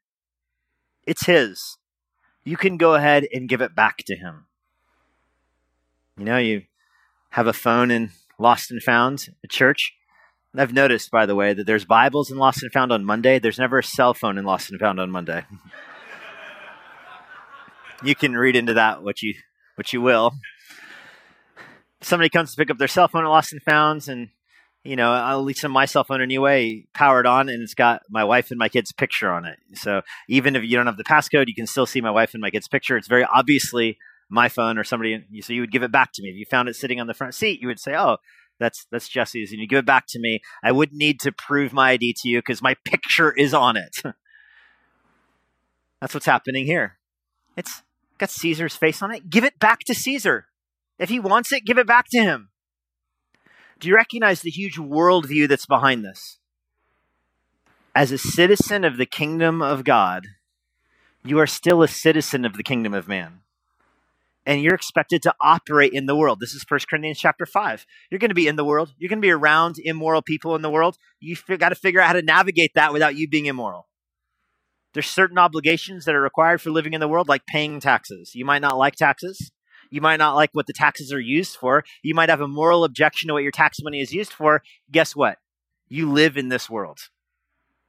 It's 1.09 1.25
his. 1.25 1.79
You 2.45 2.59
can 2.59 2.77
go 2.77 2.95
ahead 2.95 3.27
and 3.33 3.49
give 3.49 3.63
it 3.63 3.75
back 3.75 3.97
to 4.09 4.15
him. 4.15 4.45
You 6.19 6.27
know, 6.27 6.37
you 6.37 6.65
have 7.31 7.47
a 7.47 7.55
phone 7.55 7.91
in 7.91 8.11
Lost 8.39 8.71
and 8.71 8.83
Found 8.83 9.31
at 9.43 9.49
church. 9.49 9.95
I've 10.55 10.75
noticed, 10.75 11.11
by 11.11 11.25
the 11.25 11.35
way, 11.35 11.55
that 11.55 11.67
there's 11.67 11.87
Bibles 11.87 12.31
in 12.31 12.37
Lost 12.37 12.63
and 12.63 12.71
Found 12.73 12.93
on 12.93 13.07
Monday. 13.07 13.39
There's 13.39 13.59
never 13.59 13.79
a 13.79 13.83
cell 13.83 14.13
phone 14.13 14.37
in 14.37 14.45
Lost 14.45 14.71
and 14.71 14.79
Found 14.81 15.01
on 15.01 15.11
Monday. 15.11 15.47
you 18.03 18.15
can 18.15 18.35
read 18.35 18.55
into 18.55 18.75
that 18.75 19.03
what 19.03 19.23
you 19.23 19.33
what 19.77 19.95
you 19.95 20.03
will. 20.03 20.35
Somebody 22.03 22.29
comes 22.29 22.51
to 22.51 22.59
pick 22.59 22.71
up 22.71 22.77
their 22.77 22.87
cell 22.87 23.09
phone 23.09 23.25
at 23.25 23.29
Lost 23.29 23.55
and 23.55 23.63
Founds, 23.63 24.09
and 24.09 24.29
you 24.85 24.97
know, 24.97 25.15
at 25.15 25.35
least 25.37 25.65
on 25.65 25.71
my 25.71 25.85
cell 25.85 26.05
phone 26.05 26.23
anyway, 26.23 26.87
powered 26.95 27.27
on, 27.27 27.49
and 27.49 27.63
it's 27.63 27.75
got 27.75 28.03
my 28.09 28.25
wife 28.25 28.51
and 28.51 28.59
my 28.59 28.69
kid's 28.69 28.93
picture 28.93 29.31
on 29.31 29.45
it. 29.45 29.59
So 29.75 30.03
even 30.29 30.57
if 30.57 30.63
you 30.63 30.77
don't 30.77 30.87
have 30.87 30.97
the 30.97 31.05
passcode, 31.05 31.49
you 31.49 31.55
can 31.55 31.67
still 31.67 31.87
see 31.87 32.01
my 32.01 32.11
wife 32.11 32.35
and 32.35 32.41
my 32.41 32.51
kid's 32.51 32.69
picture. 32.69 32.97
It's 32.97 33.09
very 33.09 33.25
obviously 33.25 33.99
my 34.31 34.49
phone 34.49 34.79
or 34.79 34.85
somebody. 34.85 35.25
So 35.41 35.53
you 35.53 35.61
would 35.61 35.73
give 35.73 35.83
it 35.83 35.93
back 35.93 36.13
to 36.15 36.23
me. 36.23 36.31
If 36.31 36.37
you 36.37 36.47
found 36.47 36.69
it 36.69 36.77
sitting 36.77 37.01
on 37.01 37.07
the 37.07 37.15
front 37.15 37.35
seat, 37.35 37.61
you 37.61 37.69
would 37.69 37.81
say, 37.81 37.97
"Oh, 37.97 38.19
that's 38.59 38.87
that's 38.91 39.09
Jesse's," 39.09 39.51
and 39.51 39.61
you 39.61 39.67
give 39.67 39.79
it 39.79 39.87
back 39.87 40.07
to 40.11 40.21
me. 40.21 40.41
I 40.63 40.73
wouldn't 40.73 40.99
need 40.99 41.21
to 41.21 41.33
prove 41.33 41.73
my 41.73 41.91
ID 41.91 42.15
to 42.23 42.29
you 42.29 42.39
because 42.39 42.63
my 42.63 42.77
picture 42.85 43.33
is 43.33 43.53
on 43.53 43.77
it. 43.77 43.97
that's 46.01 46.15
what's 46.15 46.27
happening 46.27 46.67
here. 46.67 46.99
It's 47.57 47.83
got 48.19 48.31
Caesar's 48.31 48.77
face 48.77 49.03
on 49.03 49.13
it. 49.13 49.29
Give 49.29 49.45
it 49.45 49.59
back 49.59 49.81
to 49.81 49.95
Caesar. 49.95 50.47
If 50.99 51.09
he 51.09 51.21
wants 51.21 51.53
it, 51.53 51.65
give 51.65 51.79
it 51.79 51.87
back 51.87 52.07
to 52.11 52.23
him. 52.23 52.51
Do 53.79 53.89
you 53.89 53.95
recognize 53.95 54.41
the 54.41 54.51
huge 54.51 54.77
worldview 54.77 55.49
that's 55.49 55.67
behind 55.67 56.05
this? 56.05 56.39
As 57.95 58.13
a 58.13 58.19
citizen 58.19 58.85
of 58.85 58.97
the 58.97 59.07
kingdom 59.07 59.63
of 59.63 59.85
God, 59.85 60.27
you 61.25 61.39
are 61.39 61.47
still 61.47 61.83
a 61.83 61.89
citizen 61.89 62.45
of 62.45 62.57
the 62.57 62.63
kingdom 62.63 62.95
of 62.95 63.09
man 63.09 63.41
and 64.49 64.63
you're 64.63 64.75
expected 64.75 65.21
to 65.23 65.35
operate 65.43 65.93
in 65.93 66.07
the 66.07 66.17
world. 66.17 66.41
This 66.41 66.55
is 66.55 66.65
1 66.67 66.81
Corinthians 66.89 67.19
chapter 67.19 67.45
5. 67.45 67.85
You're 68.11 68.19
going 68.19 68.31
to 68.31 68.35
be 68.35 68.49
in 68.49 68.57
the 68.57 68.65
world. 68.65 68.95
You're 68.97 69.11
going 69.11 69.19
to 69.19 69.27
be 69.27 69.31
around 69.31 69.77
immoral 69.79 70.23
people 70.23 70.57
in 70.57 70.63
the 70.63 70.71
world. 70.71 70.97
You've 71.21 71.45
got 71.59 71.69
to 71.69 71.75
figure 71.75 72.01
out 72.01 72.07
how 72.07 72.13
to 72.15 72.23
navigate 72.23 72.73
that 72.75 72.95
without 72.95 73.15
you 73.15 73.29
being 73.29 73.45
immoral. 73.45 73.89
There's 74.95 75.07
certain 75.07 75.37
obligations 75.37 76.07
that 76.07 76.15
are 76.15 76.21
required 76.23 76.63
for 76.63 76.71
living 76.71 76.95
in 76.95 77.01
the 77.01 77.09
world, 77.09 77.29
like 77.29 77.45
paying 77.45 77.79
taxes. 77.79 78.35
You 78.35 78.47
might 78.47 78.63
not 78.63 78.79
like 78.79 78.97
taxes. 78.97 79.53
You 79.91 80.01
might 80.01 80.19
not 80.19 80.35
like 80.35 80.51
what 80.53 80.67
the 80.67 80.73
taxes 80.73 81.13
are 81.13 81.21
used 81.21 81.57
for. 81.57 81.85
You 82.03 82.15
might 82.15 82.29
have 82.29 82.41
a 82.41 82.49
moral 82.49 82.85
objection 82.85 83.29
to 83.29 83.35
what 83.35 83.43
your 83.43 83.53
tax 83.53 83.79
money 83.83 84.01
is 84.01 84.13
used 84.13 84.33
for. 84.33 84.63
Guess 84.91 85.17
what? 85.17 85.39
You 85.89 86.11
live 86.11 86.37
in 86.37 86.49
this 86.49 86.69
world. 86.69 86.99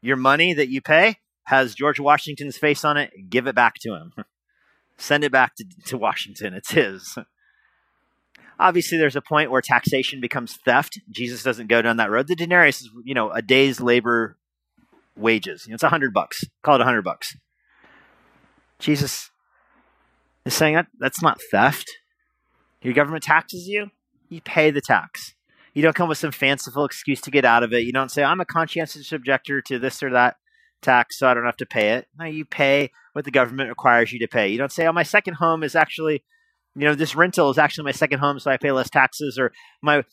Your 0.01 0.15
money 0.15 0.53
that 0.53 0.69
you 0.69 0.81
pay 0.81 1.17
has 1.45 1.75
George 1.75 1.99
Washington's 1.99 2.57
face 2.57 2.85
on 2.85 2.95
it. 2.97 3.11
Give 3.29 3.47
it 3.47 3.55
back 3.55 3.75
to 3.81 3.95
him. 3.95 4.13
Send 4.97 5.23
it 5.23 5.31
back 5.31 5.55
to, 5.55 5.65
to 5.87 5.97
Washington. 5.97 6.53
It's 6.53 6.71
his. 6.71 7.17
Obviously, 8.59 8.97
there's 8.97 9.15
a 9.15 9.21
point 9.21 9.51
where 9.51 9.61
taxation 9.61 10.19
becomes 10.19 10.57
theft. 10.65 10.99
Jesus 11.09 11.43
doesn't 11.43 11.67
go 11.67 11.81
down 11.81 11.97
that 11.97 12.11
road. 12.11 12.27
The 12.27 12.35
denarius 12.35 12.81
is, 12.81 12.89
you 13.05 13.13
know, 13.13 13.31
a 13.31 13.41
day's 13.41 13.79
labor 13.79 14.37
wages. 15.15 15.65
You 15.65 15.71
know, 15.71 15.75
it's 15.75 15.83
a 15.83 15.89
hundred 15.89 16.13
bucks. 16.13 16.43
Call 16.61 16.75
it 16.75 16.81
a 16.81 16.85
hundred 16.85 17.03
bucks. 17.03 17.37
Jesus 18.77 19.31
is 20.49 20.57
saying 20.57 20.75
that 20.75 20.87
that's 20.99 21.21
not 21.21 21.39
theft. 21.51 21.89
Your 22.81 22.93
government 22.93 23.23
taxes 23.23 23.67
you, 23.67 23.91
you 24.29 24.41
pay 24.41 24.71
the 24.71 24.81
tax. 24.81 25.35
You 25.73 25.83
don't 25.83 25.95
come 25.95 26.09
with 26.09 26.17
some 26.17 26.31
fanciful 26.31 26.85
excuse 26.85 27.21
to 27.21 27.31
get 27.31 27.45
out 27.45 27.63
of 27.63 27.73
it. 27.73 27.83
You 27.83 27.91
don't 27.91 28.09
say, 28.09 28.23
I'm 28.23 28.41
a 28.41 28.45
conscientious 28.45 29.11
objector 29.11 29.61
to 29.61 29.77
this 29.77 30.01
or 30.01 30.09
that 30.11 30.37
tax, 30.81 31.19
so 31.19 31.27
I 31.27 31.33
don't 31.33 31.45
have 31.45 31.57
to 31.57 31.65
pay 31.65 31.91
it. 31.91 32.07
No, 32.17 32.25
you 32.25 32.45
pay 32.45 32.91
what 33.13 33.25
the 33.25 33.31
government 33.31 33.69
requires 33.69 34.11
you 34.11 34.19
to 34.19 34.27
pay. 34.27 34.47
You 34.49 34.57
don't 34.57 34.71
say, 34.71 34.87
"Oh, 34.87 34.93
my 34.93 35.03
second 35.03 35.35
home 35.35 35.61
is 35.63 35.75
actually, 35.75 36.23
you 36.75 36.85
know, 36.85 36.95
this 36.95 37.15
rental 37.15 37.49
is 37.49 37.57
actually 37.57 37.85
my 37.85 37.91
second 37.91 38.19
home, 38.19 38.39
so 38.39 38.49
I 38.49 38.57
pay 38.57 38.71
less 38.71 38.89
taxes," 38.89 39.37
or 39.37 39.51
my 39.81 40.03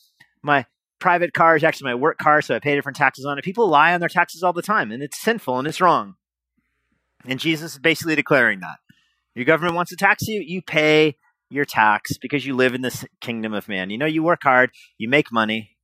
my 0.43 0.65
private 0.99 1.33
car 1.33 1.55
is 1.55 1.63
actually 1.63 1.91
my 1.91 1.95
work 1.95 2.17
car, 2.17 2.41
so 2.41 2.55
I 2.55 2.59
pay 2.59 2.75
different 2.75 2.97
taxes 2.97 3.25
on 3.25 3.37
it. 3.37 3.45
People 3.45 3.67
lie 3.69 3.93
on 3.93 3.99
their 3.99 4.09
taxes 4.09 4.43
all 4.43 4.53
the 4.53 4.61
time, 4.61 4.91
and 4.91 5.01
it's 5.01 5.21
sinful 5.21 5.57
and 5.57 5.67
it's 5.67 5.81
wrong. 5.81 6.15
And 7.25 7.39
Jesus 7.39 7.73
is 7.73 7.79
basically 7.79 8.15
declaring 8.15 8.59
that 8.59 8.77
your 9.37 9.45
government 9.45 9.75
wants 9.75 9.91
to 9.91 9.97
tax 9.97 10.27
you, 10.27 10.41
you 10.45 10.61
pay 10.61 11.15
your 11.49 11.65
tax 11.65 12.17
because 12.17 12.45
you 12.45 12.55
live 12.55 12.73
in 12.73 12.81
this 12.81 13.05
kingdom 13.21 13.53
of 13.53 13.69
man. 13.69 13.89
You 13.89 13.97
know, 13.97 14.05
you 14.05 14.23
work 14.23 14.41
hard, 14.43 14.71
you 14.97 15.07
make 15.07 15.31
money, 15.31 15.77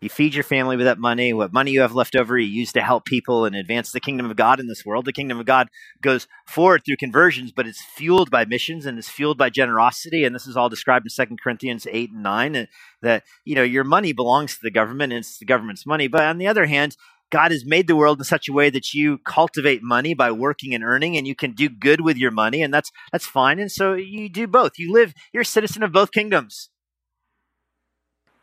you 0.00 0.10
feed 0.10 0.34
your 0.34 0.44
family 0.44 0.76
with 0.76 0.84
that 0.84 0.98
money. 0.98 1.32
What 1.32 1.54
money 1.54 1.70
you 1.70 1.80
have 1.80 1.94
left 1.94 2.14
over, 2.14 2.36
you 2.36 2.46
use 2.46 2.70
to 2.72 2.82
help 2.82 3.06
people 3.06 3.46
and 3.46 3.56
advance 3.56 3.92
the 3.92 4.00
kingdom 4.00 4.30
of 4.30 4.36
God 4.36 4.60
in 4.60 4.68
this 4.68 4.84
world. 4.84 5.06
The 5.06 5.12
kingdom 5.12 5.40
of 5.40 5.46
God 5.46 5.68
goes 6.02 6.28
forward 6.46 6.82
through 6.84 6.98
conversions, 6.98 7.50
but 7.50 7.66
it's 7.66 7.82
fueled 7.82 8.30
by 8.30 8.44
missions 8.44 8.84
and 8.84 8.98
it's 8.98 9.08
fueled 9.08 9.38
by 9.38 9.48
generosity. 9.48 10.24
And 10.24 10.34
this 10.34 10.46
is 10.46 10.56
all 10.56 10.68
described 10.68 11.06
in 11.06 11.10
Second 11.10 11.40
Corinthians 11.40 11.86
8 11.90 12.10
and 12.12 12.22
9 12.22 12.56
uh, 12.56 12.66
that, 13.00 13.24
you 13.46 13.54
know, 13.54 13.62
your 13.62 13.84
money 13.84 14.12
belongs 14.12 14.54
to 14.54 14.60
the 14.62 14.70
government 14.70 15.14
and 15.14 15.20
it's 15.20 15.38
the 15.38 15.46
government's 15.46 15.86
money. 15.86 16.08
But 16.08 16.22
on 16.22 16.36
the 16.36 16.46
other 16.46 16.66
hand, 16.66 16.96
God 17.30 17.50
has 17.50 17.64
made 17.64 17.88
the 17.88 17.96
world 17.96 18.18
in 18.18 18.24
such 18.24 18.48
a 18.48 18.52
way 18.52 18.70
that 18.70 18.94
you 18.94 19.18
cultivate 19.18 19.82
money 19.82 20.14
by 20.14 20.30
working 20.30 20.74
and 20.74 20.84
earning 20.84 21.16
and 21.16 21.26
you 21.26 21.34
can 21.34 21.52
do 21.52 21.68
good 21.68 22.00
with 22.00 22.16
your 22.16 22.30
money 22.30 22.62
and 22.62 22.72
that's 22.72 22.90
that's 23.10 23.26
fine 23.26 23.58
and 23.58 23.70
so 23.70 23.94
you 23.94 24.28
do 24.28 24.46
both. 24.46 24.72
You 24.78 24.92
live 24.92 25.12
you're 25.32 25.42
a 25.42 25.46
citizen 25.46 25.82
of 25.82 25.92
both 25.92 26.12
kingdoms. 26.12 26.70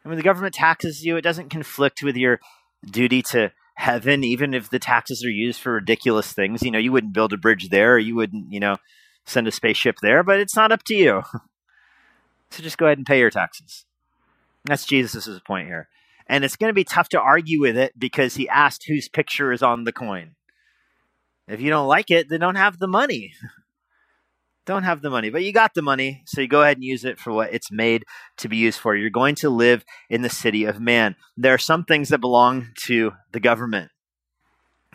And 0.04 0.10
when 0.10 0.18
the 0.18 0.24
government 0.24 0.54
taxes 0.54 1.04
you, 1.04 1.16
it 1.16 1.22
doesn't 1.22 1.50
conflict 1.50 2.04
with 2.04 2.18
your 2.18 2.40
duty 2.86 3.22
to 3.22 3.52
heaven, 3.76 4.24
even 4.24 4.54
if 4.54 4.70
the 4.70 4.80
taxes 4.80 5.24
are 5.24 5.30
used 5.30 5.60
for 5.60 5.74
ridiculous 5.74 6.34
things. 6.34 6.62
You 6.62 6.72
know, 6.72 6.80
you 6.80 6.92
wouldn't 6.92 7.14
build 7.14 7.34
a 7.34 7.38
bridge 7.38 7.70
there, 7.70 7.94
or 7.94 8.00
you 8.00 8.16
wouldn't, 8.16 8.52
you 8.52 8.60
know, 8.60 8.78
send 9.26 9.48
a 9.48 9.52
spaceship 9.52 9.98
there, 10.02 10.24
but 10.24 10.40
it's 10.40 10.56
not 10.56 10.72
up 10.72 10.84
to 10.86 10.96
you. 10.96 11.24
so 12.52 12.64
just 12.64 12.78
go 12.78 12.86
ahead 12.86 12.98
and 12.98 13.08
pay 13.08 13.20
your 13.20 13.30
taxes. 13.30 13.86
That's 14.66 14.86
Jesus' 14.86 15.40
point 15.46 15.68
here. 15.68 15.88
And 16.28 16.44
it's 16.44 16.56
going 16.56 16.70
to 16.70 16.74
be 16.74 16.84
tough 16.84 17.10
to 17.10 17.20
argue 17.20 17.62
with 17.62 17.78
it 17.78 17.98
because 17.98 18.36
he 18.36 18.48
asked 18.50 18.86
whose 18.88 19.10
picture 19.10 19.52
is 19.52 19.62
on 19.62 19.84
the 19.84 19.92
coin. 19.92 20.36
If 21.48 21.60
you 21.60 21.70
don't 21.70 21.88
like 21.88 22.10
it, 22.10 22.30
then 22.30 22.40
don't 22.40 22.56
have 22.56 22.80
the 22.80 22.88
money. 22.88 23.34
don't 24.66 24.84
have 24.84 25.02
the 25.02 25.10
money, 25.10 25.30
but 25.30 25.44
you 25.44 25.52
got 25.52 25.74
the 25.74 25.82
money, 25.82 26.24
so 26.26 26.40
you 26.42 26.48
go 26.48 26.62
ahead 26.62 26.78
and 26.78 26.84
use 26.84 27.04
it 27.04 27.20
for 27.20 27.34
what 27.34 27.54
it's 27.54 27.72
made 27.72 28.06
to 28.38 28.48
be 28.48 28.58
used 28.58 28.80
for. 28.80 28.96
You're 28.96 29.10
going 29.10 29.36
to 29.36 29.50
live 29.50 29.84
in 30.10 30.22
the 30.22 30.30
city 30.30 30.64
of 30.64 30.80
man. 30.80 31.16
There 31.36 31.54
are 31.54 31.58
some 31.60 31.84
things 31.84 32.10
that 32.10 32.22
belong 32.22 32.70
to 32.86 33.12
the 33.32 33.42
government. 33.42 33.92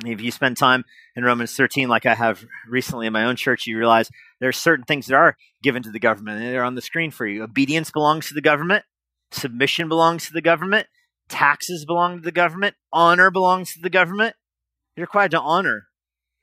If 0.05 0.21
you 0.21 0.31
spend 0.31 0.57
time 0.57 0.85
in 1.17 1.25
Romans 1.25 1.55
13, 1.55 1.89
like 1.89 2.07
I 2.07 2.15
have 2.15 2.45
recently 2.69 3.07
in 3.07 3.13
my 3.13 3.25
own 3.25 3.37
church, 3.37 3.67
you 3.67 3.77
realize 3.77 4.11
there 4.39 4.49
are 4.49 4.53
certain 4.53 4.85
things 4.85 5.07
that 5.07 5.17
are 5.17 5.37
given 5.63 5.83
to 5.83 5.91
the 5.91 5.99
government, 5.99 6.41
and 6.41 6.53
they're 6.53 6.65
on 6.65 6.77
the 6.77 6.83
screen 6.83 7.11
for 7.11 7.27
you. 7.27 7.43
Obedience 7.43 7.91
belongs 7.91 8.29
to 8.29 8.35
the 8.35 8.41
government, 8.41 8.85
submission 9.33 9.89
belongs 9.89 10.27
to 10.27 10.33
the 10.33 10.41
government, 10.41 10.87
taxes 11.29 11.85
belong 11.85 12.19
to 12.19 12.23
the 12.23 12.33
government, 12.33 12.77
honor 12.93 13.31
belongs 13.31 13.75
to 13.75 13.81
the 13.81 13.91
government. 13.91 14.35
You're 14.97 15.05
required 15.05 15.31
to 15.33 15.41
honor 15.41 15.89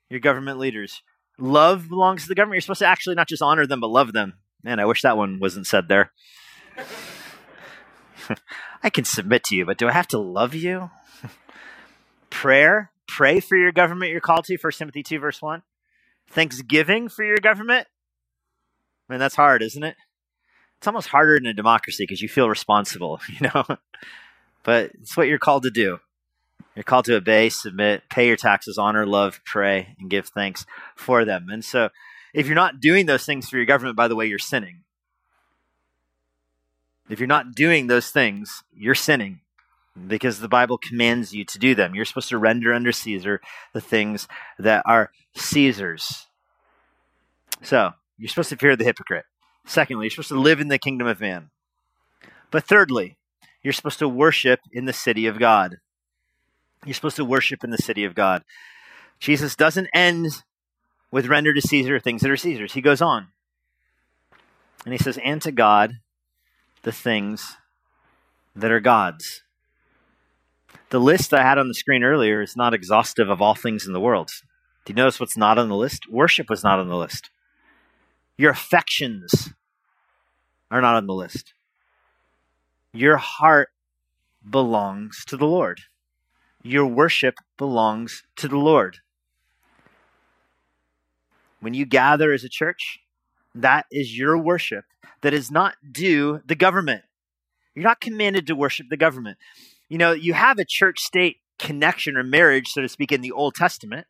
your 0.10 0.20
government 0.20 0.60
leaders. 0.60 1.02
Love 1.38 1.90
belongs 1.90 2.24
to 2.24 2.28
the 2.28 2.36
government. 2.36 2.56
You're 2.56 2.62
supposed 2.62 2.80
to 2.80 2.88
actually 2.88 3.16
not 3.16 3.28
just 3.28 3.42
honor 3.42 3.68
them, 3.68 3.82
but 3.82 3.90
love 3.90 4.14
them. 4.14 4.36
Man, 4.64 4.80
I 4.80 4.86
wish 4.86 5.02
that 5.02 5.18
one 5.18 5.40
wasn't 5.40 5.68
said 5.68 5.88
there. 5.88 6.12
I 8.84 8.90
can 8.90 9.06
submit 9.06 9.44
to 9.46 9.56
you, 9.56 9.66
but 9.66 9.78
do 9.78 9.88
I 9.88 9.92
have 9.92 10.08
to 10.10 10.18
love 10.18 10.56
you? 10.56 10.90
Prayer, 12.30 12.92
pray 13.08 13.40
for 13.40 13.56
your 13.56 13.72
government 13.72 14.12
you're 14.12 14.22
called 14.22 14.46
to, 14.46 14.58
1 14.58 14.74
Timothy 14.74 15.04
2, 15.04 15.20
verse 15.20 15.42
1. 15.42 15.64
Thanksgiving 16.30 17.10
for 17.10 17.24
your 17.24 17.38
government. 17.38 17.88
Man, 19.10 19.20
that's 19.20 19.36
hard, 19.36 19.62
isn't 19.62 19.84
it? 19.84 19.96
It's 20.78 20.88
almost 20.88 21.10
harder 21.10 21.36
in 21.36 21.46
a 21.46 21.54
democracy 21.54 22.04
because 22.04 22.22
you 22.22 22.30
feel 22.30 22.50
responsible, 22.50 23.20
you 23.30 23.50
know? 23.54 23.66
But 24.66 24.92
it's 25.02 25.16
what 25.16 25.28
you're 25.28 25.38
called 25.38 25.64
to 25.64 25.70
do. 25.70 26.00
You're 26.76 26.84
called 26.84 27.06
to 27.06 27.16
obey, 27.16 27.48
submit, 27.48 28.04
pay 28.10 28.28
your 28.28 28.36
taxes, 28.36 28.78
honor, 28.78 29.06
love, 29.06 29.40
pray, 29.46 29.96
and 29.98 30.10
give 30.10 30.28
thanks 30.28 30.66
for 30.96 31.24
them. 31.24 31.48
And 31.50 31.64
so, 31.64 31.90
if 32.34 32.48
you're 32.48 32.56
not 32.56 32.82
doing 32.82 33.06
those 33.06 33.26
things 33.26 33.48
for 33.48 33.56
your 33.56 33.66
government, 33.66 33.96
by 33.96 34.10
the 34.10 34.16
way, 34.16 34.26
you're 34.26 34.40
sinning. 34.40 34.84
If 37.10 37.20
you're 37.20 37.28
not 37.28 37.56
doing 37.56 37.88
those 37.88 38.10
things, 38.10 38.64
you're 38.74 38.96
sinning 38.96 39.40
because 40.08 40.40
the 40.40 40.50
Bible 40.50 40.78
commands 40.78 41.34
you 41.34 41.46
to 41.46 41.60
do 41.60 41.76
them. 41.76 41.96
You're 41.96 42.04
supposed 42.04 42.30
to 42.30 42.38
render 42.38 42.74
under 42.74 42.92
Caesar 42.92 43.40
the 43.74 43.80
things 43.80 44.28
that 44.60 44.84
are 44.86 45.12
Caesar's. 45.36 46.28
So, 47.62 47.92
you're 48.18 48.28
supposed 48.28 48.50
to 48.50 48.58
fear 48.58 48.76
the 48.76 48.84
hypocrite. 48.84 49.26
Secondly, 49.66 50.06
you're 50.06 50.12
supposed 50.12 50.30
to 50.30 50.40
live 50.40 50.60
in 50.60 50.68
the 50.68 50.78
kingdom 50.78 51.08
of 51.08 51.22
man. 51.22 51.52
But 52.52 52.66
thirdly, 52.66 53.18
you're 53.66 53.74
supposed 53.74 53.98
to 53.98 54.08
worship 54.08 54.60
in 54.72 54.86
the 54.86 54.94
city 54.94 55.26
of 55.26 55.40
God. 55.40 55.78
You're 56.86 56.94
supposed 56.94 57.16
to 57.16 57.26
worship 57.26 57.64
in 57.64 57.72
the 57.72 57.80
city 57.80 58.06
of 58.06 58.14
God. 58.14 58.44
Jesus 59.20 59.56
doesn't 59.56 59.90
end 59.92 60.28
with 61.10 61.26
render 61.26 61.52
to 61.52 61.62
Caesar 61.62 62.00
things 62.00 62.22
that 62.22 62.30
are 62.30 62.38
Caesar's. 62.38 62.74
He 62.74 62.82
goes 62.82 63.02
on. 63.02 63.30
And 64.86 64.94
he 64.94 65.00
says, 65.00 65.18
and 65.26 65.42
to 65.42 65.52
God 65.52 65.94
the 66.84 66.92
things 66.92 67.58
that 68.56 68.70
are 68.70 68.80
God's. 68.80 69.42
The 70.92 71.00
list 71.00 71.34
I 71.34 71.42
had 71.42 71.58
on 71.58 71.68
the 71.68 71.74
screen 71.74 72.04
earlier 72.04 72.44
is 72.44 72.56
not 72.56 72.76
exhaustive 72.76 73.32
of 73.32 73.42
all 73.42 73.56
things 73.56 73.88
in 73.88 73.94
the 73.94 74.00
world. 74.00 74.30
Do 74.86 74.94
you 74.94 74.96
notice 74.96 75.20
what's 75.20 75.38
not 75.38 75.58
on 75.58 75.70
the 75.70 75.76
list? 75.76 76.04
Worship 76.08 76.52
was 76.52 76.64
not 76.64 76.78
on 76.78 76.88
the 76.88 76.96
list. 76.96 77.32
Your 78.38 78.52
affections 78.52 79.54
are 80.70 80.82
not 80.82 80.94
on 80.94 81.08
the 81.08 81.16
list. 81.16 81.55
Your 82.96 83.18
heart 83.18 83.72
belongs 84.50 85.26
to 85.26 85.36
the 85.36 85.46
Lord. 85.46 85.82
Your 86.64 86.86
worship 86.86 87.36
belongs 87.58 88.24
to 88.38 88.48
the 88.48 88.58
Lord. 88.58 89.00
When 91.60 91.74
you 91.74 91.86
gather 91.86 92.32
as 92.32 92.46
a 92.46 92.50
church, 92.50 93.00
that 93.54 93.86
is 93.92 94.18
your 94.18 94.38
worship 94.38 94.86
that 95.24 95.34
is 95.34 95.52
not 95.52 95.76
due 95.92 96.40
the 96.46 96.56
government. 96.56 97.04
You're 97.74 97.84
not 97.84 98.00
commanded 98.00 98.48
to 98.48 98.56
worship 98.56 98.88
the 98.90 98.96
government. 98.96 99.40
You 99.90 99.98
know, 99.98 100.14
you 100.14 100.32
have 100.34 100.58
a 100.58 100.66
church 100.66 101.02
state 101.02 101.42
connection 101.60 102.16
or 102.16 102.24
marriage, 102.24 102.70
so 102.70 102.82
to 102.82 102.88
speak, 102.88 103.12
in 103.12 103.20
the 103.20 103.34
Old 103.34 103.56
Testament. 103.56 104.08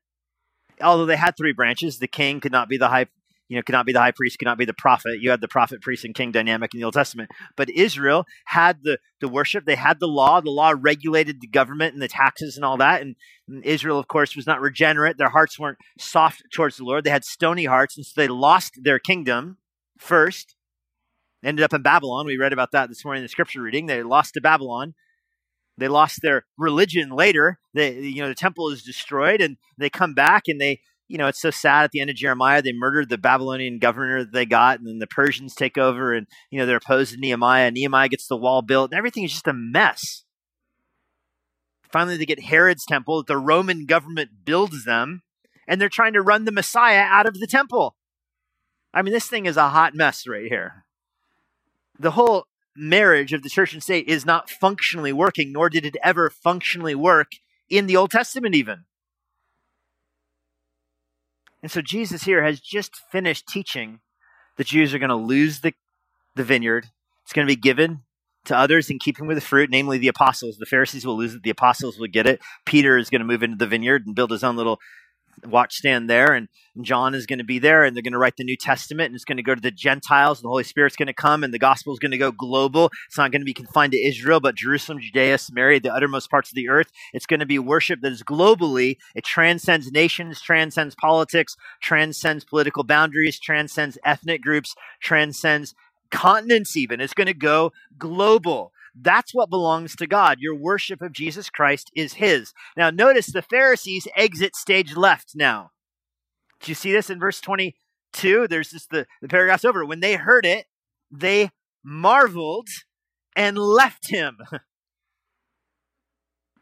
Although 0.79 1.07
they 1.07 1.15
had 1.15 1.36
three 1.36 1.53
branches, 1.53 1.97
the 1.97 2.07
king 2.07 2.39
could 2.39 2.51
not 2.51 2.69
be 2.69 2.77
the 2.77 2.89
high 2.89 3.07
you 3.47 3.55
know, 3.55 3.61
could 3.61 3.73
not 3.73 3.85
be 3.85 3.93
the 3.93 3.99
high 3.99 4.11
priest, 4.11 4.39
could 4.39 4.45
not 4.45 4.57
be 4.57 4.65
the 4.65 4.73
prophet. 4.73 5.19
You 5.21 5.29
had 5.29 5.41
the 5.41 5.47
prophet, 5.47 5.81
priest, 5.81 6.03
and 6.03 6.15
king 6.15 6.31
dynamic 6.31 6.73
in 6.73 6.79
the 6.79 6.83
Old 6.83 6.95
Testament. 6.95 7.29
But 7.55 7.69
Israel 7.69 8.25
had 8.45 8.79
the, 8.83 8.97
the 9.21 9.27
worship, 9.27 9.65
they 9.65 9.75
had 9.75 9.99
the 9.99 10.07
law. 10.07 10.41
The 10.41 10.49
law 10.49 10.73
regulated 10.75 11.41
the 11.41 11.47
government 11.47 11.93
and 11.93 12.01
the 12.01 12.07
taxes 12.07 12.55
and 12.55 12.65
all 12.65 12.77
that. 12.77 13.01
And, 13.01 13.15
and 13.47 13.63
Israel, 13.63 13.99
of 13.99 14.07
course, 14.07 14.35
was 14.35 14.47
not 14.47 14.61
regenerate. 14.61 15.17
Their 15.17 15.29
hearts 15.29 15.59
weren't 15.59 15.77
soft 15.99 16.43
towards 16.53 16.77
the 16.77 16.83
Lord. 16.83 17.03
They 17.03 17.11
had 17.11 17.25
stony 17.25 17.65
hearts, 17.65 17.97
and 17.97 18.05
so 18.05 18.13
they 18.15 18.27
lost 18.27 18.79
their 18.81 18.99
kingdom 18.99 19.57
first. 19.97 20.55
Ended 21.43 21.63
up 21.63 21.73
in 21.73 21.83
Babylon. 21.83 22.25
We 22.25 22.37
read 22.37 22.53
about 22.53 22.71
that 22.71 22.89
this 22.89 23.05
morning 23.05 23.21
in 23.21 23.25
the 23.25 23.29
scripture 23.29 23.61
reading. 23.61 23.85
They 23.85 24.01
lost 24.01 24.33
to 24.33 24.41
Babylon. 24.41 24.95
They 25.77 25.87
lost 25.87 26.19
their 26.21 26.45
religion 26.57 27.11
later. 27.11 27.59
They, 27.73 27.99
you 27.99 28.21
know, 28.21 28.29
the 28.29 28.35
temple 28.35 28.69
is 28.69 28.81
destroyed, 28.81 29.41
and 29.41 29.57
they 29.77 29.89
come 29.89 30.13
back 30.13 30.43
and 30.47 30.59
they, 30.59 30.79
you 31.08 31.18
know, 31.18 31.28
it's 31.28 31.41
so 31.41 31.51
sad 31.51 31.84
at 31.84 31.91
the 31.91 31.99
end 31.99 32.10
of 32.10 32.16
Jeremiah. 32.16 32.62
They 32.62 32.74
murdered 32.74 33.10
the 33.10 33.18
Babylonian 33.18 33.80
governor 33.80 34.24
that 34.24 34.34
they 34.34 34.45
got, 34.45 34.80
and 34.80 34.88
then 34.88 34.99
the 34.99 35.08
Persians 35.08 35.53
take 35.53 35.78
over, 35.78 36.14
and 36.14 36.28
you 36.49 36.60
know 36.60 36.66
they're 36.66 36.78
opposed 36.78 37.14
to 37.14 37.20
Nehemiah. 37.20 37.72
Nehemiah 37.72 38.10
gets 38.10 38.28
the 38.28 38.38
wall 38.38 38.62
built, 38.62 38.91
and 38.91 38.97
everything 38.97 39.24
is 39.24 39.32
just 39.32 39.47
a 39.47 39.53
mess. 39.53 40.24
Finally, 41.91 42.18
they 42.18 42.26
get 42.26 42.45
Herod's 42.45 42.86
temple. 42.86 43.24
The 43.24 43.38
Roman 43.38 43.86
government 43.86 44.32
builds 44.43 44.84
them, 44.86 45.22
and 45.68 45.80
they're 45.80 45.89
trying 45.89 46.14
to 46.14 46.22
run 46.22 46.45
the 46.45 46.51
Messiah 46.51 47.03
out 47.03 47.28
of 47.28 47.39
the 47.39 47.47
temple. 47.47 47.95
I 48.93 49.01
mean, 49.01 49.14
this 49.14 49.28
thing 49.28 49.45
is 49.45 49.58
a 49.58 49.70
hot 49.70 49.93
mess 49.93 50.28
right 50.28 50.47
here. 50.47 50.86
The 51.99 52.12
whole 52.12 52.47
marriage 52.76 53.32
of 53.32 53.43
the 53.43 53.49
church 53.49 53.74
and 53.74 53.84
state 53.84 54.08
is 54.08 54.26
not 54.26 54.49
functionally 54.49 55.14
working, 55.14 55.51
nor 55.51 55.70
did 55.70 55.86
it 55.86 55.95
ever 56.03 56.30
functionally 56.30 56.95
work 56.95 57.34
in 57.70 57.88
the 57.88 57.95
Old 57.95 58.12
Testament, 58.12 58.56
even. 58.56 58.86
And 61.66 61.72
so 61.72 61.82
Jesus 61.82 62.26
here 62.26 62.43
has 62.43 62.59
just 62.59 62.95
finished 63.11 63.47
teaching 63.47 64.01
the 64.55 64.63
Jews 64.63 64.93
are 64.93 64.99
going 64.99 65.09
to 65.09 65.16
lose 65.16 65.61
the, 65.61 65.74
the 66.36 66.43
vineyard. 66.43 66.89
It's 67.24 67.34
going 67.34 67.47
to 67.47 67.51
be 67.51 67.59
given 67.59 68.03
to 68.43 68.55
others 68.55 68.91
in 68.91 68.99
keeping 68.99 69.26
with 69.26 69.38
the 69.38 69.41
fruit, 69.41 69.72
namely 69.72 69.97
the 69.97 70.07
apostles. 70.07 70.57
The 70.57 70.68
Pharisees 70.68 71.07
will 71.07 71.18
lose 71.18 71.34
it, 71.34 71.41
the 71.41 71.49
apostles 71.49 71.97
will 71.97 72.05
get 72.05 72.28
it. 72.28 72.39
Peter 72.68 72.99
is 72.99 73.09
going 73.09 73.22
to 73.22 73.26
move 73.26 73.41
into 73.41 73.57
the 73.57 73.66
vineyard 73.66 74.05
and 74.05 74.13
build 74.13 74.30
his 74.30 74.43
own 74.43 74.55
little 74.55 74.78
watch 75.47 75.75
stand 75.75 76.09
there 76.09 76.33
and 76.33 76.47
John 76.81 77.15
is 77.15 77.25
going 77.25 77.39
to 77.39 77.45
be 77.45 77.59
there 77.59 77.83
and 77.83 77.95
they're 77.95 78.03
going 78.03 78.13
to 78.13 78.19
write 78.19 78.37
the 78.37 78.43
New 78.43 78.57
Testament 78.57 79.07
and 79.07 79.15
it's 79.15 79.25
going 79.25 79.37
to 79.37 79.43
go 79.43 79.55
to 79.55 79.61
the 79.61 79.71
Gentiles 79.71 80.39
and 80.39 80.45
the 80.45 80.49
Holy 80.49 80.63
Spirit's 80.63 80.95
going 80.95 81.07
to 81.07 81.13
come 81.13 81.43
and 81.43 81.53
the 81.53 81.59
gospel 81.59 81.93
is 81.93 81.99
going 81.99 82.11
to 82.11 82.17
go 82.17 82.31
global. 82.31 82.91
It's 83.07 83.17
not 83.17 83.31
going 83.31 83.41
to 83.41 83.45
be 83.45 83.53
confined 83.53 83.93
to 83.93 84.07
Israel, 84.07 84.39
but 84.39 84.55
Jerusalem, 84.55 84.99
Judea, 84.99 85.37
Samaria, 85.37 85.79
the 85.79 85.93
uttermost 85.93 86.29
parts 86.29 86.49
of 86.49 86.55
the 86.55 86.69
earth. 86.69 86.91
It's 87.13 87.25
going 87.25 87.39
to 87.39 87.45
be 87.45 87.59
worship 87.59 88.01
that 88.01 88.11
is 88.11 88.23
globally, 88.23 88.97
it 89.15 89.23
transcends 89.23 89.91
nations, 89.91 90.41
transcends 90.41 90.95
politics, 90.95 91.55
transcends 91.81 92.43
political 92.43 92.83
boundaries, 92.83 93.39
transcends 93.39 93.97
ethnic 94.03 94.41
groups, 94.41 94.75
transcends 95.01 95.73
continents 96.11 96.75
even. 96.75 97.01
It's 97.01 97.13
going 97.13 97.27
to 97.27 97.33
go 97.33 97.71
global. 97.97 98.71
That's 98.99 99.33
what 99.33 99.49
belongs 99.49 99.95
to 99.97 100.07
God. 100.07 100.37
Your 100.39 100.55
worship 100.55 101.01
of 101.01 101.11
Jesus 101.11 101.49
Christ 101.49 101.91
is 101.95 102.13
His. 102.13 102.53
Now, 102.77 102.89
notice 102.89 103.27
the 103.27 103.41
Pharisees 103.41 104.07
exit 104.15 104.55
stage 104.55 104.95
left 104.95 105.31
now. 105.35 105.71
Do 106.61 106.71
you 106.71 106.75
see 106.75 106.91
this 106.91 107.09
in 107.09 107.19
verse 107.19 107.41
22? 107.41 108.47
There's 108.47 108.71
just 108.71 108.89
the, 108.89 109.05
the 109.21 109.27
paragraph's 109.27 109.65
over. 109.65 109.85
When 109.85 109.99
they 109.99 110.15
heard 110.15 110.45
it, 110.45 110.67
they 111.11 111.51
marveled 111.83 112.69
and 113.35 113.57
left 113.57 114.09
him. 114.09 114.37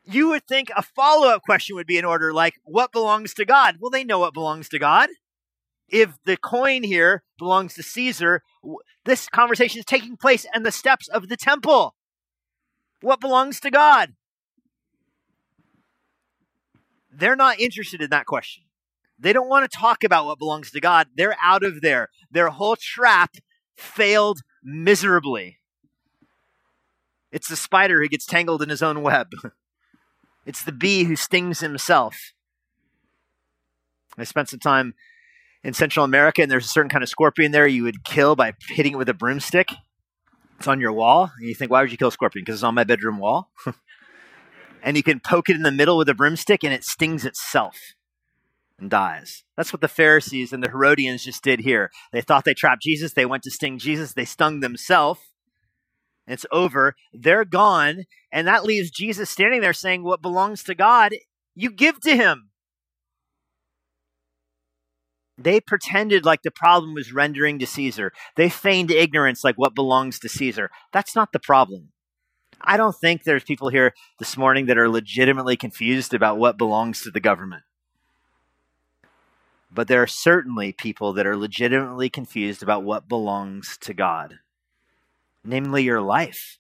You 0.05 0.27
would 0.27 0.45
think 0.45 0.69
a 0.75 0.81
follow 0.81 1.29
up 1.29 1.43
question 1.43 1.77
would 1.77 1.87
be 1.87 1.97
in 1.97 2.03
order 2.03 2.33
like, 2.33 2.55
what 2.65 2.91
belongs 2.91 3.33
to 3.35 3.45
God? 3.45 3.77
Well, 3.79 3.89
they 3.89 4.03
know 4.03 4.19
what 4.19 4.33
belongs 4.33 4.67
to 4.69 4.77
God. 4.77 5.07
If 5.87 6.17
the 6.25 6.35
coin 6.35 6.83
here 6.83 7.23
belongs 7.37 7.75
to 7.75 7.83
Caesar, 7.83 8.41
this 9.05 9.29
conversation 9.29 9.79
is 9.79 9.85
taking 9.85 10.17
place 10.17 10.45
in 10.53 10.63
the 10.63 10.73
steps 10.73 11.07
of 11.07 11.29
the 11.29 11.37
temple 11.37 11.95
what 13.03 13.19
belongs 13.19 13.59
to 13.59 13.69
God? 13.69 14.13
They're 17.11 17.35
not 17.35 17.59
interested 17.59 18.01
in 18.01 18.09
that 18.09 18.25
question. 18.25 18.63
They 19.19 19.33
don't 19.33 19.49
want 19.49 19.69
to 19.69 19.77
talk 19.77 20.03
about 20.03 20.25
what 20.25 20.39
belongs 20.39 20.71
to 20.71 20.81
God. 20.81 21.07
They're 21.15 21.35
out 21.41 21.63
of 21.63 21.81
there. 21.81 22.09
Their 22.31 22.49
whole 22.49 22.75
trap 22.75 23.35
failed 23.75 24.39
miserably. 24.63 25.59
It's 27.31 27.47
the 27.47 27.55
spider 27.55 28.01
who 28.01 28.07
gets 28.07 28.25
tangled 28.25 28.61
in 28.61 28.69
his 28.69 28.81
own 28.81 29.01
web. 29.01 29.27
It's 30.45 30.61
the 30.61 30.73
bee 30.73 31.05
who 31.05 31.15
stings 31.15 31.61
himself. 31.61 32.33
I 34.17 34.25
spent 34.25 34.49
some 34.49 34.59
time 34.59 34.93
in 35.63 35.73
Central 35.73 36.03
America, 36.03 36.41
and 36.41 36.51
there's 36.51 36.65
a 36.65 36.67
certain 36.67 36.89
kind 36.89 37.01
of 37.01 37.07
scorpion 37.07 37.53
there 37.53 37.65
you 37.65 37.83
would 37.83 38.03
kill 38.03 38.35
by 38.35 38.51
hitting 38.67 38.91
it 38.91 38.97
with 38.97 39.07
a 39.07 39.13
broomstick. 39.13 39.69
It's 40.57 40.67
on 40.67 40.79
your 40.79 40.93
wall. 40.93 41.31
And 41.37 41.47
you 41.47 41.55
think, 41.55 41.71
why 41.71 41.81
would 41.81 41.91
you 41.91 41.97
kill 41.97 42.07
a 42.07 42.11
scorpion? 42.11 42.43
Because 42.43 42.59
it's 42.59 42.63
on 42.63 42.75
my 42.75 42.83
bedroom 42.83 43.17
wall. 43.17 43.51
and 44.83 44.97
you 44.97 45.03
can 45.03 45.19
poke 45.19 45.49
it 45.49 45.55
in 45.55 45.63
the 45.63 45.71
middle 45.71 45.97
with 45.97 46.09
a 46.09 46.13
broomstick 46.13 46.63
and 46.63 46.73
it 46.73 46.83
stings 46.83 47.25
itself 47.25 47.77
and 48.79 48.89
dies. 48.89 49.43
That's 49.57 49.73
what 49.73 49.81
the 49.81 49.87
Pharisees 49.87 50.53
and 50.53 50.63
the 50.63 50.69
Herodians 50.69 51.23
just 51.23 51.43
did 51.43 51.61
here. 51.61 51.91
They 52.11 52.21
thought 52.21 52.45
they 52.45 52.53
trapped 52.53 52.81
Jesus. 52.83 53.13
They 53.13 53.25
went 53.25 53.43
to 53.43 53.51
sting 53.51 53.79
Jesus. 53.79 54.13
They 54.13 54.25
stung 54.25 54.59
themselves. 54.59 55.21
It's 56.27 56.45
over. 56.51 56.95
They're 57.11 57.45
gone. 57.45 58.05
And 58.31 58.47
that 58.47 58.63
leaves 58.63 58.91
Jesus 58.91 59.29
standing 59.29 59.61
there 59.61 59.73
saying, 59.73 60.03
What 60.03 60.21
belongs 60.21 60.63
to 60.63 60.75
God, 60.75 61.13
you 61.55 61.71
give 61.71 61.99
to 62.01 62.15
him. 62.15 62.49
They 65.37 65.59
pretended 65.59 66.25
like 66.25 66.43
the 66.43 66.51
problem 66.51 66.93
was 66.93 67.11
rendering 67.11 67.59
to 67.59 67.65
Caesar. 67.65 68.11
They 68.35 68.49
feigned 68.49 68.91
ignorance 68.91 69.43
like 69.43 69.55
what 69.57 69.75
belongs 69.75 70.19
to 70.19 70.29
Caesar. 70.29 70.69
That's 70.91 71.15
not 71.15 71.31
the 71.31 71.39
problem. 71.39 71.89
I 72.61 72.77
don't 72.77 72.95
think 72.95 73.23
there's 73.23 73.43
people 73.43 73.69
here 73.69 73.93
this 74.19 74.37
morning 74.37 74.67
that 74.67 74.77
are 74.77 74.87
legitimately 74.87 75.57
confused 75.57 76.13
about 76.13 76.37
what 76.37 76.57
belongs 76.57 77.01
to 77.01 77.11
the 77.11 77.19
government. 77.19 77.63
But 79.69 79.87
there 79.87 80.03
are 80.03 80.07
certainly 80.07 80.71
people 80.71 81.13
that 81.13 81.25
are 81.25 81.35
legitimately 81.35 82.09
confused 82.09 82.61
about 82.61 82.83
what 82.83 83.09
belongs 83.09 83.77
to 83.81 83.93
God, 83.93 84.39
namely 85.43 85.83
your 85.83 85.99
life, 85.99 86.59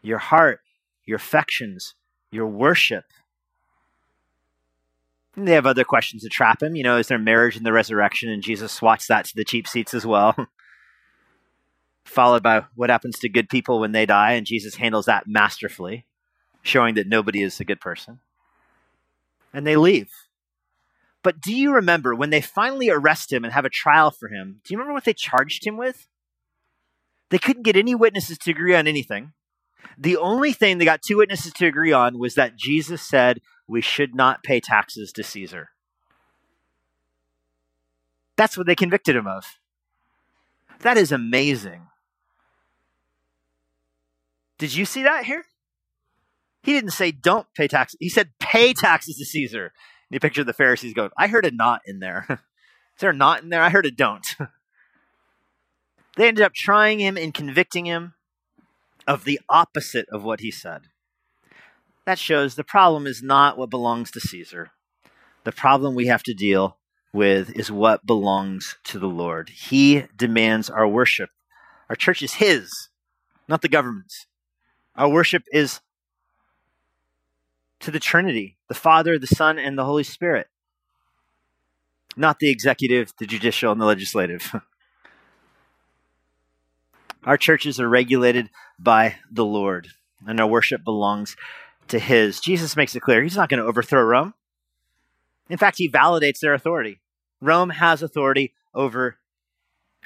your 0.00 0.18
heart, 0.18 0.60
your 1.04 1.16
affections, 1.16 1.96
your 2.30 2.46
worship. 2.46 3.04
They 5.36 5.52
have 5.52 5.66
other 5.66 5.84
questions 5.84 6.22
to 6.22 6.28
trap 6.28 6.62
him. 6.62 6.76
You 6.76 6.82
know, 6.82 6.96
is 6.96 7.08
there 7.08 7.18
marriage 7.18 7.56
in 7.56 7.62
the 7.62 7.72
resurrection? 7.72 8.30
And 8.30 8.42
Jesus 8.42 8.72
swats 8.72 9.06
that 9.08 9.26
to 9.26 9.36
the 9.36 9.44
cheap 9.44 9.68
seats 9.68 9.92
as 9.92 10.06
well. 10.06 10.34
Followed 12.06 12.42
by 12.42 12.64
what 12.74 12.88
happens 12.88 13.18
to 13.18 13.28
good 13.28 13.48
people 13.48 13.80
when 13.80 13.92
they 13.92 14.06
die, 14.06 14.32
and 14.32 14.46
Jesus 14.46 14.76
handles 14.76 15.06
that 15.06 15.26
masterfully, 15.26 16.06
showing 16.62 16.94
that 16.94 17.08
nobody 17.08 17.42
is 17.42 17.60
a 17.60 17.64
good 17.64 17.80
person. 17.80 18.20
And 19.52 19.66
they 19.66 19.76
leave. 19.76 20.10
But 21.22 21.40
do 21.40 21.52
you 21.52 21.74
remember 21.74 22.14
when 22.14 22.30
they 22.30 22.40
finally 22.40 22.88
arrest 22.88 23.32
him 23.32 23.44
and 23.44 23.52
have 23.52 23.64
a 23.64 23.70
trial 23.70 24.12
for 24.12 24.28
him? 24.28 24.60
Do 24.64 24.72
you 24.72 24.78
remember 24.78 24.94
what 24.94 25.04
they 25.04 25.12
charged 25.12 25.66
him 25.66 25.76
with? 25.76 26.06
They 27.30 27.38
couldn't 27.38 27.64
get 27.64 27.76
any 27.76 27.94
witnesses 27.94 28.38
to 28.38 28.52
agree 28.52 28.74
on 28.74 28.86
anything. 28.86 29.32
The 29.98 30.16
only 30.16 30.52
thing 30.52 30.78
they 30.78 30.84
got 30.84 31.02
two 31.02 31.18
witnesses 31.18 31.52
to 31.54 31.66
agree 31.66 31.92
on 31.92 32.18
was 32.18 32.34
that 32.34 32.56
Jesus 32.56 33.02
said 33.02 33.40
we 33.66 33.80
should 33.80 34.14
not 34.14 34.42
pay 34.42 34.60
taxes 34.60 35.12
to 35.12 35.22
Caesar. 35.22 35.70
That's 38.36 38.56
what 38.56 38.66
they 38.66 38.74
convicted 38.74 39.16
him 39.16 39.26
of. 39.26 39.58
That 40.80 40.98
is 40.98 41.10
amazing. 41.10 41.86
Did 44.58 44.74
you 44.74 44.84
see 44.84 45.02
that 45.02 45.24
here? 45.24 45.44
He 46.62 46.72
didn't 46.72 46.90
say 46.90 47.12
don't 47.12 47.46
pay 47.54 47.68
taxes. 47.68 47.96
He 48.00 48.08
said 48.08 48.30
pay 48.38 48.72
taxes 48.72 49.16
to 49.16 49.24
Caesar. 49.24 49.66
And 49.66 50.14
you 50.14 50.20
picture 50.20 50.44
the 50.44 50.52
Pharisees 50.52 50.94
going, 50.94 51.10
I 51.16 51.28
heard 51.28 51.46
a 51.46 51.50
not 51.50 51.80
in 51.86 52.00
there. 52.00 52.26
Is 52.30 53.00
there 53.00 53.10
a 53.10 53.14
not 53.14 53.42
in 53.42 53.50
there? 53.50 53.62
I 53.62 53.70
heard 53.70 53.86
a 53.86 53.90
don't. 53.90 54.26
they 56.16 56.28
ended 56.28 56.44
up 56.44 56.54
trying 56.54 56.98
him 56.98 57.16
and 57.16 57.32
convicting 57.32 57.86
him 57.86 58.14
of 59.06 59.24
the 59.24 59.40
opposite 59.48 60.06
of 60.10 60.24
what 60.24 60.40
he 60.40 60.50
said. 60.50 60.82
That 62.04 62.18
shows 62.18 62.54
the 62.54 62.64
problem 62.64 63.06
is 63.06 63.22
not 63.22 63.58
what 63.58 63.70
belongs 63.70 64.10
to 64.12 64.20
Caesar. 64.20 64.70
The 65.44 65.52
problem 65.52 65.94
we 65.94 66.06
have 66.06 66.22
to 66.24 66.34
deal 66.34 66.78
with 67.12 67.50
is 67.56 67.70
what 67.70 68.06
belongs 68.06 68.76
to 68.84 68.98
the 68.98 69.08
Lord. 69.08 69.48
He 69.48 70.04
demands 70.16 70.68
our 70.68 70.86
worship. 70.86 71.30
Our 71.88 71.96
church 71.96 72.22
is 72.22 72.34
His, 72.34 72.88
not 73.48 73.62
the 73.62 73.68
government's. 73.68 74.26
Our 74.94 75.08
worship 75.08 75.44
is 75.52 75.80
to 77.80 77.90
the 77.90 78.00
Trinity, 78.00 78.56
the 78.68 78.74
Father, 78.74 79.18
the 79.18 79.26
Son, 79.26 79.58
and 79.58 79.78
the 79.78 79.84
Holy 79.84 80.02
Spirit, 80.02 80.48
not 82.16 82.38
the 82.38 82.50
executive, 82.50 83.12
the 83.18 83.26
judicial, 83.26 83.72
and 83.72 83.80
the 83.80 83.84
legislative. 83.84 84.54
our 87.26 87.36
churches 87.36 87.78
are 87.80 87.88
regulated 87.88 88.48
by 88.78 89.16
the 89.30 89.44
Lord, 89.44 89.88
and 90.26 90.40
our 90.40 90.46
worship 90.46 90.84
belongs 90.84 91.36
to 91.88 91.98
His. 91.98 92.40
Jesus 92.40 92.76
makes 92.76 92.94
it 92.94 93.00
clear 93.00 93.22
He's 93.22 93.36
not 93.36 93.48
going 93.48 93.60
to 93.60 93.66
overthrow 93.66 94.02
Rome. 94.02 94.34
In 95.50 95.58
fact, 95.58 95.78
He 95.78 95.90
validates 95.90 96.38
their 96.40 96.54
authority. 96.54 97.00
Rome 97.40 97.70
has 97.70 98.02
authority 98.02 98.54
over 98.74 99.18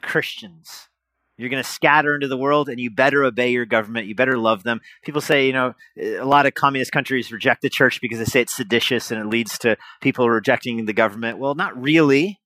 Christians. 0.02 0.88
You're 1.36 1.48
going 1.48 1.62
to 1.62 1.68
scatter 1.68 2.14
into 2.14 2.28
the 2.28 2.36
world 2.36 2.68
and 2.68 2.78
you 2.78 2.90
better 2.90 3.24
obey 3.24 3.50
your 3.50 3.64
government. 3.64 4.06
You 4.06 4.14
better 4.14 4.36
love 4.36 4.62
them. 4.62 4.82
People 5.02 5.22
say, 5.22 5.46
you 5.46 5.54
know, 5.54 5.74
a 5.98 6.24
lot 6.24 6.44
of 6.44 6.52
communist 6.52 6.92
countries 6.92 7.32
reject 7.32 7.62
the 7.62 7.70
church 7.70 7.98
because 8.02 8.18
they 8.18 8.26
say 8.26 8.42
it's 8.42 8.54
seditious 8.54 9.10
and 9.10 9.18
it 9.18 9.26
leads 9.26 9.56
to 9.60 9.78
people 10.02 10.28
rejecting 10.28 10.84
the 10.84 10.92
government. 10.92 11.38
Well, 11.38 11.54
not 11.54 11.80
really. 11.80 12.40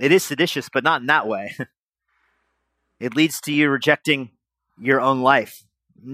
It 0.00 0.10
is 0.10 0.24
seditious, 0.24 0.68
but 0.72 0.82
not 0.82 1.02
in 1.02 1.06
that 1.06 1.28
way. 1.28 1.54
it 3.02 3.16
leads 3.16 3.40
to 3.42 3.52
you 3.52 3.68
rejecting 3.68 4.30
your 4.80 5.00
own 5.00 5.22
life, 5.22 5.64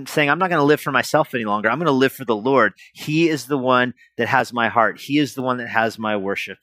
saying, 0.07 0.31
I'm 0.31 0.39
not 0.39 0.49
going 0.49 0.59
to 0.59 0.65
live 0.65 0.81
for 0.81 0.91
myself 0.91 1.35
any 1.35 1.45
longer. 1.45 1.71
I'm 1.71 1.79
going 1.79 1.87
to 1.87 1.93
live 1.93 2.13
for 2.13 2.25
the 2.25 2.35
Lord. 2.35 2.73
He 2.95 3.29
is 3.29 3.47
the 3.47 3.59
one 3.59 3.93
that 4.17 4.27
has 4.29 4.55
my 4.55 4.69
heart, 4.69 4.99
He 4.99 5.19
is 5.19 5.35
the 5.35 5.43
one 5.43 5.59
that 5.59 5.69
has 5.69 5.99
my 5.99 6.17
worship. 6.17 6.59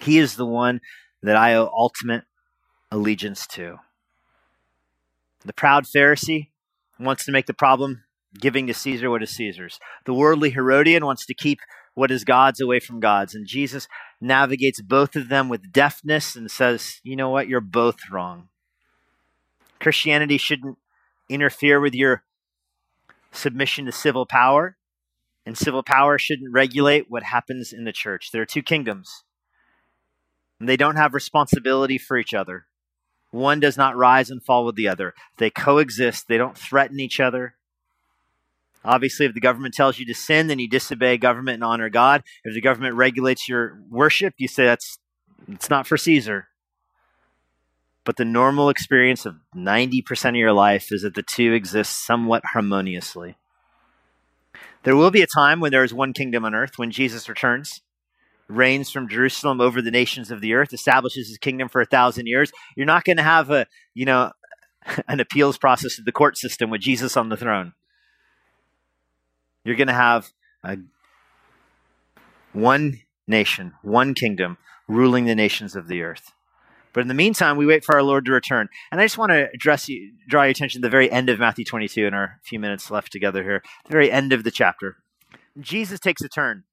He 0.00 0.16
is 0.18 0.36
the 0.36 0.46
one 0.46 0.80
that 1.22 1.36
I 1.36 1.54
owe 1.54 1.70
ultimate 1.76 2.24
allegiance 2.90 3.46
to. 3.48 3.80
The 5.44 5.52
proud 5.52 5.84
Pharisee 5.84 6.48
wants 6.98 7.26
to 7.26 7.32
make 7.32 7.44
the 7.44 7.52
problem 7.52 8.04
giving 8.38 8.66
to 8.66 8.74
Caesar 8.74 9.10
what 9.10 9.22
is 9.22 9.30
Caesar's. 9.30 9.78
The 10.06 10.14
worldly 10.14 10.50
Herodian 10.50 11.04
wants 11.04 11.26
to 11.26 11.34
keep 11.34 11.58
what 11.92 12.10
is 12.10 12.24
God's 12.24 12.60
away 12.60 12.80
from 12.80 13.00
God's. 13.00 13.34
And 13.34 13.46
Jesus 13.46 13.86
navigates 14.20 14.82
both 14.82 15.16
of 15.16 15.28
them 15.28 15.48
with 15.48 15.72
deftness 15.72 16.36
and 16.36 16.50
says, 16.50 17.00
you 17.02 17.16
know 17.16 17.30
what, 17.30 17.48
you're 17.48 17.60
both 17.60 18.10
wrong. 18.10 18.48
Christianity 19.78 20.36
shouldn't 20.36 20.76
interfere 21.28 21.80
with 21.80 21.94
your 21.94 22.22
submission 23.32 23.86
to 23.86 23.92
civil 23.92 24.26
power, 24.26 24.76
and 25.46 25.56
civil 25.56 25.82
power 25.82 26.18
shouldn't 26.18 26.52
regulate 26.52 27.06
what 27.08 27.22
happens 27.22 27.72
in 27.72 27.84
the 27.84 27.92
church. 27.92 28.30
There 28.30 28.42
are 28.42 28.46
two 28.46 28.62
kingdoms, 28.62 29.24
and 30.58 30.68
they 30.68 30.76
don't 30.76 30.96
have 30.96 31.14
responsibility 31.14 31.96
for 31.96 32.18
each 32.18 32.34
other. 32.34 32.66
One 33.30 33.60
does 33.60 33.76
not 33.76 33.96
rise 33.96 34.28
and 34.28 34.42
fall 34.42 34.66
with 34.66 34.74
the 34.74 34.88
other. 34.88 35.14
They 35.38 35.50
coexist, 35.50 36.28
they 36.28 36.36
don't 36.36 36.58
threaten 36.58 37.00
each 37.00 37.20
other. 37.20 37.54
Obviously, 38.84 39.26
if 39.26 39.34
the 39.34 39.40
government 39.40 39.74
tells 39.74 39.98
you 39.98 40.06
to 40.06 40.14
sin, 40.14 40.46
then 40.46 40.58
you 40.58 40.68
disobey 40.68 41.18
government 41.18 41.56
and 41.56 41.64
honor 41.64 41.90
God. 41.90 42.22
If 42.44 42.54
the 42.54 42.60
government 42.60 42.96
regulates 42.96 43.48
your 43.48 43.78
worship, 43.90 44.34
you 44.38 44.48
say 44.48 44.64
that's 44.64 44.98
it's 45.48 45.70
not 45.70 45.86
for 45.86 45.96
Caesar. 45.96 46.48
But 48.04 48.16
the 48.16 48.24
normal 48.24 48.70
experience 48.70 49.26
of 49.26 49.36
90% 49.54 50.30
of 50.30 50.36
your 50.36 50.52
life 50.52 50.90
is 50.90 51.02
that 51.02 51.14
the 51.14 51.22
two 51.22 51.52
exist 51.52 52.06
somewhat 52.06 52.42
harmoniously. 52.52 53.36
There 54.84 54.96
will 54.96 55.10
be 55.10 55.20
a 55.20 55.26
time 55.26 55.60
when 55.60 55.70
there 55.70 55.84
is 55.84 55.92
one 55.92 56.14
kingdom 56.14 56.46
on 56.46 56.54
earth, 56.54 56.72
when 56.78 56.90
Jesus 56.90 57.28
returns 57.28 57.82
reigns 58.50 58.90
from 58.90 59.08
Jerusalem 59.08 59.60
over 59.60 59.80
the 59.80 59.90
nations 59.90 60.30
of 60.30 60.40
the 60.40 60.54
earth, 60.54 60.72
establishes 60.72 61.28
his 61.28 61.38
kingdom 61.38 61.68
for 61.68 61.80
a 61.80 61.86
thousand 61.86 62.26
years. 62.26 62.52
You're 62.76 62.86
not 62.86 63.04
going 63.04 63.16
to 63.16 63.22
have 63.22 63.50
a, 63.50 63.66
you 63.94 64.04
know, 64.04 64.32
an 65.08 65.20
appeals 65.20 65.56
process 65.56 65.98
of 65.98 66.04
the 66.04 66.12
court 66.12 66.36
system 66.36 66.70
with 66.70 66.80
Jesus 66.80 67.16
on 67.16 67.28
the 67.28 67.36
throne. 67.36 67.72
You're 69.64 69.76
going 69.76 69.88
to 69.88 69.94
have 69.94 70.32
a, 70.64 70.78
one 72.52 73.00
nation, 73.26 73.74
one 73.82 74.14
kingdom 74.14 74.58
ruling 74.88 75.26
the 75.26 75.34
nations 75.34 75.76
of 75.76 75.88
the 75.88 76.02
earth. 76.02 76.32
But 76.92 77.02
in 77.02 77.08
the 77.08 77.14
meantime, 77.14 77.56
we 77.56 77.66
wait 77.66 77.84
for 77.84 77.94
our 77.94 78.02
Lord 78.02 78.24
to 78.24 78.32
return. 78.32 78.68
And 78.90 79.00
I 79.00 79.04
just 79.04 79.18
want 79.18 79.30
to 79.30 79.48
address 79.54 79.88
you, 79.88 80.12
draw 80.28 80.42
your 80.42 80.50
attention 80.50 80.82
to 80.82 80.86
the 80.86 80.90
very 80.90 81.10
end 81.10 81.28
of 81.28 81.38
Matthew 81.38 81.64
22 81.64 82.04
in 82.06 82.14
our 82.14 82.40
few 82.42 82.58
minutes 82.58 82.90
left 82.90 83.12
together 83.12 83.44
here, 83.44 83.62
the 83.84 83.92
very 83.92 84.10
end 84.10 84.32
of 84.32 84.42
the 84.42 84.50
chapter. 84.50 84.96
Jesus 85.60 86.00
takes 86.00 86.22
a 86.22 86.28
turn 86.28 86.64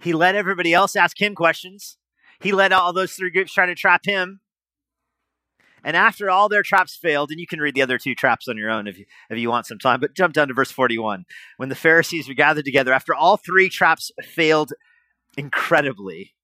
he 0.00 0.12
let 0.12 0.34
everybody 0.34 0.72
else 0.72 0.96
ask 0.96 1.20
him 1.20 1.34
questions. 1.34 1.96
He 2.40 2.52
let 2.52 2.72
all 2.72 2.92
those 2.92 3.12
three 3.12 3.30
groups 3.30 3.52
try 3.52 3.66
to 3.66 3.74
trap 3.74 4.02
him. 4.04 4.40
And 5.86 5.96
after 5.96 6.28
all 6.28 6.48
their 6.48 6.64
traps 6.64 6.96
failed, 6.96 7.30
and 7.30 7.38
you 7.38 7.46
can 7.46 7.60
read 7.60 7.76
the 7.76 7.80
other 7.80 7.96
two 7.96 8.16
traps 8.16 8.48
on 8.48 8.56
your 8.56 8.68
own 8.68 8.88
if 8.88 8.98
you, 8.98 9.04
if 9.30 9.38
you 9.38 9.48
want 9.48 9.66
some 9.66 9.78
time, 9.78 10.00
but 10.00 10.16
jump 10.16 10.34
down 10.34 10.48
to 10.48 10.54
verse 10.54 10.72
41. 10.72 11.24
When 11.58 11.68
the 11.68 11.76
Pharisees 11.76 12.26
were 12.26 12.34
gathered 12.34 12.64
together, 12.64 12.92
after 12.92 13.14
all 13.14 13.36
three 13.36 13.68
traps 13.68 14.10
failed 14.20 14.72
incredibly, 15.36 16.34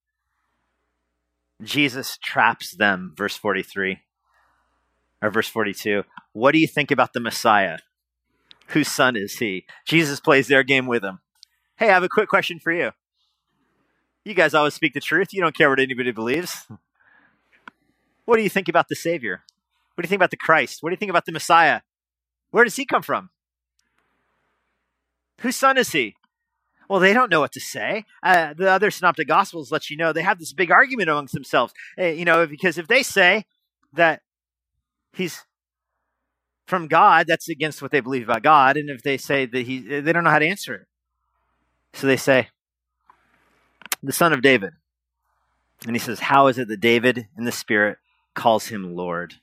Jesus 1.60 2.18
traps 2.22 2.76
them, 2.76 3.14
verse 3.16 3.36
43 3.36 3.98
or 5.20 5.30
verse 5.30 5.48
42. 5.48 6.04
What 6.32 6.52
do 6.52 6.58
you 6.58 6.68
think 6.68 6.92
about 6.92 7.12
the 7.12 7.18
Messiah? 7.18 7.78
Whose 8.68 8.88
son 8.88 9.16
is 9.16 9.38
he? 9.38 9.66
Jesus 9.84 10.20
plays 10.20 10.46
their 10.46 10.62
game 10.62 10.86
with 10.86 11.02
him. 11.02 11.18
Hey, 11.78 11.88
I 11.88 11.94
have 11.94 12.04
a 12.04 12.08
quick 12.08 12.28
question 12.28 12.60
for 12.60 12.70
you. 12.70 12.92
You 14.24 14.34
guys 14.34 14.54
always 14.54 14.74
speak 14.74 14.94
the 14.94 15.00
truth. 15.00 15.32
You 15.32 15.42
don't 15.42 15.56
care 15.56 15.68
what 15.68 15.80
anybody 15.80 16.12
believes. 16.12 16.68
What 18.24 18.36
do 18.36 18.42
you 18.42 18.48
think 18.48 18.68
about 18.68 18.88
the 18.88 18.96
Savior? 18.96 19.42
What 19.94 20.02
do 20.02 20.06
you 20.06 20.08
think 20.08 20.18
about 20.18 20.30
the 20.30 20.36
Christ? 20.36 20.82
What 20.82 20.90
do 20.90 20.94
you 20.94 20.98
think 20.98 21.10
about 21.10 21.26
the 21.26 21.32
Messiah? 21.32 21.80
Where 22.50 22.64
does 22.64 22.76
he 22.76 22.84
come 22.84 23.02
from? 23.02 23.30
Whose 25.40 25.56
son 25.56 25.76
is 25.76 25.90
he? 25.92 26.14
Well, 26.88 27.00
they 27.00 27.12
don't 27.12 27.30
know 27.30 27.40
what 27.40 27.52
to 27.52 27.60
say. 27.60 28.04
Uh, 28.22 28.54
the 28.54 28.70
other 28.70 28.90
synoptic 28.90 29.26
gospels 29.26 29.72
let 29.72 29.88
you 29.88 29.96
know 29.96 30.12
they 30.12 30.22
have 30.22 30.38
this 30.38 30.52
big 30.52 30.70
argument 30.70 31.08
amongst 31.08 31.34
themselves. 31.34 31.72
Uh, 31.98 32.04
you 32.04 32.24
know, 32.24 32.46
because 32.46 32.78
if 32.78 32.86
they 32.86 33.02
say 33.02 33.44
that 33.92 34.20
he's 35.14 35.44
from 36.66 36.88
God, 36.88 37.26
that's 37.26 37.48
against 37.48 37.82
what 37.82 37.90
they 37.90 38.00
believe 38.00 38.24
about 38.24 38.42
God. 38.42 38.76
And 38.76 38.90
if 38.90 39.02
they 39.02 39.16
say 39.16 39.46
that 39.46 39.66
he, 39.66 40.00
they 40.00 40.12
don't 40.12 40.24
know 40.24 40.30
how 40.30 40.38
to 40.38 40.46
answer 40.46 40.74
it. 40.74 40.86
So 41.94 42.06
they 42.06 42.16
say, 42.16 42.48
the 44.02 44.12
son 44.12 44.32
of 44.32 44.42
David. 44.42 44.72
And 45.86 45.94
he 45.94 46.00
says, 46.00 46.20
How 46.20 46.46
is 46.46 46.58
it 46.58 46.68
that 46.68 46.80
David 46.80 47.28
in 47.36 47.44
the 47.44 47.52
Spirit 47.52 47.98
calls 48.34 48.66
him 48.66 48.94
Lord? 48.94 49.34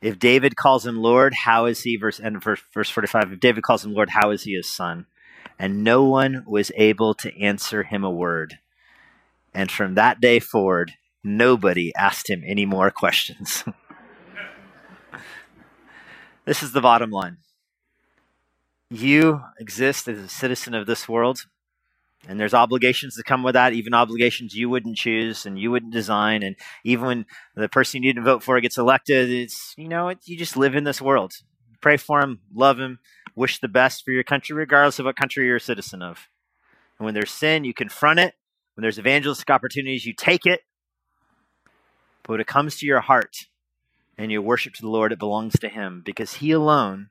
If 0.00 0.18
David 0.18 0.56
calls 0.56 0.86
him 0.86 0.96
Lord, 0.96 1.34
how 1.44 1.66
is 1.66 1.82
he, 1.82 1.96
verse, 1.96 2.18
and 2.18 2.42
verse, 2.42 2.62
verse 2.72 2.90
45, 2.90 3.32
if 3.32 3.40
David 3.40 3.62
calls 3.62 3.84
him 3.84 3.92
Lord, 3.92 4.10
how 4.10 4.30
is 4.30 4.44
he 4.44 4.54
his 4.54 4.68
son? 4.68 5.06
And 5.58 5.84
no 5.84 6.04
one 6.04 6.44
was 6.46 6.72
able 6.74 7.14
to 7.14 7.38
answer 7.38 7.82
him 7.82 8.02
a 8.02 8.10
word. 8.10 8.58
And 9.52 9.70
from 9.70 9.94
that 9.94 10.20
day 10.20 10.38
forward, 10.38 10.92
nobody 11.22 11.94
asked 11.94 12.30
him 12.30 12.42
any 12.46 12.64
more 12.64 12.90
questions. 12.90 13.64
this 16.46 16.62
is 16.62 16.72
the 16.72 16.80
bottom 16.80 17.10
line. 17.10 17.38
You 18.90 19.42
exist 19.58 20.08
as 20.08 20.18
a 20.18 20.28
citizen 20.28 20.74
of 20.74 20.86
this 20.86 21.08
world, 21.08 21.46
and 22.28 22.38
there's 22.38 22.54
obligations 22.54 23.14
that 23.14 23.24
come 23.24 23.42
with 23.42 23.54
that, 23.54 23.72
even 23.72 23.94
obligations 23.94 24.54
you 24.54 24.68
wouldn't 24.68 24.96
choose 24.96 25.46
and 25.46 25.58
you 25.58 25.70
wouldn't 25.70 25.92
design. 25.92 26.42
And 26.42 26.56
even 26.84 27.06
when 27.06 27.26
the 27.56 27.68
person 27.68 28.02
you 28.02 28.12
didn't 28.12 28.24
vote 28.24 28.42
for 28.42 28.60
gets 28.60 28.78
elected, 28.78 29.30
it's, 29.30 29.74
you 29.76 29.88
know, 29.88 30.12
you 30.24 30.36
just 30.36 30.56
live 30.56 30.74
in 30.74 30.84
this 30.84 31.00
world. 31.00 31.32
Pray 31.80 31.96
for 31.96 32.20
him, 32.20 32.40
love 32.54 32.78
him, 32.78 32.98
wish 33.34 33.58
the 33.58 33.68
best 33.68 34.04
for 34.04 34.10
your 34.10 34.22
country, 34.22 34.54
regardless 34.54 34.98
of 34.98 35.06
what 35.06 35.16
country 35.16 35.46
you're 35.46 35.56
a 35.56 35.60
citizen 35.60 36.02
of. 36.02 36.28
And 36.98 37.06
when 37.06 37.14
there's 37.14 37.30
sin, 37.30 37.64
you 37.64 37.72
confront 37.72 38.20
it. 38.20 38.34
When 38.74 38.82
there's 38.82 38.98
evangelistic 38.98 39.48
opportunities, 39.48 40.04
you 40.04 40.12
take 40.12 40.44
it. 40.44 40.60
But 42.22 42.32
when 42.32 42.40
it 42.40 42.46
comes 42.46 42.76
to 42.76 42.86
your 42.86 43.00
heart 43.00 43.46
and 44.18 44.30
your 44.30 44.42
worship 44.42 44.74
to 44.74 44.82
the 44.82 44.88
Lord, 44.88 45.10
it 45.10 45.18
belongs 45.18 45.58
to 45.60 45.68
him 45.70 46.02
because 46.04 46.34
he 46.34 46.50
alone 46.52 47.08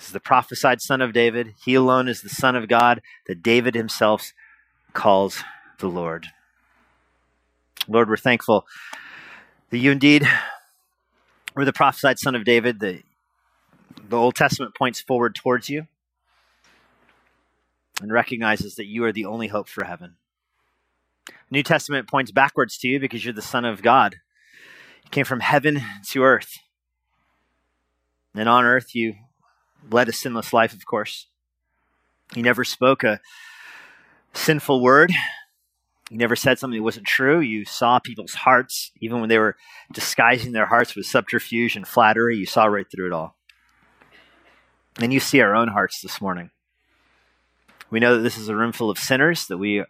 is 0.00 0.12
the 0.12 0.20
prophesied 0.20 0.80
son 0.80 1.00
of 1.00 1.12
David. 1.12 1.54
He 1.64 1.74
alone 1.74 2.08
is 2.08 2.22
the 2.22 2.28
son 2.28 2.56
of 2.56 2.68
God 2.68 3.00
that 3.26 3.42
David 3.42 3.74
himself 3.74 4.32
calls 4.92 5.42
the 5.78 5.88
Lord. 5.88 6.28
Lord, 7.86 8.08
we're 8.08 8.16
thankful 8.16 8.66
that 9.70 9.78
you 9.78 9.90
indeed 9.90 10.26
were 11.54 11.64
the 11.64 11.72
prophesied 11.72 12.18
son 12.18 12.34
of 12.34 12.44
David, 12.44 12.80
that 12.80 13.02
the 14.08 14.16
Old 14.16 14.34
Testament 14.34 14.74
points 14.74 15.00
forward 15.00 15.34
towards 15.34 15.68
you 15.68 15.86
and 18.00 18.12
recognizes 18.12 18.76
that 18.76 18.86
you 18.86 19.04
are 19.04 19.12
the 19.12 19.24
only 19.24 19.48
hope 19.48 19.68
for 19.68 19.84
heaven. 19.84 20.16
New 21.50 21.62
Testament 21.62 22.08
points 22.08 22.30
backwards 22.30 22.78
to 22.78 22.88
you 22.88 23.00
because 23.00 23.24
you're 23.24 23.34
the 23.34 23.42
Son 23.42 23.64
of 23.64 23.82
God. 23.82 24.16
You 25.04 25.10
came 25.10 25.24
from 25.24 25.40
heaven 25.40 25.82
to 26.10 26.22
earth. 26.22 26.58
And 28.34 28.48
on 28.48 28.64
earth, 28.64 28.94
you 28.94 29.14
led 29.90 30.08
a 30.08 30.12
sinless 30.12 30.52
life, 30.52 30.72
of 30.72 30.84
course. 30.86 31.26
He 32.34 32.42
never 32.42 32.64
spoke 32.64 33.04
a 33.04 33.20
sinful 34.34 34.82
word. 34.82 35.10
He 36.10 36.16
never 36.16 36.36
said 36.36 36.58
something 36.58 36.78
that 36.78 36.84
wasn't 36.84 37.06
true. 37.06 37.40
You 37.40 37.64
saw 37.64 37.98
people's 37.98 38.34
hearts, 38.34 38.92
even 39.00 39.20
when 39.20 39.28
they 39.28 39.38
were 39.38 39.56
disguising 39.92 40.52
their 40.52 40.66
hearts 40.66 40.94
with 40.94 41.06
subterfuge 41.06 41.76
and 41.76 41.86
flattery, 41.86 42.36
you 42.36 42.46
saw 42.46 42.64
right 42.64 42.86
through 42.90 43.08
it 43.08 43.12
all. 43.12 43.36
And 45.00 45.12
you 45.12 45.20
see 45.20 45.40
our 45.40 45.54
own 45.54 45.68
hearts 45.68 46.00
this 46.00 46.20
morning. 46.20 46.50
We 47.90 48.00
know 48.00 48.16
that 48.16 48.22
this 48.22 48.38
is 48.38 48.48
a 48.48 48.56
room 48.56 48.72
full 48.72 48.90
of 48.90 48.98
sinners, 48.98 49.46
that 49.46 49.58
we 49.58 49.84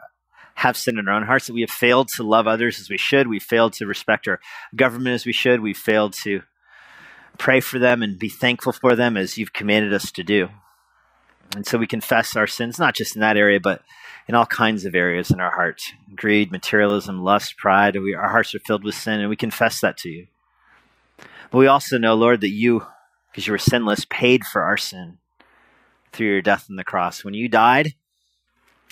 have 0.56 0.76
sin 0.76 0.98
in 0.98 1.08
our 1.08 1.14
own 1.14 1.24
hearts, 1.24 1.46
that 1.46 1.52
we 1.52 1.60
have 1.60 1.70
failed 1.70 2.08
to 2.16 2.22
love 2.24 2.46
others 2.46 2.80
as 2.80 2.90
we 2.90 2.98
should. 2.98 3.28
We've 3.28 3.42
failed 3.42 3.72
to 3.74 3.86
respect 3.86 4.26
our 4.26 4.40
government 4.74 5.14
as 5.14 5.24
we 5.24 5.32
should. 5.32 5.60
We've 5.60 5.78
failed 5.78 6.14
to 6.24 6.42
pray 7.38 7.60
for 7.60 7.78
them 7.78 8.02
and 8.02 8.18
be 8.18 8.28
thankful 8.28 8.72
for 8.72 8.94
them 8.94 9.16
as 9.16 9.38
you've 9.38 9.52
commanded 9.52 9.94
us 9.94 10.10
to 10.12 10.22
do. 10.22 10.48
And 11.54 11.66
so 11.66 11.78
we 11.78 11.86
confess 11.86 12.36
our 12.36 12.46
sins, 12.46 12.78
not 12.78 12.94
just 12.94 13.16
in 13.16 13.20
that 13.20 13.38
area, 13.38 13.58
but 13.58 13.82
in 14.26 14.34
all 14.34 14.44
kinds 14.44 14.84
of 14.84 14.94
areas 14.94 15.30
in 15.30 15.40
our 15.40 15.52
hearts 15.52 15.92
greed, 16.14 16.52
materialism, 16.52 17.22
lust, 17.22 17.56
pride. 17.56 17.96
We, 17.96 18.14
our 18.14 18.28
hearts 18.28 18.54
are 18.54 18.60
filled 18.60 18.84
with 18.84 18.94
sin, 18.94 19.20
and 19.20 19.30
we 19.30 19.36
confess 19.36 19.80
that 19.80 19.96
to 19.98 20.10
you. 20.10 20.26
But 21.50 21.58
we 21.58 21.66
also 21.66 21.96
know, 21.96 22.14
Lord, 22.14 22.42
that 22.42 22.50
you, 22.50 22.84
because 23.30 23.46
you 23.46 23.52
were 23.52 23.58
sinless, 23.58 24.04
paid 24.10 24.44
for 24.44 24.62
our 24.62 24.76
sin 24.76 25.18
through 26.12 26.26
your 26.26 26.42
death 26.42 26.66
on 26.68 26.76
the 26.76 26.84
cross. 26.84 27.24
When 27.24 27.34
you 27.34 27.48
died, 27.48 27.94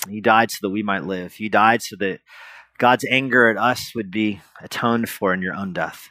you 0.09 0.23
died 0.23 0.51
so 0.51 0.59
that 0.63 0.71
we 0.71 0.83
might 0.83 1.05
live. 1.05 1.39
You 1.39 1.51
died 1.51 1.83
so 1.83 1.97
that 1.97 2.21
God's 2.79 3.05
anger 3.11 3.51
at 3.51 3.59
us 3.59 3.93
would 3.95 4.11
be 4.11 4.41
atoned 4.63 5.11
for 5.11 5.35
in 5.35 5.43
your 5.43 5.55
own 5.55 5.75
death 5.75 6.09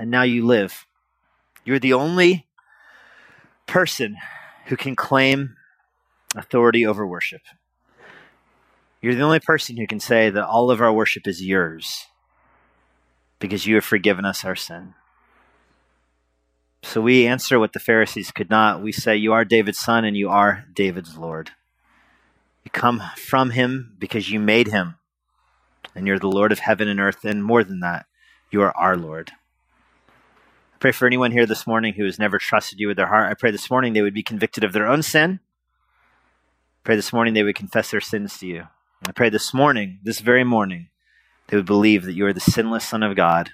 and 0.00 0.10
now 0.10 0.22
you 0.22 0.46
live. 0.46 0.86
You're 1.62 1.78
the 1.78 1.92
only 1.92 2.46
person 3.66 4.16
who 4.66 4.76
can 4.76 4.96
claim 4.96 5.56
authority 6.34 6.86
over 6.86 7.06
worship. 7.06 7.42
You're 9.02 9.14
the 9.14 9.20
only 9.20 9.40
person 9.40 9.76
who 9.76 9.86
can 9.86 10.00
say 10.00 10.30
that 10.30 10.46
all 10.46 10.70
of 10.70 10.80
our 10.80 10.90
worship 10.90 11.28
is 11.28 11.44
yours 11.44 12.06
because 13.38 13.66
you 13.66 13.74
have 13.74 13.84
forgiven 13.84 14.24
us 14.24 14.42
our 14.42 14.56
sin. 14.56 14.94
So 16.82 17.02
we 17.02 17.26
answer 17.26 17.58
what 17.58 17.74
the 17.74 17.78
Pharisees 17.78 18.32
could 18.32 18.48
not. 18.48 18.82
We 18.82 18.92
say, 18.92 19.16
You 19.16 19.34
are 19.34 19.44
David's 19.44 19.80
son 19.80 20.06
and 20.06 20.16
you 20.16 20.30
are 20.30 20.64
David's 20.72 21.18
Lord. 21.18 21.50
You 22.64 22.70
come 22.70 23.02
from 23.16 23.50
him 23.50 23.96
because 23.98 24.30
you 24.30 24.40
made 24.40 24.68
him, 24.68 24.94
and 25.94 26.06
you're 26.06 26.18
the 26.18 26.26
Lord 26.26 26.52
of 26.52 26.60
heaven 26.60 26.88
and 26.88 26.98
earth, 26.98 27.22
and 27.22 27.44
more 27.44 27.62
than 27.62 27.80
that, 27.80 28.06
you 28.50 28.62
are 28.62 28.74
our 28.78 28.96
Lord. 28.96 29.32
Pray 30.80 30.92
for 30.92 31.06
anyone 31.06 31.30
here 31.30 31.44
this 31.44 31.66
morning 31.66 31.92
who 31.92 32.06
has 32.06 32.18
never 32.18 32.38
trusted 32.38 32.80
you 32.80 32.88
with 32.88 32.96
their 32.96 33.08
heart. 33.08 33.30
I 33.30 33.34
pray 33.34 33.50
this 33.50 33.70
morning 33.70 33.92
they 33.92 34.00
would 34.00 34.14
be 34.14 34.22
convicted 34.22 34.64
of 34.64 34.72
their 34.72 34.86
own 34.86 35.02
sin. 35.02 35.40
Pray 36.84 36.96
this 36.96 37.12
morning 37.12 37.34
they 37.34 37.42
would 37.42 37.54
confess 37.54 37.90
their 37.90 38.00
sins 38.00 38.38
to 38.38 38.46
you. 38.46 38.66
I 39.06 39.12
pray 39.12 39.28
this 39.28 39.52
morning, 39.52 39.98
this 40.02 40.20
very 40.20 40.42
morning, 40.42 40.88
they 41.48 41.58
would 41.58 41.66
believe 41.66 42.04
that 42.04 42.14
you 42.14 42.24
are 42.24 42.32
the 42.32 42.40
sinless 42.40 42.88
Son 42.88 43.02
of 43.02 43.14
God. 43.14 43.50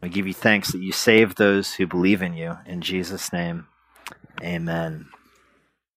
I 0.00 0.06
give 0.06 0.28
you 0.28 0.34
thanks 0.34 0.70
that 0.70 0.82
you 0.82 0.92
save 0.92 1.34
those 1.34 1.74
who 1.74 1.86
believe 1.88 2.22
in 2.22 2.34
you. 2.34 2.58
In 2.64 2.80
Jesus' 2.80 3.32
name, 3.32 3.66
amen. 4.40 5.08